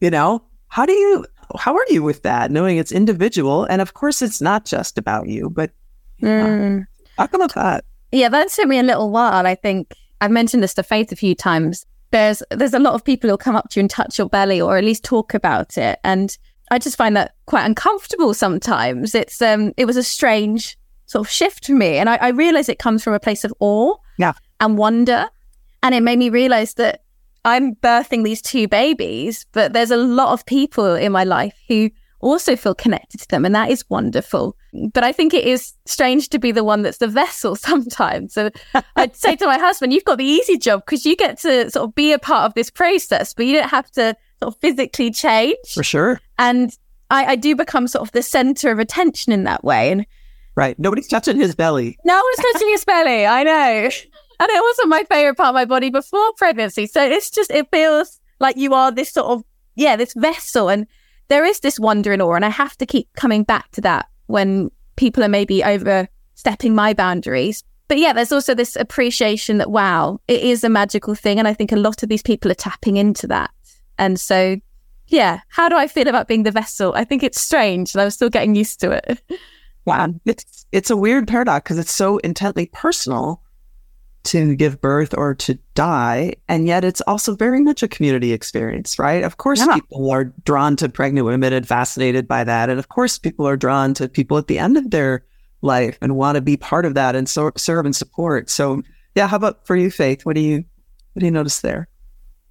you 0.00 0.10
know, 0.10 0.42
how 0.68 0.86
do 0.86 0.92
you 0.92 1.26
how 1.58 1.74
are 1.74 1.86
you 1.88 2.02
with 2.02 2.22
that, 2.22 2.50
knowing 2.50 2.78
it's 2.78 2.92
individual, 2.92 3.64
and 3.64 3.82
of 3.82 3.94
course 3.94 4.22
it's 4.22 4.40
not 4.40 4.64
just 4.64 4.98
about 4.98 5.28
you, 5.28 5.50
but. 5.50 5.70
Mm. 6.22 6.86
How 7.18 7.26
come 7.26 7.46
that? 7.46 7.84
Yeah, 8.10 8.28
that 8.28 8.48
took 8.48 8.68
me 8.68 8.78
a 8.78 8.82
little 8.82 9.10
while. 9.10 9.46
I 9.46 9.54
think 9.54 9.92
I've 10.20 10.30
mentioned 10.30 10.62
this 10.62 10.74
to 10.74 10.82
Faith 10.82 11.12
a 11.12 11.16
few 11.16 11.34
times. 11.34 11.84
There's 12.12 12.42
there's 12.50 12.74
a 12.74 12.78
lot 12.78 12.94
of 12.94 13.04
people 13.04 13.28
who'll 13.28 13.38
come 13.38 13.56
up 13.56 13.70
to 13.70 13.80
you 13.80 13.82
and 13.82 13.90
touch 13.90 14.18
your 14.18 14.28
belly 14.28 14.60
or 14.60 14.76
at 14.76 14.84
least 14.84 15.02
talk 15.04 15.34
about 15.34 15.76
it. 15.76 15.98
And 16.04 16.36
I 16.70 16.78
just 16.78 16.96
find 16.96 17.16
that 17.16 17.34
quite 17.46 17.64
uncomfortable 17.64 18.34
sometimes. 18.34 19.14
It's 19.14 19.42
um 19.42 19.72
it 19.76 19.86
was 19.86 19.96
a 19.96 20.02
strange 20.02 20.78
sort 21.06 21.26
of 21.26 21.30
shift 21.30 21.66
for 21.66 21.72
me. 21.72 21.96
And 21.98 22.08
I, 22.08 22.16
I 22.16 22.28
realize 22.28 22.68
it 22.68 22.78
comes 22.78 23.02
from 23.02 23.12
a 23.14 23.20
place 23.20 23.44
of 23.44 23.52
awe 23.60 23.96
yeah. 24.18 24.32
and 24.60 24.78
wonder. 24.78 25.28
And 25.82 25.94
it 25.94 26.02
made 26.02 26.18
me 26.18 26.30
realize 26.30 26.74
that 26.74 27.02
I'm 27.44 27.74
birthing 27.74 28.24
these 28.24 28.40
two 28.40 28.68
babies, 28.68 29.46
but 29.52 29.72
there's 29.72 29.90
a 29.90 29.96
lot 29.96 30.32
of 30.32 30.46
people 30.46 30.94
in 30.94 31.10
my 31.12 31.24
life 31.24 31.54
who 31.68 31.90
also 32.22 32.56
feel 32.56 32.74
connected 32.74 33.20
to 33.20 33.28
them. 33.28 33.44
And 33.44 33.54
that 33.54 33.70
is 33.70 33.84
wonderful. 33.90 34.56
But 34.94 35.04
I 35.04 35.12
think 35.12 35.34
it 35.34 35.44
is 35.44 35.74
strange 35.84 36.28
to 36.30 36.38
be 36.38 36.52
the 36.52 36.64
one 36.64 36.82
that's 36.82 36.98
the 36.98 37.08
vessel 37.08 37.56
sometimes. 37.56 38.32
So 38.32 38.50
I'd 38.96 39.14
say 39.14 39.36
to 39.36 39.46
my 39.46 39.58
husband, 39.58 39.92
you've 39.92 40.04
got 40.04 40.18
the 40.18 40.24
easy 40.24 40.56
job 40.56 40.84
because 40.86 41.04
you 41.04 41.16
get 41.16 41.38
to 41.40 41.70
sort 41.70 41.88
of 41.88 41.94
be 41.94 42.12
a 42.12 42.18
part 42.18 42.46
of 42.46 42.54
this 42.54 42.70
process, 42.70 43.34
but 43.34 43.46
you 43.46 43.58
don't 43.58 43.68
have 43.68 43.90
to 43.92 44.16
sort 44.40 44.54
of 44.54 44.60
physically 44.60 45.10
change. 45.10 45.56
For 45.74 45.82
sure. 45.82 46.20
And 46.38 46.76
I, 47.10 47.32
I 47.32 47.36
do 47.36 47.54
become 47.54 47.86
sort 47.88 48.06
of 48.06 48.12
the 48.12 48.22
center 48.22 48.70
of 48.70 48.78
attention 48.78 49.32
in 49.32 49.44
that 49.44 49.64
way. 49.64 49.90
And 49.90 50.06
right. 50.54 50.78
Nobody's 50.78 51.08
touching 51.08 51.38
his 51.38 51.54
belly. 51.54 51.98
No 52.04 52.14
one's 52.14 52.52
touching 52.52 52.68
his 52.68 52.84
belly. 52.84 53.26
I 53.26 53.42
know. 53.42 53.90
And 54.40 54.50
it 54.50 54.62
wasn't 54.62 54.88
my 54.88 55.04
favorite 55.04 55.36
part 55.36 55.50
of 55.50 55.54
my 55.54 55.64
body 55.64 55.90
before 55.90 56.32
pregnancy. 56.36 56.86
So 56.86 57.04
it's 57.04 57.30
just, 57.30 57.50
it 57.50 57.68
feels 57.70 58.20
like 58.40 58.56
you 58.56 58.74
are 58.74 58.90
this 58.90 59.10
sort 59.10 59.26
of, 59.26 59.44
yeah, 59.76 59.94
this 59.96 60.14
vessel. 60.14 60.68
And 60.68 60.86
there 61.32 61.46
is 61.46 61.60
this 61.60 61.80
wonder 61.80 62.12
and 62.12 62.20
awe. 62.20 62.34
And 62.34 62.44
I 62.44 62.50
have 62.50 62.76
to 62.76 62.84
keep 62.84 63.08
coming 63.14 63.42
back 63.42 63.70
to 63.72 63.80
that 63.80 64.06
when 64.26 64.70
people 64.96 65.24
are 65.24 65.28
maybe 65.28 65.64
overstepping 65.64 66.74
my 66.74 66.92
boundaries. 66.92 67.64
But 67.88 67.98
yeah, 67.98 68.12
there's 68.12 68.32
also 68.32 68.54
this 68.54 68.76
appreciation 68.76 69.56
that, 69.56 69.70
wow, 69.70 70.20
it 70.28 70.42
is 70.42 70.62
a 70.62 70.68
magical 70.68 71.14
thing. 71.14 71.38
And 71.38 71.48
I 71.48 71.54
think 71.54 71.72
a 71.72 71.76
lot 71.76 72.02
of 72.02 72.10
these 72.10 72.22
people 72.22 72.50
are 72.50 72.54
tapping 72.54 72.98
into 72.98 73.26
that. 73.28 73.50
And 73.96 74.20
so, 74.20 74.58
yeah, 75.06 75.40
how 75.48 75.70
do 75.70 75.76
I 75.76 75.86
feel 75.86 76.06
about 76.06 76.28
being 76.28 76.42
the 76.42 76.50
vessel? 76.50 76.92
I 76.94 77.04
think 77.04 77.22
it's 77.22 77.40
strange 77.40 77.94
and 77.94 78.02
I'm 78.02 78.10
still 78.10 78.30
getting 78.30 78.54
used 78.54 78.80
to 78.80 78.90
it. 78.92 79.22
Wow. 79.84 80.14
It's, 80.24 80.64
it's 80.70 80.90
a 80.90 80.96
weird 80.96 81.26
paradox 81.26 81.64
because 81.64 81.78
it's 81.80 81.92
so 81.92 82.18
intently 82.18 82.66
personal 82.66 83.42
to 84.24 84.54
give 84.54 84.80
birth 84.80 85.14
or 85.16 85.34
to 85.34 85.58
die. 85.74 86.34
And 86.48 86.66
yet 86.66 86.84
it's 86.84 87.00
also 87.02 87.34
very 87.34 87.60
much 87.60 87.82
a 87.82 87.88
community 87.88 88.32
experience, 88.32 88.98
right? 88.98 89.24
Of 89.24 89.36
course, 89.36 89.60
yeah. 89.60 89.74
people 89.74 90.10
are 90.10 90.24
drawn 90.44 90.76
to 90.76 90.88
pregnant 90.88 91.26
women 91.26 91.52
and 91.52 91.66
fascinated 91.66 92.28
by 92.28 92.44
that. 92.44 92.70
And 92.70 92.78
of 92.78 92.88
course, 92.88 93.18
people 93.18 93.46
are 93.46 93.56
drawn 93.56 93.94
to 93.94 94.08
people 94.08 94.38
at 94.38 94.46
the 94.46 94.58
end 94.58 94.76
of 94.76 94.90
their 94.90 95.24
life 95.60 95.98
and 96.00 96.16
want 96.16 96.36
to 96.36 96.40
be 96.40 96.56
part 96.56 96.86
of 96.86 96.94
that 96.94 97.16
and 97.16 97.28
so, 97.28 97.50
serve 97.56 97.84
and 97.84 97.96
support. 97.96 98.50
So, 98.50 98.82
yeah, 99.14 99.26
how 99.26 99.36
about 99.36 99.66
for 99.66 99.76
you, 99.76 99.90
Faith? 99.90 100.24
What 100.24 100.36
do 100.36 100.40
you, 100.40 100.64
what 101.12 101.20
do 101.20 101.26
you 101.26 101.32
notice 101.32 101.60
there? 101.60 101.88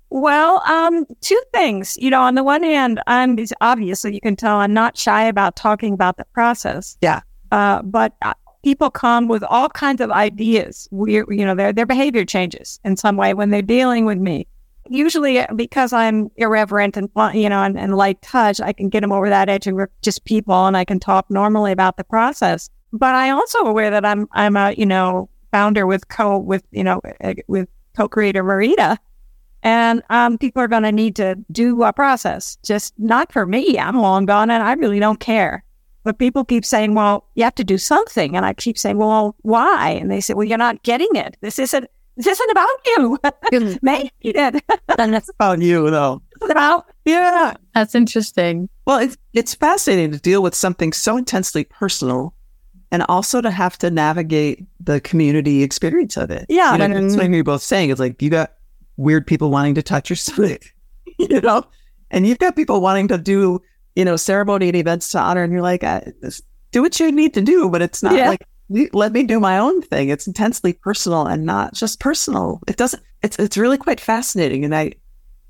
Well, 0.10 0.62
um, 0.70 1.06
two 1.22 1.42
things. 1.54 1.98
You 1.98 2.10
know, 2.10 2.22
on 2.22 2.36
the 2.36 2.44
one 2.44 2.64
hand, 2.64 3.02
I'm 3.08 3.38
obviously 3.62 4.14
you 4.14 4.20
can 4.20 4.36
tell 4.36 4.58
I'm 4.58 4.74
not 4.74 4.98
shy 4.98 5.24
about 5.24 5.56
talking 5.56 5.94
about 5.94 6.18
the 6.18 6.26
process. 6.34 6.98
Yeah. 7.02 7.22
Uh, 7.52 7.82
but 7.82 8.16
uh, 8.22 8.34
people 8.64 8.90
come 8.90 9.28
with 9.28 9.44
all 9.44 9.70
kinds 9.70 10.02
of 10.02 10.12
ideas. 10.12 10.88
We, 10.92 11.16
you 11.16 11.46
know, 11.46 11.56
their 11.56 11.74
their 11.74 11.86
behavior 11.86 12.26
changes 12.26 12.80
in 12.84 12.98
some 12.98 13.18
way 13.18 13.34
when 13.34 13.50
they're 13.50 13.62
dealing 13.62 14.06
with 14.06 14.18
me. 14.18 14.48
Usually, 14.90 15.40
uh, 15.40 15.48
because 15.56 15.94
I'm 15.94 16.30
irreverent 16.36 16.98
and 16.98 17.10
you 17.34 17.50
know 17.50 17.64
and, 17.64 17.78
and 17.78 17.96
light 17.96 18.22
touch, 18.22 18.60
I 18.60 18.74
can 18.74 18.90
get 18.90 19.02
them 19.02 19.12
over 19.12 19.30
that 19.30 19.50
edge 19.50 19.68
and 19.68 19.76
we're 19.76 19.90
just 20.02 20.26
people, 20.26 20.66
and 20.68 20.76
I 20.76 20.86
can 20.86 21.00
talk 21.00 21.30
normally 21.30 21.72
about 21.72 21.98
the 21.98 22.04
process. 22.04 22.70
But 22.94 23.16
I 23.16 23.30
also 23.30 23.60
aware 23.60 23.90
that 23.90 24.06
I'm 24.06 24.28
I'm 24.34 24.58
a 24.58 24.74
you 24.74 24.86
know 24.86 25.30
founder 25.52 25.86
with 25.86 26.08
co 26.08 26.38
with 26.38 26.64
you 26.72 26.84
know 26.84 27.02
uh, 27.24 27.34
with 27.48 27.70
co-creator 27.96 28.44
Marita. 28.44 28.98
And 29.64 30.02
um, 30.10 30.40
people 30.40 30.60
are 30.64 30.68
going 30.68 30.82
to 30.84 30.92
need 30.92 31.16
to 31.18 31.36
do 31.52 31.84
a 31.84 31.94
process, 31.94 32.58
just 32.64 32.96
not 32.98 33.32
for 33.32 33.46
me. 33.46 33.78
I'm 33.78 34.02
long 34.02 34.26
gone 34.26 34.50
and 34.50 34.64
I 34.64 34.74
really 34.74 35.00
don't 35.00 35.20
care. 35.20 35.64
But 36.04 36.18
people 36.18 36.44
keep 36.44 36.66
saying, 36.66 36.96
well, 36.96 37.28
you 37.36 37.44
have 37.44 37.56
to 37.56 37.64
do 37.64 37.78
something. 37.78 38.36
And 38.36 38.46
I 38.46 38.54
keep 38.54 38.78
saying, 38.78 38.98
well, 38.98 39.36
why? 39.42 39.92
And 39.92 40.10
they 40.10 40.22
say, 40.22 40.34
well, 40.34 40.48
you're 40.48 40.58
not 40.58 40.82
getting 40.84 41.10
it. 41.14 41.38
This 41.42 41.60
isn't, 41.60 41.88
this 42.18 42.28
isn't 42.28 42.50
about 42.52 42.70
you. 42.88 43.20
Maybe 43.82 44.12
it. 44.22 44.64
and 44.98 45.16
it's 45.16 45.30
about 45.36 45.62
you, 45.62 45.90
though. 45.92 46.22
It's 46.42 46.52
about, 46.52 46.88
yeah. 47.06 47.54
That's 47.76 47.94
interesting. 47.94 48.68
Well, 48.86 49.00
it's, 49.00 49.18
it's 49.34 49.54
fascinating 49.54 50.12
to 50.12 50.20
deal 50.20 50.42
with 50.42 50.56
something 50.56 50.92
so 50.92 51.18
intensely 51.18 51.66
personal 51.66 52.34
and 52.92 53.04
also 53.08 53.40
to 53.42 53.52
have 53.52 53.78
to 53.78 53.90
navigate 53.90 54.66
the 54.80 55.00
community 55.02 55.64
experience 55.64 56.18
of 56.18 56.32
it. 56.32 56.46
Yeah. 56.50 56.74
You 56.74 56.78
know, 56.80 56.86
and, 56.86 56.94
that's 57.12 57.16
what 57.16 57.30
you're 57.30 57.44
both 57.44 57.62
saying. 57.62 57.90
It's 57.90 58.00
like 58.00 58.22
you 58.22 58.30
got 58.30 58.54
weird 58.98 59.26
people 59.26 59.50
wanting 59.50 59.76
to 59.76 59.84
touch 59.84 60.10
your 60.10 60.18
stomach, 60.18 60.64
you 61.18 61.42
know, 61.42 61.64
and 62.10 62.28
you've 62.28 62.40
got 62.40 62.56
people 62.56 62.82
wanting 62.82 63.08
to 63.10 63.18
do 63.18 63.62
you 63.96 64.06
know, 64.06 64.16
ceremony 64.16 64.68
and 64.68 64.76
events 64.78 65.10
to 65.12 65.20
honor, 65.20 65.44
and 65.44 65.52
you're 65.52 65.62
like, 65.62 65.84
do 66.72 66.82
what 66.82 67.00
you 67.00 67.12
need 67.12 67.34
to 67.34 67.42
do, 67.42 67.70
but 67.70 67.82
it's 67.82 68.02
not 68.02 68.16
yeah. 68.16 68.30
like 68.30 68.46
let 68.94 69.12
me 69.12 69.24
do 69.24 69.40
my 69.40 69.58
own 69.58 69.82
thing. 69.82 70.10
It's 70.10 70.28
intensely 70.28 70.74
personal 70.74 71.28
and 71.28 71.46
not 71.46 71.74
just 71.74 72.00
personal. 72.00 72.62
It 72.68 72.78
doesn't. 72.78 73.04
It's 73.22 73.38
it's 73.38 73.58
really 73.58 73.78
quite 73.78 74.00
fascinating, 74.00 74.64
and 74.64 74.76
I 74.76 74.94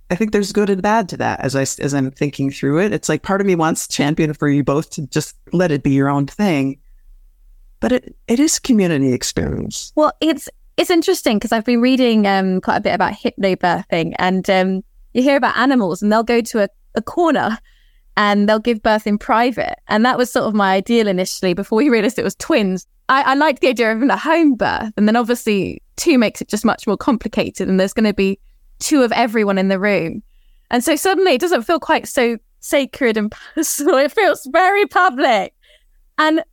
I 0.10 0.16
think 0.16 0.32
there's 0.32 0.52
good 0.52 0.70
and 0.70 0.82
bad 0.82 1.08
to 1.10 1.18
that. 1.18 1.40
As 1.42 1.56
I 1.56 1.62
as 1.62 1.94
I'm 1.94 2.12
thinking 2.12 2.52
through 2.52 2.80
it, 2.80 2.94
it's 2.94 3.10
like 3.10 3.24
part 3.24 3.42
of 3.42 3.48
me 3.48 3.56
wants 3.56 3.88
champion 3.88 4.34
for 4.34 4.50
you 4.50 4.64
both 4.64 4.90
to 4.92 5.08
just 5.08 5.36
let 5.54 5.72
it 5.72 5.84
be 5.84 5.92
your 5.92 6.10
own 6.10 6.28
thing, 6.28 6.80
but 7.80 7.92
it 7.92 8.16
it 8.28 8.40
is 8.40 8.60
community 8.60 9.14
experience. 9.14 9.94
Well, 9.96 10.14
it's 10.20 10.50
it's 10.78 10.90
interesting 10.90 11.38
because 11.38 11.52
I've 11.52 11.66
been 11.66 11.82
reading 11.82 12.26
um, 12.26 12.60
quite 12.62 12.78
a 12.78 12.82
bit 12.82 12.96
about 12.96 13.14
hypnobirthing, 13.14 14.16
and 14.18 14.50
um, 14.50 14.84
you 15.14 15.22
hear 15.22 15.38
about 15.38 15.58
animals, 15.58 16.02
and 16.02 16.12
they'll 16.12 16.24
go 16.24 16.42
to 16.42 16.64
a, 16.64 16.70
a 16.96 17.02
corner 17.02 17.58
and 18.18 18.48
they'll 18.48 18.60
give 18.60 18.84
birth 18.84 19.08
in 19.08 19.18
private. 19.18 19.76
And 19.88 20.06
that 20.06 20.18
was 20.18 20.32
sort 20.32 20.46
of 20.46 20.54
my 20.54 20.74
ideal 20.74 21.08
initially 21.08 21.54
before 21.54 21.78
we 21.78 21.90
realized 21.90 22.20
it 22.20 22.24
was 22.24 22.36
twins. 22.36 22.86
I, 23.10 23.24
I 23.24 23.34
liked 23.36 23.62
the 23.62 23.70
idea 23.70 23.92
of 23.92 24.02
a 24.02 24.18
home 24.18 24.56
birth. 24.56 24.94
And 24.98 25.08
then 25.08 25.16
obviously, 25.16 25.82
two 25.96 26.18
makes 26.18 26.42
it 26.42 26.48
just 26.48 26.66
much 26.66 26.88
more 26.88 26.98
complicated. 26.98 27.68
And 27.68 27.80
there's 27.80 27.94
going 27.94 28.06
to 28.06 28.14
be 28.14 28.40
two 28.80 29.04
of 29.04 29.12
everyone 29.12 29.58
in 29.58 29.70
the 29.70 29.80
room. 29.80 30.24
And 30.70 30.84
so 30.84 30.96
suddenly 30.96 31.34
it 31.34 31.42
doesn't 31.42 31.64
feel 31.64 31.80
quite 31.80 32.08
so 32.08 32.38
sacred 32.60 33.18
and 33.18 33.32
personal. 33.56 33.98
It 33.98 34.12
feels 34.12 34.46
very 34.52 34.86
public. 34.86 35.54
And 36.18 36.44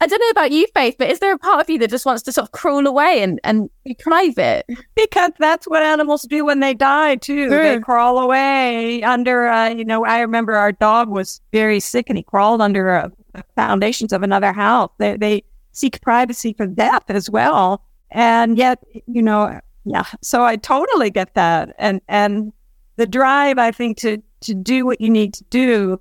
I 0.00 0.06
don't 0.06 0.20
know 0.20 0.30
about 0.30 0.50
you, 0.50 0.66
Faith, 0.74 0.96
but 0.98 1.08
is 1.08 1.20
there 1.20 1.32
a 1.32 1.38
part 1.38 1.60
of 1.60 1.70
you 1.70 1.78
that 1.78 1.88
just 1.88 2.04
wants 2.04 2.22
to 2.22 2.32
sort 2.32 2.46
of 2.46 2.52
crawl 2.52 2.86
away 2.86 3.22
and, 3.22 3.40
and 3.44 3.70
be 3.84 3.94
private? 3.94 4.66
Because 4.94 5.30
that's 5.38 5.66
what 5.66 5.82
animals 5.82 6.22
do 6.22 6.44
when 6.44 6.60
they 6.60 6.74
die, 6.74 7.16
too. 7.16 7.48
Sure. 7.48 7.62
They 7.62 7.80
crawl 7.80 8.18
away 8.18 9.02
under, 9.02 9.46
uh, 9.46 9.68
you 9.68 9.84
know, 9.84 10.04
I 10.04 10.20
remember 10.20 10.54
our 10.54 10.72
dog 10.72 11.08
was 11.08 11.40
very 11.52 11.80
sick 11.80 12.10
and 12.10 12.18
he 12.18 12.22
crawled 12.22 12.60
under 12.60 12.90
uh, 12.90 13.08
foundations 13.54 14.12
of 14.12 14.22
another 14.22 14.52
house. 14.52 14.90
They, 14.98 15.16
they 15.16 15.44
seek 15.72 16.00
privacy 16.02 16.52
for 16.52 16.66
death 16.66 17.04
as 17.08 17.30
well. 17.30 17.82
And 18.10 18.58
yet, 18.58 18.82
you 19.06 19.22
know, 19.22 19.60
yeah. 19.84 20.04
So 20.20 20.44
I 20.44 20.56
totally 20.56 21.10
get 21.10 21.34
that. 21.34 21.74
And, 21.78 22.00
and 22.08 22.52
the 22.96 23.06
drive, 23.06 23.58
I 23.58 23.70
think, 23.70 23.96
to, 23.98 24.22
to 24.40 24.54
do 24.54 24.84
what 24.84 25.00
you 25.00 25.08
need 25.08 25.34
to 25.34 25.44
do 25.50 26.00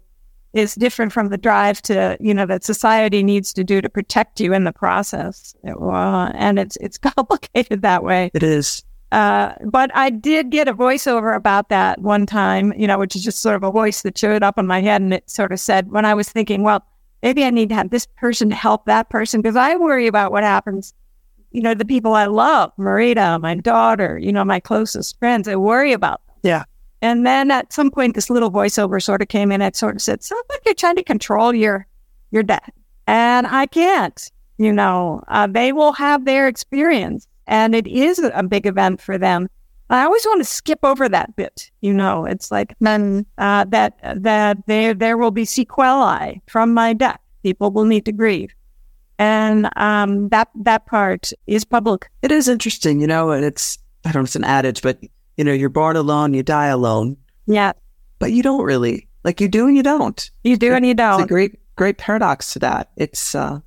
is 0.53 0.75
different 0.75 1.11
from 1.11 1.29
the 1.29 1.37
drive 1.37 1.81
to 1.81 2.17
you 2.19 2.33
know 2.33 2.45
that 2.45 2.63
society 2.63 3.23
needs 3.23 3.51
to 3.53 3.63
do 3.63 3.81
to 3.81 3.89
protect 3.89 4.39
you 4.39 4.53
in 4.53 4.63
the 4.63 4.73
process 4.73 5.55
uh, 5.67 6.31
and 6.35 6.59
it's 6.59 6.77
it's 6.77 6.97
complicated 7.15 7.81
that 7.81 8.03
way 8.03 8.31
it 8.33 8.43
is 8.43 8.83
uh, 9.13 9.53
but 9.65 9.91
I 9.93 10.09
did 10.09 10.49
get 10.49 10.67
a 10.67 10.73
voiceover 10.73 11.35
about 11.35 11.69
that 11.69 12.01
one 12.01 12.25
time, 12.25 12.73
you 12.75 12.87
know, 12.87 12.97
which 12.97 13.15
is 13.15 13.23
just 13.23 13.43
sort 13.43 13.55
of 13.55 13.61
a 13.61 13.69
voice 13.69 14.01
that 14.01 14.17
showed 14.17 14.41
up 14.41 14.57
in 14.57 14.65
my 14.65 14.81
head. 14.81 15.03
And 15.03 15.13
it 15.13 15.29
sort 15.29 15.51
of 15.51 15.59
said, 15.59 15.91
when 15.91 16.03
I 16.03 16.15
was 16.15 16.29
thinking, 16.29 16.63
well, 16.63 16.83
maybe 17.21 17.43
I 17.43 17.51
need 17.51 17.69
to 17.69 17.75
have 17.75 17.91
this 17.91 18.07
person 18.17 18.49
to 18.49 18.55
help 18.55 18.85
that 18.85 19.11
person 19.11 19.39
because 19.39 19.55
I 19.55 19.75
worry 19.75 20.07
about 20.07 20.31
what 20.31 20.41
happens, 20.41 20.95
you 21.51 21.61
know, 21.61 21.75
the 21.75 21.85
people 21.85 22.15
I 22.15 22.25
love, 22.25 22.71
Marita, 22.79 23.39
my 23.39 23.53
daughter, 23.53 24.17
you 24.17 24.31
know, 24.31 24.43
my 24.43 24.59
closest 24.59 25.19
friends, 25.19 25.47
I 25.47 25.57
worry 25.57 25.93
about 25.93 26.25
them. 26.25 26.35
Yeah. 26.41 26.63
And 27.03 27.25
then 27.25 27.51
at 27.51 27.73
some 27.73 27.91
point, 27.91 28.15
this 28.15 28.29
little 28.29 28.49
voiceover 28.49 29.03
sort 29.03 29.21
of 29.21 29.27
came 29.27 29.51
in. 29.51 29.61
It 29.61 29.75
sort 29.75 29.97
of 29.97 30.01
said, 30.01 30.23
"Sounds 30.23 30.45
like 30.49 30.61
you're 30.65 30.73
trying 30.73 30.95
to 30.95 31.03
control 31.03 31.53
your 31.53 31.85
your 32.31 32.43
death," 32.43 32.71
and 33.07 33.45
I 33.45 33.65
can't. 33.65 34.31
You 34.57 34.71
know, 34.71 35.21
uh, 35.27 35.47
they 35.47 35.73
will 35.73 35.91
have 35.91 36.23
their 36.23 36.47
experience, 36.47 37.27
and 37.45 37.75
it 37.75 37.87
is 37.87 38.19
a 38.19 38.41
big 38.43 38.65
event 38.65 39.01
for 39.01 39.17
them. 39.17 39.49
I 39.89 40.05
always 40.05 40.25
want 40.25 40.39
to 40.39 40.45
skip 40.45 40.79
over 40.83 41.09
that 41.09 41.35
bit. 41.35 41.69
You 41.81 41.93
know, 41.93 42.23
it's 42.23 42.51
like 42.51 42.73
then 42.79 43.25
uh, 43.37 43.65
that 43.65 43.99
that 44.15 44.65
there 44.67 44.93
there 44.93 45.17
will 45.17 45.31
be 45.31 45.43
sequelae 45.43 46.41
from 46.47 46.73
my 46.73 46.93
death. 46.93 47.19
People 47.43 47.69
will 47.71 47.83
need 47.83 48.05
to 48.05 48.13
grieve, 48.13 48.55
and 49.19 49.69
um, 49.75 50.29
that 50.29 50.47
that 50.55 50.85
part 50.85 51.33
is 51.47 51.65
public. 51.65 52.09
It 52.21 52.31
is 52.31 52.47
interesting, 52.47 53.01
you 53.01 53.07
know, 53.07 53.31
and 53.31 53.43
it's 53.43 53.77
I 54.05 54.13
don't 54.13 54.21
know, 54.21 54.25
it's 54.25 54.37
an 54.37 54.45
adage, 54.45 54.81
but 54.81 54.99
you 55.37 55.43
know, 55.43 55.53
you're 55.53 55.69
born 55.69 55.95
alone, 55.95 56.33
you 56.33 56.43
die 56.43 56.67
alone. 56.67 57.17
Yeah. 57.45 57.73
But 58.19 58.31
you 58.31 58.43
don't 58.43 58.63
really. 58.63 59.07
Like 59.23 59.39
you 59.39 59.47
do 59.47 59.67
and 59.67 59.77
you 59.77 59.83
don't. 59.83 60.29
You 60.43 60.57
do 60.57 60.73
and 60.73 60.85
you 60.85 60.93
don't. 60.93 61.21
It's 61.21 61.25
a 61.25 61.33
great, 61.33 61.59
great 61.75 61.97
paradox 61.97 62.53
to 62.53 62.59
that. 62.59 62.91
It's, 62.97 63.33
uh, 63.35 63.59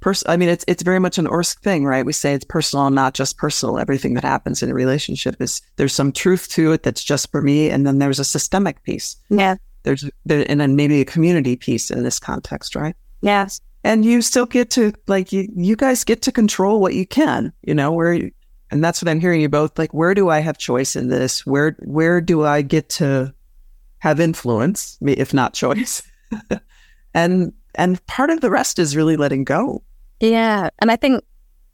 pers- 0.00 0.24
I 0.26 0.36
mean, 0.36 0.48
it's, 0.48 0.64
it's 0.68 0.82
very 0.82 0.98
much 0.98 1.18
an 1.18 1.26
ORSC 1.26 1.58
thing, 1.60 1.84
right? 1.84 2.04
We 2.04 2.12
say 2.12 2.34
it's 2.34 2.44
personal, 2.44 2.90
not 2.90 3.14
just 3.14 3.38
personal. 3.38 3.78
Everything 3.78 4.14
that 4.14 4.24
happens 4.24 4.62
in 4.62 4.70
a 4.70 4.74
relationship 4.74 5.36
is, 5.40 5.62
there's 5.76 5.94
some 5.94 6.12
truth 6.12 6.48
to 6.50 6.72
it 6.72 6.82
that's 6.82 7.02
just 7.02 7.30
for 7.30 7.40
me. 7.40 7.70
And 7.70 7.86
then 7.86 7.98
there's 7.98 8.18
a 8.18 8.24
systemic 8.24 8.82
piece. 8.82 9.16
Yeah. 9.30 9.56
There's, 9.82 10.08
there, 10.26 10.44
and 10.48 10.60
then 10.60 10.76
maybe 10.76 11.00
a 11.00 11.06
community 11.06 11.56
piece 11.56 11.90
in 11.90 12.02
this 12.02 12.18
context, 12.18 12.76
right? 12.76 12.94
Yes. 13.22 13.60
And 13.82 14.04
you 14.04 14.20
still 14.20 14.44
get 14.44 14.68
to, 14.72 14.92
like, 15.06 15.32
you, 15.32 15.48
you 15.56 15.74
guys 15.74 16.04
get 16.04 16.20
to 16.22 16.32
control 16.32 16.80
what 16.80 16.92
you 16.92 17.06
can, 17.06 17.50
you 17.62 17.74
know, 17.74 17.90
where 17.90 18.30
and 18.70 18.82
that's 18.82 19.02
what 19.02 19.08
I'm 19.08 19.20
hearing 19.20 19.40
you 19.40 19.48
both 19.48 19.78
like 19.78 19.92
where 19.92 20.14
do 20.14 20.28
I 20.28 20.40
have 20.40 20.58
choice 20.58 20.96
in 20.96 21.08
this 21.08 21.44
where 21.46 21.76
where 21.80 22.20
do 22.20 22.44
I 22.44 22.62
get 22.62 22.88
to 22.90 23.34
have 23.98 24.20
influence 24.20 24.98
if 25.02 25.34
not 25.34 25.54
choice 25.54 26.02
And 27.14 27.52
and 27.74 28.04
part 28.06 28.30
of 28.30 28.40
the 28.40 28.50
rest 28.50 28.78
is 28.78 28.96
really 28.96 29.16
letting 29.16 29.44
go. 29.44 29.82
Yeah. 30.20 30.70
And 30.80 30.90
I 30.90 30.96
think 30.96 31.24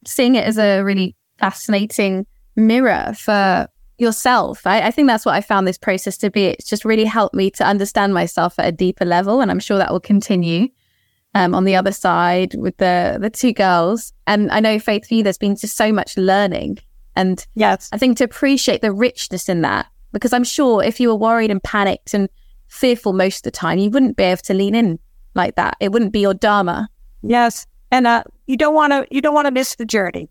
seeing 0.07 0.34
it 0.34 0.44
as 0.44 0.59
a 0.59 0.82
really 0.82 1.16
fascinating 1.38 2.26
mirror 2.55 3.12
for 3.16 3.66
yourself. 3.99 4.66
I, 4.66 4.82
I, 4.82 4.90
think 4.90 5.09
that's 5.09 5.24
what 5.24 5.34
I 5.34 5.40
found 5.40 5.66
this 5.66 5.78
process 5.78 6.18
to 6.18 6.30
be. 6.30 6.44
It's 6.44 6.68
just 6.68 6.84
really 6.84 7.05
helped 7.05 7.34
me 7.34 7.51
to 7.53 7.64
understand 7.64 8.12
myself 8.12 8.59
at 8.59 8.66
a 8.66 8.72
deeper 8.72 9.07
level. 9.07 9.40
And 9.40 9.51
I'm 9.51 9.59
sure 9.59 9.78
that 9.78 9.90
will 9.90 10.01
continue 10.01 10.68
um, 11.34 11.55
on 11.55 11.64
the 11.64 11.76
other 11.76 11.92
side 11.92 12.55
with 12.55 12.76
the 12.76 13.18
the 13.20 13.30
two 13.30 13.53
girls. 13.53 14.12
And 14.26 14.51
I 14.51 14.61
know 14.61 14.78
Faith 14.78 15.09
for 15.09 15.14
you, 15.14 15.22
there's 15.22 15.38
been 15.38 15.57
just 15.57 15.76
so 15.76 15.92
much 15.92 16.16
learning. 16.16 16.78
And 17.16 17.44
yes, 17.54 17.88
I 17.92 17.98
think 17.98 18.18
to 18.18 18.24
appreciate 18.24 18.82
the 18.82 18.92
richness 18.92 19.48
in 19.48 19.62
that, 19.62 19.86
because 20.12 20.32
I'm 20.32 20.44
sure 20.44 20.82
if 20.82 21.00
you 21.00 21.08
were 21.08 21.16
worried 21.16 21.50
and 21.50 21.62
panicked 21.62 22.14
and 22.14 22.28
fearful 22.68 23.12
most 23.12 23.38
of 23.38 23.42
the 23.44 23.50
time, 23.50 23.78
you 23.78 23.90
wouldn't 23.90 24.16
be 24.16 24.24
able 24.24 24.42
to 24.42 24.54
lean 24.54 24.74
in 24.74 24.98
like 25.34 25.56
that. 25.56 25.76
It 25.80 25.92
wouldn't 25.92 26.12
be 26.12 26.20
your 26.20 26.34
dharma. 26.34 26.88
Yes, 27.22 27.66
and 27.90 28.06
uh, 28.06 28.24
you 28.46 28.56
don't 28.56 28.74
want 28.74 28.92
to 28.92 29.06
you 29.10 29.20
don't 29.20 29.34
want 29.34 29.46
to 29.46 29.52
miss 29.52 29.76
the 29.76 29.86
journey. 29.86 30.28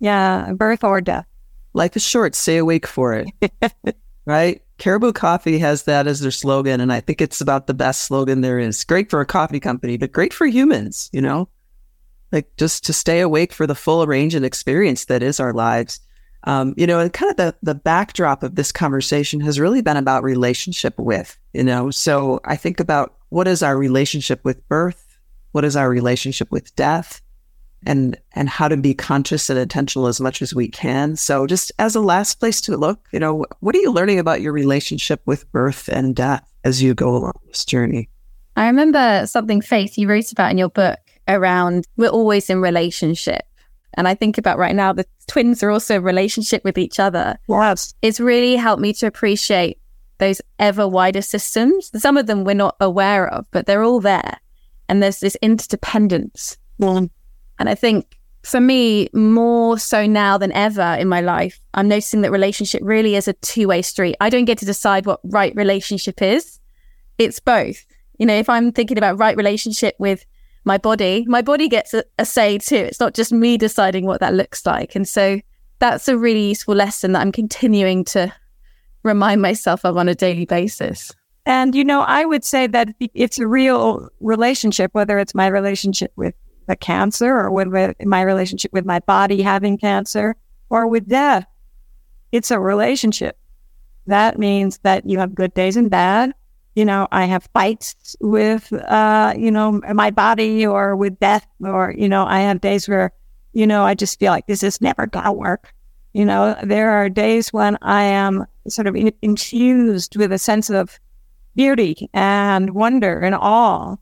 Yeah, 0.00 0.52
birth 0.52 0.84
or 0.84 1.00
death. 1.00 1.26
Life 1.74 1.96
is 1.96 2.02
short. 2.02 2.34
Stay 2.34 2.56
awake 2.56 2.86
for 2.86 3.14
it. 3.14 3.96
right? 4.24 4.62
Caribou 4.78 5.12
Coffee 5.12 5.58
has 5.58 5.82
that 5.84 6.06
as 6.06 6.20
their 6.20 6.30
slogan, 6.30 6.80
and 6.80 6.92
I 6.92 7.00
think 7.00 7.20
it's 7.20 7.40
about 7.40 7.66
the 7.66 7.74
best 7.74 8.04
slogan 8.04 8.42
there 8.42 8.60
is. 8.60 8.84
Great 8.84 9.10
for 9.10 9.20
a 9.20 9.26
coffee 9.26 9.58
company, 9.58 9.96
but 9.96 10.12
great 10.12 10.32
for 10.32 10.46
humans. 10.46 11.10
You 11.12 11.20
know, 11.20 11.48
like 12.30 12.54
just 12.56 12.84
to 12.86 12.92
stay 12.92 13.20
awake 13.20 13.52
for 13.52 13.66
the 13.66 13.74
full 13.74 14.06
range 14.06 14.34
and 14.34 14.44
experience 14.44 15.06
that 15.06 15.22
is 15.22 15.40
our 15.40 15.52
lives. 15.52 16.00
Um, 16.44 16.74
you 16.76 16.86
know, 16.86 17.00
and 17.00 17.12
kind 17.12 17.30
of 17.30 17.36
the 17.36 17.54
the 17.62 17.74
backdrop 17.74 18.42
of 18.42 18.54
this 18.54 18.72
conversation 18.72 19.40
has 19.40 19.58
really 19.58 19.82
been 19.82 19.96
about 19.96 20.22
relationship 20.22 20.98
with. 20.98 21.36
You 21.52 21.64
know, 21.64 21.90
so 21.90 22.40
I 22.44 22.56
think 22.56 22.80
about 22.80 23.14
what 23.30 23.48
is 23.48 23.62
our 23.62 23.76
relationship 23.76 24.44
with 24.44 24.66
birth, 24.68 25.18
what 25.52 25.64
is 25.64 25.76
our 25.76 25.90
relationship 25.90 26.50
with 26.50 26.74
death, 26.76 27.20
and 27.86 28.16
and 28.32 28.48
how 28.48 28.68
to 28.68 28.76
be 28.76 28.94
conscious 28.94 29.50
and 29.50 29.58
intentional 29.58 30.06
as 30.06 30.20
much 30.20 30.42
as 30.42 30.54
we 30.54 30.68
can. 30.68 31.16
So 31.16 31.46
just 31.46 31.72
as 31.78 31.94
a 31.94 32.00
last 32.00 32.36
place 32.36 32.60
to 32.62 32.76
look, 32.76 33.06
you 33.12 33.18
know, 33.18 33.44
what 33.60 33.74
are 33.74 33.80
you 33.80 33.92
learning 33.92 34.18
about 34.18 34.40
your 34.40 34.52
relationship 34.52 35.20
with 35.26 35.50
birth 35.52 35.88
and 35.88 36.14
death 36.14 36.44
as 36.64 36.82
you 36.82 36.94
go 36.94 37.16
along 37.16 37.38
this 37.46 37.64
journey? 37.64 38.08
I 38.56 38.66
remember 38.66 39.26
something 39.26 39.60
Faith 39.60 39.96
you 39.96 40.08
wrote 40.08 40.32
about 40.32 40.50
in 40.50 40.58
your 40.58 40.68
book 40.68 40.98
around 41.28 41.86
we're 41.96 42.08
always 42.08 42.50
in 42.50 42.60
relationship. 42.60 43.44
And 43.94 44.06
I 44.06 44.14
think 44.14 44.38
about 44.38 44.58
right 44.58 44.74
now 44.74 44.92
the 44.92 45.06
twins 45.26 45.62
are 45.62 45.70
also 45.70 45.96
in 45.96 46.02
relationship 46.02 46.62
with 46.64 46.78
each 46.78 47.00
other. 47.00 47.38
Yes. 47.48 47.94
It's 48.02 48.20
really 48.20 48.56
helped 48.56 48.82
me 48.82 48.92
to 48.94 49.06
appreciate 49.06 49.78
those 50.18 50.40
ever 50.58 50.86
wider 50.86 51.22
systems. 51.22 51.90
Some 52.00 52.16
of 52.16 52.26
them 52.26 52.44
we're 52.44 52.54
not 52.54 52.76
aware 52.80 53.28
of, 53.28 53.46
but 53.50 53.66
they're 53.66 53.82
all 53.82 54.00
there. 54.00 54.38
And 54.88 55.02
there's 55.02 55.20
this 55.20 55.36
interdependence. 55.42 56.56
Mm. 56.80 57.10
And 57.58 57.68
I 57.68 57.74
think 57.74 58.18
for 58.42 58.60
me, 58.60 59.08
more 59.12 59.78
so 59.78 60.06
now 60.06 60.38
than 60.38 60.52
ever 60.52 60.96
in 60.98 61.08
my 61.08 61.20
life, 61.20 61.60
I'm 61.74 61.88
noticing 61.88 62.22
that 62.22 62.30
relationship 62.30 62.80
really 62.84 63.14
is 63.14 63.28
a 63.28 63.32
two 63.34 63.68
way 63.68 63.82
street. 63.82 64.16
I 64.20 64.30
don't 64.30 64.44
get 64.44 64.58
to 64.58 64.64
decide 64.64 65.06
what 65.06 65.20
right 65.24 65.54
relationship 65.54 66.22
is. 66.22 66.58
It's 67.18 67.40
both. 67.40 67.84
You 68.18 68.26
know, 68.26 68.34
if 68.34 68.48
I'm 68.48 68.72
thinking 68.72 68.98
about 68.98 69.18
right 69.18 69.36
relationship 69.36 69.96
with 69.98 70.24
my 70.68 70.78
body, 70.78 71.24
my 71.26 71.42
body 71.42 71.68
gets 71.68 71.94
a, 71.94 72.04
a 72.18 72.24
say 72.24 72.58
too. 72.58 72.76
It's 72.76 73.00
not 73.00 73.14
just 73.14 73.32
me 73.32 73.56
deciding 73.56 74.04
what 74.06 74.20
that 74.20 74.34
looks 74.34 74.64
like. 74.64 74.94
And 74.94 75.08
so 75.08 75.40
that's 75.80 76.06
a 76.08 76.16
really 76.16 76.50
useful 76.50 76.76
lesson 76.76 77.12
that 77.12 77.22
I'm 77.22 77.32
continuing 77.32 78.04
to 78.04 78.32
remind 79.02 79.42
myself 79.42 79.84
of 79.84 79.96
on 79.96 80.08
a 80.08 80.14
daily 80.14 80.44
basis. 80.44 81.10
And, 81.46 81.74
you 81.74 81.84
know, 81.84 82.02
I 82.02 82.26
would 82.26 82.44
say 82.44 82.66
that 82.66 82.88
it's 83.00 83.38
a 83.38 83.46
real 83.46 84.10
relationship, 84.20 84.90
whether 84.92 85.18
it's 85.18 85.34
my 85.34 85.46
relationship 85.46 86.12
with 86.14 86.34
the 86.66 86.76
cancer 86.76 87.34
or 87.34 87.50
with, 87.50 87.68
with 87.68 87.96
my 88.04 88.20
relationship 88.20 88.70
with 88.72 88.84
my 88.84 88.98
body 89.00 89.40
having 89.40 89.78
cancer 89.78 90.36
or 90.68 90.86
with 90.86 91.08
death. 91.08 91.46
It's 92.30 92.50
a 92.50 92.60
relationship. 92.60 93.38
That 94.06 94.38
means 94.38 94.78
that 94.82 95.08
you 95.08 95.18
have 95.18 95.34
good 95.34 95.54
days 95.54 95.76
and 95.76 95.90
bad. 95.90 96.34
You 96.78 96.84
know, 96.84 97.08
I 97.10 97.24
have 97.24 97.48
fights 97.52 98.14
with, 98.20 98.72
uh, 98.72 99.34
you 99.36 99.50
know, 99.50 99.80
my 99.94 100.12
body 100.12 100.64
or 100.64 100.94
with 100.94 101.18
death, 101.18 101.44
or, 101.58 101.92
you 101.98 102.08
know, 102.08 102.24
I 102.24 102.38
have 102.42 102.60
days 102.60 102.88
where, 102.88 103.10
you 103.52 103.66
know, 103.66 103.82
I 103.82 103.94
just 103.94 104.20
feel 104.20 104.30
like 104.30 104.46
this 104.46 104.62
is 104.62 104.80
never 104.80 105.08
going 105.08 105.24
to 105.24 105.32
work. 105.32 105.74
You 106.12 106.24
know, 106.24 106.56
there 106.62 106.92
are 106.92 107.08
days 107.08 107.52
when 107.52 107.78
I 107.82 108.04
am 108.04 108.46
sort 108.68 108.86
of 108.86 108.94
in- 108.94 109.12
infused 109.22 110.14
with 110.14 110.30
a 110.30 110.38
sense 110.38 110.70
of 110.70 111.00
beauty 111.56 112.08
and 112.14 112.70
wonder 112.74 113.18
and 113.18 113.34
awe. 113.34 113.96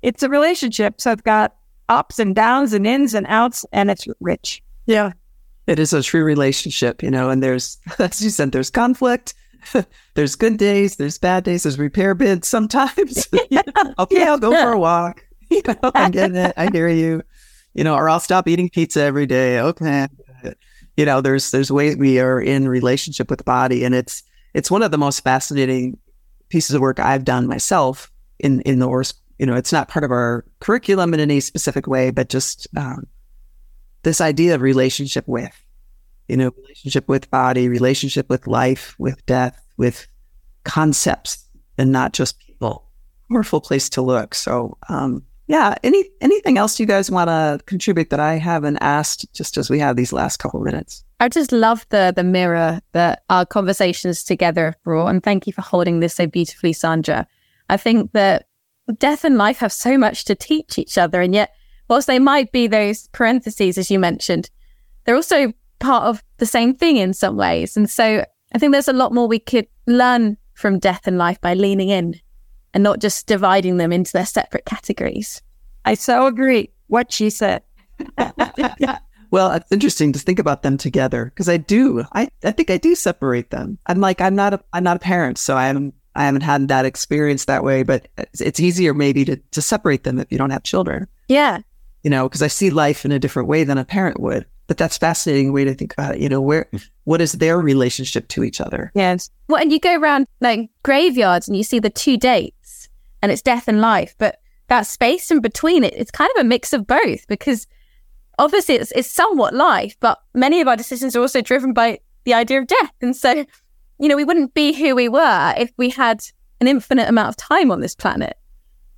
It's 0.00 0.22
a 0.22 0.30
relationship. 0.30 1.02
So 1.02 1.10
I've 1.12 1.24
got 1.24 1.54
ups 1.90 2.18
and 2.18 2.34
downs 2.34 2.72
and 2.72 2.86
ins 2.86 3.12
and 3.12 3.26
outs, 3.28 3.66
and 3.72 3.90
it's 3.90 4.08
rich. 4.20 4.62
Yeah. 4.86 5.12
It 5.66 5.78
is 5.78 5.92
a 5.92 6.02
true 6.02 6.24
relationship, 6.24 7.02
you 7.02 7.10
know, 7.10 7.28
and 7.28 7.42
there's, 7.42 7.76
as 7.98 8.24
you 8.24 8.30
said, 8.30 8.52
there's 8.52 8.70
conflict, 8.70 9.34
there's 10.14 10.34
good 10.34 10.56
days, 10.56 10.96
there's 10.96 11.18
bad 11.18 11.44
days, 11.44 11.62
there's 11.62 11.78
repair 11.78 12.14
bids 12.14 12.48
sometimes. 12.48 13.28
okay, 13.98 14.24
I'll 14.24 14.38
go 14.38 14.50
for 14.50 14.72
a 14.72 14.78
walk. 14.78 15.24
You 15.50 15.62
know, 15.66 15.92
I 15.94 16.10
get 16.10 16.34
it. 16.34 16.54
I 16.56 16.70
hear 16.70 16.88
you. 16.88 17.22
You 17.74 17.84
know, 17.84 17.94
or 17.94 18.08
I'll 18.08 18.20
stop 18.20 18.48
eating 18.48 18.68
pizza 18.68 19.02
every 19.02 19.26
day. 19.26 19.60
Okay. 19.60 20.08
You 20.96 21.06
know, 21.06 21.20
there's 21.20 21.50
there's 21.50 21.70
ways 21.70 21.96
we 21.96 22.20
are 22.20 22.40
in 22.40 22.68
relationship 22.68 23.30
with 23.30 23.38
the 23.38 23.44
body, 23.44 23.84
and 23.84 23.94
it's 23.94 24.22
it's 24.54 24.70
one 24.70 24.82
of 24.82 24.90
the 24.90 24.98
most 24.98 25.20
fascinating 25.20 25.98
pieces 26.48 26.74
of 26.74 26.82
work 26.82 27.00
I've 27.00 27.24
done 27.24 27.46
myself 27.46 28.10
in 28.38 28.60
in 28.62 28.78
the 28.78 28.88
ORSC 28.88 29.14
you 29.42 29.46
know, 29.46 29.56
it's 29.56 29.72
not 29.72 29.88
part 29.88 30.04
of 30.04 30.12
our 30.12 30.44
curriculum 30.60 31.12
in 31.14 31.18
any 31.18 31.40
specific 31.40 31.88
way, 31.88 32.12
but 32.12 32.28
just 32.28 32.68
um, 32.76 33.08
this 34.04 34.20
idea 34.20 34.54
of 34.54 34.60
relationship 34.60 35.26
with, 35.26 35.61
you 36.32 36.38
know, 36.38 36.50
relationship 36.62 37.06
with 37.08 37.30
body, 37.30 37.68
relationship 37.68 38.30
with 38.30 38.46
life, 38.46 38.96
with 38.98 39.24
death, 39.26 39.62
with 39.76 40.06
concepts, 40.64 41.46
and 41.76 41.92
not 41.92 42.14
just 42.14 42.40
people. 42.40 42.88
Powerful 43.30 43.60
place 43.60 43.90
to 43.90 44.00
look. 44.00 44.34
So, 44.34 44.78
um, 44.88 45.22
yeah. 45.46 45.74
Any 45.82 46.08
anything 46.22 46.56
else 46.56 46.80
you 46.80 46.86
guys 46.86 47.10
want 47.10 47.28
to 47.28 47.60
contribute 47.66 48.08
that 48.08 48.18
I 48.18 48.36
haven't 48.36 48.78
asked, 48.78 49.26
just 49.34 49.58
as 49.58 49.68
we 49.68 49.78
have 49.80 49.96
these 49.96 50.10
last 50.10 50.38
couple 50.38 50.60
minutes? 50.60 51.04
I 51.20 51.28
just 51.28 51.52
love 51.52 51.84
the 51.90 52.14
the 52.16 52.24
mirror 52.24 52.80
that 52.92 53.24
our 53.28 53.44
conversations 53.44 54.24
together 54.24 54.64
have 54.64 54.82
brought, 54.84 55.08
and 55.08 55.22
thank 55.22 55.46
you 55.46 55.52
for 55.52 55.60
holding 55.60 56.00
this 56.00 56.14
so 56.14 56.26
beautifully, 56.26 56.72
Sandra. 56.72 57.26
I 57.68 57.76
think 57.76 58.12
that 58.12 58.46
death 58.96 59.22
and 59.24 59.36
life 59.36 59.58
have 59.58 59.72
so 59.72 59.98
much 59.98 60.24
to 60.24 60.34
teach 60.34 60.78
each 60.78 60.96
other. 60.96 61.20
And 61.20 61.34
yet, 61.34 61.52
whilst 61.88 62.06
they 62.06 62.18
might 62.18 62.52
be 62.52 62.68
those 62.68 63.08
parentheses, 63.08 63.76
as 63.76 63.90
you 63.90 63.98
mentioned, 63.98 64.48
they're 65.04 65.16
also 65.16 65.52
part 65.82 66.04
of 66.04 66.22
the 66.38 66.46
same 66.46 66.74
thing 66.74 66.96
in 66.96 67.12
some 67.12 67.36
ways. 67.36 67.76
And 67.76 67.90
so 67.90 68.24
I 68.54 68.58
think 68.58 68.72
there's 68.72 68.88
a 68.88 68.92
lot 68.92 69.12
more 69.12 69.28
we 69.28 69.38
could 69.38 69.66
learn 69.86 70.36
from 70.54 70.78
death 70.78 71.06
and 71.06 71.18
life 71.18 71.40
by 71.40 71.54
leaning 71.54 71.88
in 71.88 72.14
and 72.74 72.82
not 72.82 73.00
just 73.00 73.26
dividing 73.26 73.76
them 73.76 73.92
into 73.92 74.12
their 74.12 74.26
separate 74.26 74.64
categories. 74.64 75.42
I 75.84 75.94
so 75.94 76.26
agree. 76.26 76.70
What 76.86 77.12
she 77.12 77.30
said. 77.30 77.62
well, 79.30 79.52
it's 79.52 79.72
interesting 79.72 80.12
to 80.12 80.18
think 80.18 80.38
about 80.38 80.62
them 80.62 80.76
together 80.76 81.26
because 81.26 81.48
I 81.48 81.56
do. 81.56 82.04
I, 82.12 82.28
I 82.44 82.52
think 82.52 82.70
I 82.70 82.76
do 82.76 82.94
separate 82.94 83.50
them. 83.50 83.78
I'm 83.86 84.00
like 84.00 84.20
I'm 84.20 84.34
not 84.34 84.54
a 84.54 84.60
I'm 84.72 84.84
not 84.84 84.96
a 84.96 85.00
parent, 85.00 85.38
so 85.38 85.56
I'm 85.56 85.92
I 86.14 86.24
haven't 86.24 86.42
had 86.42 86.68
that 86.68 86.84
experience 86.84 87.46
that 87.46 87.64
way, 87.64 87.82
but 87.82 88.08
it's, 88.38 88.60
easier 88.60 88.92
maybe 88.92 89.24
to, 89.24 89.36
to 89.36 89.62
separate 89.62 90.04
them 90.04 90.18
if 90.18 90.30
you 90.30 90.36
don't 90.36 90.50
have 90.50 90.62
children. 90.62 91.08
Yeah. 91.28 91.60
You 92.02 92.10
know, 92.10 92.28
because 92.28 92.42
I 92.42 92.48
see 92.48 92.68
life 92.68 93.06
in 93.06 93.12
a 93.12 93.18
different 93.18 93.48
way 93.48 93.64
than 93.64 93.78
a 93.78 93.84
parent 93.84 94.20
would. 94.20 94.44
But 94.72 94.78
that's 94.78 94.96
fascinating 94.96 95.52
way 95.52 95.64
to 95.64 95.74
think 95.74 95.92
about 95.92 96.14
it. 96.14 96.22
You 96.22 96.30
know, 96.30 96.40
where 96.40 96.64
mm-hmm. 96.72 96.82
what 97.04 97.20
is 97.20 97.32
their 97.32 97.58
relationship 97.58 98.26
to 98.28 98.42
each 98.42 98.58
other? 98.58 98.90
Yes. 98.94 99.28
Well, 99.48 99.60
and 99.60 99.70
you 99.70 99.78
go 99.78 99.94
around 100.00 100.26
like 100.40 100.70
graveyards 100.82 101.46
and 101.46 101.54
you 101.58 101.62
see 101.62 101.78
the 101.78 101.90
two 101.90 102.16
dates 102.16 102.88
and 103.20 103.30
it's 103.30 103.42
death 103.42 103.68
and 103.68 103.82
life, 103.82 104.14
but 104.16 104.38
that 104.68 104.86
space 104.86 105.30
in 105.30 105.42
between 105.42 105.84
it, 105.84 105.92
it's 105.94 106.10
kind 106.10 106.30
of 106.34 106.40
a 106.40 106.48
mix 106.48 106.72
of 106.72 106.86
both 106.86 107.26
because 107.26 107.66
obviously 108.38 108.76
it's, 108.76 108.92
it's 108.92 109.10
somewhat 109.10 109.52
life, 109.52 109.94
but 110.00 110.22
many 110.32 110.62
of 110.62 110.68
our 110.68 110.76
decisions 110.76 111.14
are 111.14 111.20
also 111.20 111.42
driven 111.42 111.74
by 111.74 112.00
the 112.24 112.32
idea 112.32 112.58
of 112.58 112.66
death. 112.66 112.92
And 113.02 113.14
so 113.14 113.44
you 113.98 114.08
know, 114.08 114.16
we 114.16 114.24
wouldn't 114.24 114.54
be 114.54 114.72
who 114.72 114.94
we 114.94 115.10
were 115.10 115.54
if 115.58 115.70
we 115.76 115.90
had 115.90 116.24
an 116.62 116.66
infinite 116.66 117.10
amount 117.10 117.28
of 117.28 117.36
time 117.36 117.70
on 117.70 117.80
this 117.80 117.94
planet. 117.94 118.38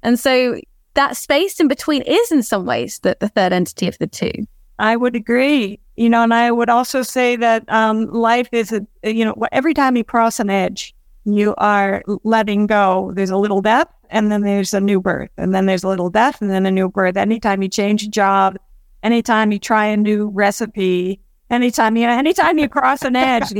And 0.04 0.20
so 0.20 0.60
that 0.94 1.16
space 1.16 1.58
in 1.58 1.66
between 1.66 2.02
is 2.02 2.30
in 2.30 2.44
some 2.44 2.64
ways 2.64 3.00
the, 3.00 3.16
the 3.18 3.28
third 3.28 3.52
entity 3.52 3.88
of 3.88 3.98
the 3.98 4.06
two. 4.06 4.30
I 4.78 4.96
would 4.96 5.16
agree. 5.16 5.80
You 5.96 6.10
know, 6.10 6.22
and 6.22 6.34
I 6.34 6.50
would 6.50 6.68
also 6.68 7.02
say 7.02 7.36
that 7.36 7.64
um, 7.68 8.06
life 8.06 8.48
is 8.52 8.72
a, 8.72 8.84
you 9.04 9.24
know, 9.24 9.34
every 9.52 9.74
time 9.74 9.96
you 9.96 10.02
cross 10.02 10.40
an 10.40 10.50
edge, 10.50 10.94
you 11.24 11.54
are 11.58 12.02
letting 12.24 12.66
go. 12.66 13.12
There's 13.14 13.30
a 13.30 13.36
little 13.36 13.62
death 13.62 13.88
and 14.10 14.30
then 14.30 14.42
there's 14.42 14.74
a 14.74 14.80
new 14.80 15.00
birth 15.00 15.30
and 15.38 15.54
then 15.54 15.66
there's 15.66 15.84
a 15.84 15.88
little 15.88 16.10
death 16.10 16.42
and 16.42 16.50
then 16.50 16.66
a 16.66 16.70
new 16.70 16.88
birth. 16.88 17.16
Anytime 17.16 17.62
you 17.62 17.68
change 17.68 18.02
a 18.02 18.08
job, 18.08 18.56
anytime 19.02 19.52
you 19.52 19.58
try 19.58 19.86
a 19.86 19.96
new 19.96 20.28
recipe, 20.30 21.20
anytime 21.48 21.96
you, 21.96 22.08
anytime 22.08 22.58
you 22.58 22.68
cross 22.68 23.02
an 23.02 23.14
edge, 23.14 23.50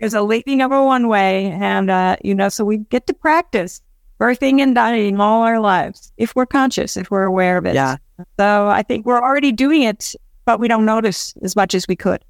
there's 0.00 0.14
a 0.14 0.22
leaping 0.22 0.60
of 0.60 0.72
a 0.72 0.84
one 0.84 1.08
way. 1.08 1.46
And, 1.52 1.90
uh, 1.90 2.16
you 2.22 2.34
know, 2.34 2.50
so 2.50 2.64
we 2.64 2.78
get 2.78 3.06
to 3.06 3.14
practice 3.14 3.80
birthing 4.20 4.60
and 4.60 4.74
dying 4.74 5.18
all 5.20 5.42
our 5.42 5.58
lives 5.58 6.12
if 6.18 6.36
we're 6.36 6.46
conscious, 6.46 6.96
if 6.96 7.10
we're 7.10 7.24
aware 7.24 7.56
of 7.56 7.66
it. 7.66 7.74
Yeah. 7.74 7.96
So 8.38 8.68
I 8.68 8.82
think 8.82 9.04
we're 9.04 9.20
already 9.20 9.50
doing 9.50 9.82
it, 9.82 10.14
but 10.44 10.60
we 10.60 10.68
don't 10.68 10.84
notice 10.84 11.34
as 11.42 11.56
much 11.56 11.74
as 11.74 11.86
we 11.88 11.96
could. 11.96 12.24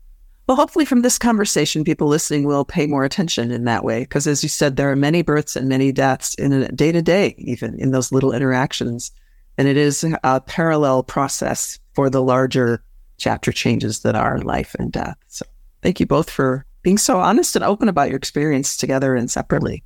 Well, 0.46 0.56
hopefully, 0.56 0.84
from 0.84 1.02
this 1.02 1.18
conversation, 1.18 1.84
people 1.84 2.08
listening 2.08 2.44
will 2.44 2.64
pay 2.64 2.86
more 2.86 3.04
attention 3.04 3.52
in 3.52 3.64
that 3.64 3.84
way. 3.84 4.00
Because, 4.00 4.26
as 4.26 4.42
you 4.42 4.48
said, 4.48 4.76
there 4.76 4.90
are 4.90 4.96
many 4.96 5.22
births 5.22 5.54
and 5.54 5.68
many 5.68 5.92
deaths 5.92 6.34
in 6.34 6.52
a 6.52 6.68
day 6.72 6.90
to 6.90 7.00
day, 7.00 7.34
even 7.38 7.78
in 7.78 7.92
those 7.92 8.10
little 8.10 8.32
interactions. 8.32 9.12
And 9.56 9.68
it 9.68 9.76
is 9.76 10.04
a 10.24 10.40
parallel 10.40 11.04
process 11.04 11.78
for 11.94 12.10
the 12.10 12.22
larger 12.22 12.82
chapter 13.18 13.52
changes 13.52 14.00
that 14.00 14.16
are 14.16 14.40
life 14.40 14.74
and 14.78 14.90
death. 14.90 15.16
So, 15.28 15.46
thank 15.80 16.00
you 16.00 16.06
both 16.06 16.28
for 16.28 16.66
being 16.82 16.98
so 16.98 17.20
honest 17.20 17.54
and 17.54 17.64
open 17.64 17.88
about 17.88 18.08
your 18.08 18.16
experience 18.16 18.76
together 18.76 19.14
and 19.14 19.30
separately. 19.30 19.84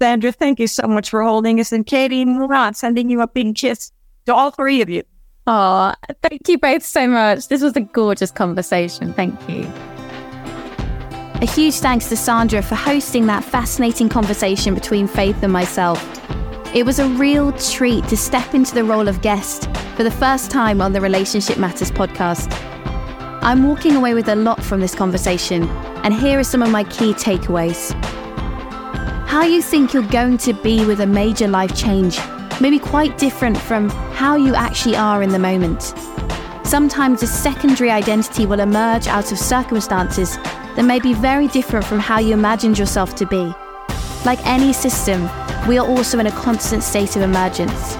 Sandra, 0.00 0.32
thank 0.32 0.58
you 0.58 0.68
so 0.68 0.86
much 0.86 1.10
for 1.10 1.22
holding 1.22 1.60
us. 1.60 1.72
And 1.72 1.84
Katie, 1.84 2.24
Murat, 2.24 2.76
sending 2.76 3.10
you 3.10 3.20
a 3.20 3.26
big 3.26 3.56
kiss 3.56 3.92
to 4.26 4.34
all 4.34 4.50
three 4.50 4.80
of 4.80 4.88
you. 4.88 5.02
Oh, 5.50 5.94
thank 6.20 6.46
you 6.46 6.58
both 6.58 6.82
so 6.82 7.08
much. 7.08 7.48
This 7.48 7.62
was 7.62 7.74
a 7.74 7.80
gorgeous 7.80 8.30
conversation. 8.30 9.14
Thank 9.14 9.48
you. 9.48 9.62
A 11.40 11.46
huge 11.46 11.76
thanks 11.76 12.10
to 12.10 12.18
Sandra 12.18 12.60
for 12.60 12.74
hosting 12.74 13.24
that 13.28 13.42
fascinating 13.42 14.10
conversation 14.10 14.74
between 14.74 15.06
Faith 15.06 15.42
and 15.42 15.50
myself. 15.50 16.04
It 16.74 16.84
was 16.84 16.98
a 16.98 17.08
real 17.08 17.52
treat 17.52 18.06
to 18.08 18.16
step 18.16 18.52
into 18.52 18.74
the 18.74 18.84
role 18.84 19.08
of 19.08 19.22
guest 19.22 19.74
for 19.96 20.02
the 20.02 20.10
first 20.10 20.50
time 20.50 20.82
on 20.82 20.92
the 20.92 21.00
Relationship 21.00 21.56
Matters 21.56 21.90
podcast. 21.90 22.52
I'm 23.42 23.66
walking 23.66 23.96
away 23.96 24.12
with 24.12 24.28
a 24.28 24.36
lot 24.36 24.62
from 24.62 24.80
this 24.80 24.94
conversation, 24.94 25.66
and 26.04 26.12
here 26.12 26.38
are 26.38 26.44
some 26.44 26.60
of 26.60 26.70
my 26.70 26.84
key 26.84 27.14
takeaways. 27.14 27.94
How 29.26 29.44
you 29.44 29.62
think 29.62 29.94
you're 29.94 30.02
going 30.02 30.36
to 30.38 30.52
be 30.52 30.84
with 30.84 31.00
a 31.00 31.06
major 31.06 31.48
life 31.48 31.74
change 31.74 32.18
may 32.60 32.70
be 32.70 32.78
quite 32.78 33.16
different 33.18 33.56
from 33.56 33.88
how 33.88 34.36
you 34.36 34.54
actually 34.54 34.96
are 34.96 35.22
in 35.22 35.30
the 35.30 35.38
moment. 35.38 35.94
Sometimes 36.64 37.22
a 37.22 37.26
secondary 37.26 37.90
identity 37.90 38.46
will 38.46 38.60
emerge 38.60 39.06
out 39.06 39.32
of 39.32 39.38
circumstances 39.38 40.36
that 40.76 40.84
may 40.84 41.00
be 41.00 41.14
very 41.14 41.48
different 41.48 41.84
from 41.84 41.98
how 41.98 42.18
you 42.18 42.34
imagined 42.34 42.78
yourself 42.78 43.14
to 43.16 43.26
be. 43.26 43.52
Like 44.24 44.44
any 44.46 44.72
system, 44.72 45.22
we 45.66 45.78
are 45.78 45.86
also 45.86 46.18
in 46.18 46.26
a 46.26 46.32
constant 46.32 46.82
state 46.82 47.16
of 47.16 47.22
emergence. 47.22 47.96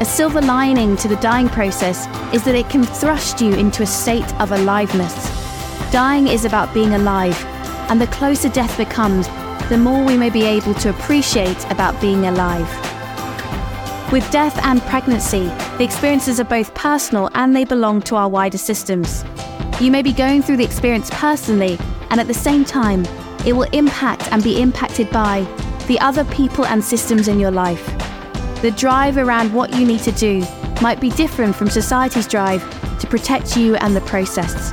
A 0.00 0.04
silver 0.04 0.40
lining 0.40 0.96
to 0.96 1.08
the 1.08 1.16
dying 1.16 1.48
process 1.48 2.06
is 2.34 2.42
that 2.44 2.54
it 2.54 2.68
can 2.70 2.84
thrust 2.84 3.40
you 3.40 3.54
into 3.54 3.82
a 3.82 3.86
state 3.86 4.34
of 4.40 4.52
aliveness. 4.52 5.14
Dying 5.92 6.26
is 6.26 6.44
about 6.44 6.72
being 6.72 6.94
alive, 6.94 7.42
and 7.90 8.00
the 8.00 8.06
closer 8.06 8.48
death 8.48 8.76
becomes, 8.76 9.26
the 9.70 9.78
more 9.78 10.04
we 10.04 10.16
may 10.16 10.30
be 10.30 10.42
able 10.42 10.74
to 10.74 10.90
appreciate 10.90 11.64
about 11.70 11.98
being 12.00 12.26
alive. 12.26 12.68
With 14.10 14.28
death 14.32 14.58
and 14.64 14.82
pregnancy, 14.82 15.44
the 15.78 15.84
experiences 15.84 16.40
are 16.40 16.44
both 16.44 16.74
personal 16.74 17.30
and 17.34 17.54
they 17.54 17.64
belong 17.64 18.02
to 18.02 18.16
our 18.16 18.28
wider 18.28 18.58
systems. 18.58 19.24
You 19.80 19.92
may 19.92 20.02
be 20.02 20.12
going 20.12 20.42
through 20.42 20.56
the 20.56 20.64
experience 20.64 21.08
personally, 21.12 21.78
and 22.10 22.18
at 22.18 22.26
the 22.26 22.34
same 22.34 22.64
time, 22.64 23.06
it 23.46 23.52
will 23.52 23.68
impact 23.70 24.26
and 24.32 24.42
be 24.42 24.60
impacted 24.60 25.08
by 25.10 25.42
the 25.86 26.00
other 26.00 26.24
people 26.24 26.66
and 26.66 26.82
systems 26.82 27.28
in 27.28 27.38
your 27.38 27.52
life. 27.52 27.86
The 28.62 28.72
drive 28.72 29.18
around 29.18 29.54
what 29.54 29.72
you 29.72 29.86
need 29.86 30.00
to 30.00 30.12
do 30.12 30.44
might 30.82 31.00
be 31.00 31.10
different 31.10 31.54
from 31.54 31.70
society's 31.70 32.26
drive 32.26 32.60
to 32.98 33.06
protect 33.06 33.56
you 33.56 33.76
and 33.76 33.94
the 33.94 34.00
process. 34.00 34.72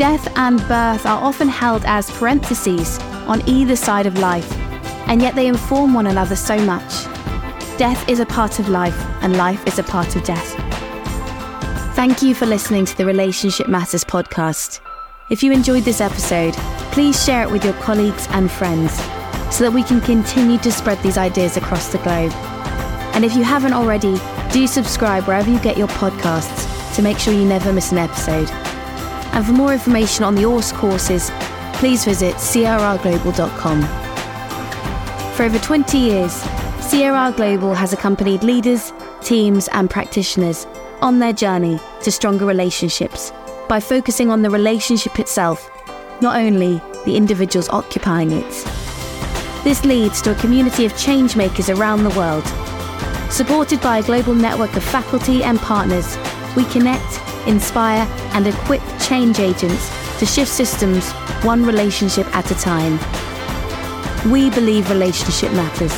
Death 0.00 0.34
and 0.38 0.58
birth 0.60 1.04
are 1.04 1.22
often 1.22 1.46
held 1.46 1.84
as 1.84 2.10
parentheses 2.12 2.98
on 3.28 3.46
either 3.46 3.76
side 3.76 4.06
of 4.06 4.16
life, 4.18 4.50
and 5.08 5.20
yet 5.20 5.34
they 5.34 5.46
inform 5.46 5.92
one 5.92 6.06
another 6.06 6.36
so 6.36 6.56
much. 6.64 7.04
Death 7.76 8.08
is 8.08 8.18
a 8.18 8.24
part 8.24 8.58
of 8.58 8.70
life, 8.70 8.98
and 9.20 9.36
life 9.36 9.62
is 9.66 9.78
a 9.78 9.82
part 9.82 10.16
of 10.16 10.24
death. 10.24 10.54
Thank 11.94 12.22
you 12.22 12.34
for 12.34 12.46
listening 12.46 12.86
to 12.86 12.96
the 12.96 13.04
Relationship 13.04 13.68
Matters 13.68 14.02
podcast. 14.02 14.80
If 15.28 15.42
you 15.42 15.52
enjoyed 15.52 15.82
this 15.82 16.00
episode, 16.00 16.54
please 16.92 17.22
share 17.22 17.42
it 17.42 17.50
with 17.50 17.62
your 17.62 17.74
colleagues 17.74 18.26
and 18.30 18.50
friends 18.50 18.94
so 19.54 19.64
that 19.64 19.72
we 19.74 19.82
can 19.82 20.00
continue 20.00 20.56
to 20.60 20.72
spread 20.72 20.98
these 21.02 21.18
ideas 21.18 21.58
across 21.58 21.92
the 21.92 21.98
globe. 21.98 22.32
And 23.12 23.22
if 23.22 23.36
you 23.36 23.44
haven't 23.44 23.74
already, 23.74 24.18
do 24.50 24.66
subscribe 24.66 25.24
wherever 25.24 25.50
you 25.50 25.60
get 25.60 25.76
your 25.76 25.88
podcasts 25.88 26.96
to 26.96 27.02
make 27.02 27.18
sure 27.18 27.34
you 27.34 27.44
never 27.44 27.70
miss 27.70 27.92
an 27.92 27.98
episode. 27.98 28.50
And 29.32 29.46
for 29.46 29.52
more 29.52 29.72
information 29.72 30.24
on 30.24 30.34
the 30.34 30.42
ORSC 30.42 30.74
courses, 30.74 31.30
please 31.74 32.04
visit 32.04 32.34
crrglobal.com. 32.34 33.82
For 35.34 35.44
over 35.44 35.58
20 35.58 35.98
years, 35.98 36.42
CRR 36.90 37.36
Global 37.36 37.72
has 37.72 37.92
accompanied 37.92 38.42
leaders, 38.42 38.92
teams, 39.22 39.68
and 39.68 39.88
practitioners 39.88 40.66
on 41.00 41.18
their 41.18 41.32
journey 41.32 41.78
to 42.02 42.10
stronger 42.10 42.44
relationships 42.44 43.32
by 43.68 43.80
focusing 43.80 44.30
on 44.30 44.42
the 44.42 44.50
relationship 44.50 45.18
itself, 45.18 45.70
not 46.20 46.36
only 46.36 46.82
the 47.04 47.16
individuals 47.16 47.68
occupying 47.68 48.32
it. 48.32 48.50
This 49.62 49.84
leads 49.84 50.20
to 50.22 50.32
a 50.32 50.40
community 50.40 50.84
of 50.84 50.92
changemakers 50.94 51.74
around 51.74 52.02
the 52.02 52.10
world. 52.10 52.44
Supported 53.30 53.80
by 53.80 53.98
a 53.98 54.02
global 54.02 54.34
network 54.34 54.74
of 54.76 54.82
faculty 54.82 55.44
and 55.44 55.58
partners, 55.60 56.18
we 56.56 56.64
connect, 56.64 57.20
inspire, 57.50 58.06
and 58.34 58.46
equip 58.46 58.80
change 59.00 59.40
agents 59.40 59.90
to 60.18 60.26
shift 60.26 60.50
systems 60.50 61.10
one 61.44 61.64
relationship 61.64 62.26
at 62.34 62.50
a 62.50 62.54
time. 62.54 62.98
We 64.30 64.50
believe 64.50 64.88
relationship 64.88 65.52
matters, 65.52 65.94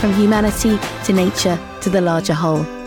from 0.00 0.12
humanity 0.14 0.78
to 1.04 1.12
nature 1.12 1.58
to 1.82 1.90
the 1.90 2.00
larger 2.00 2.34
whole. 2.34 2.83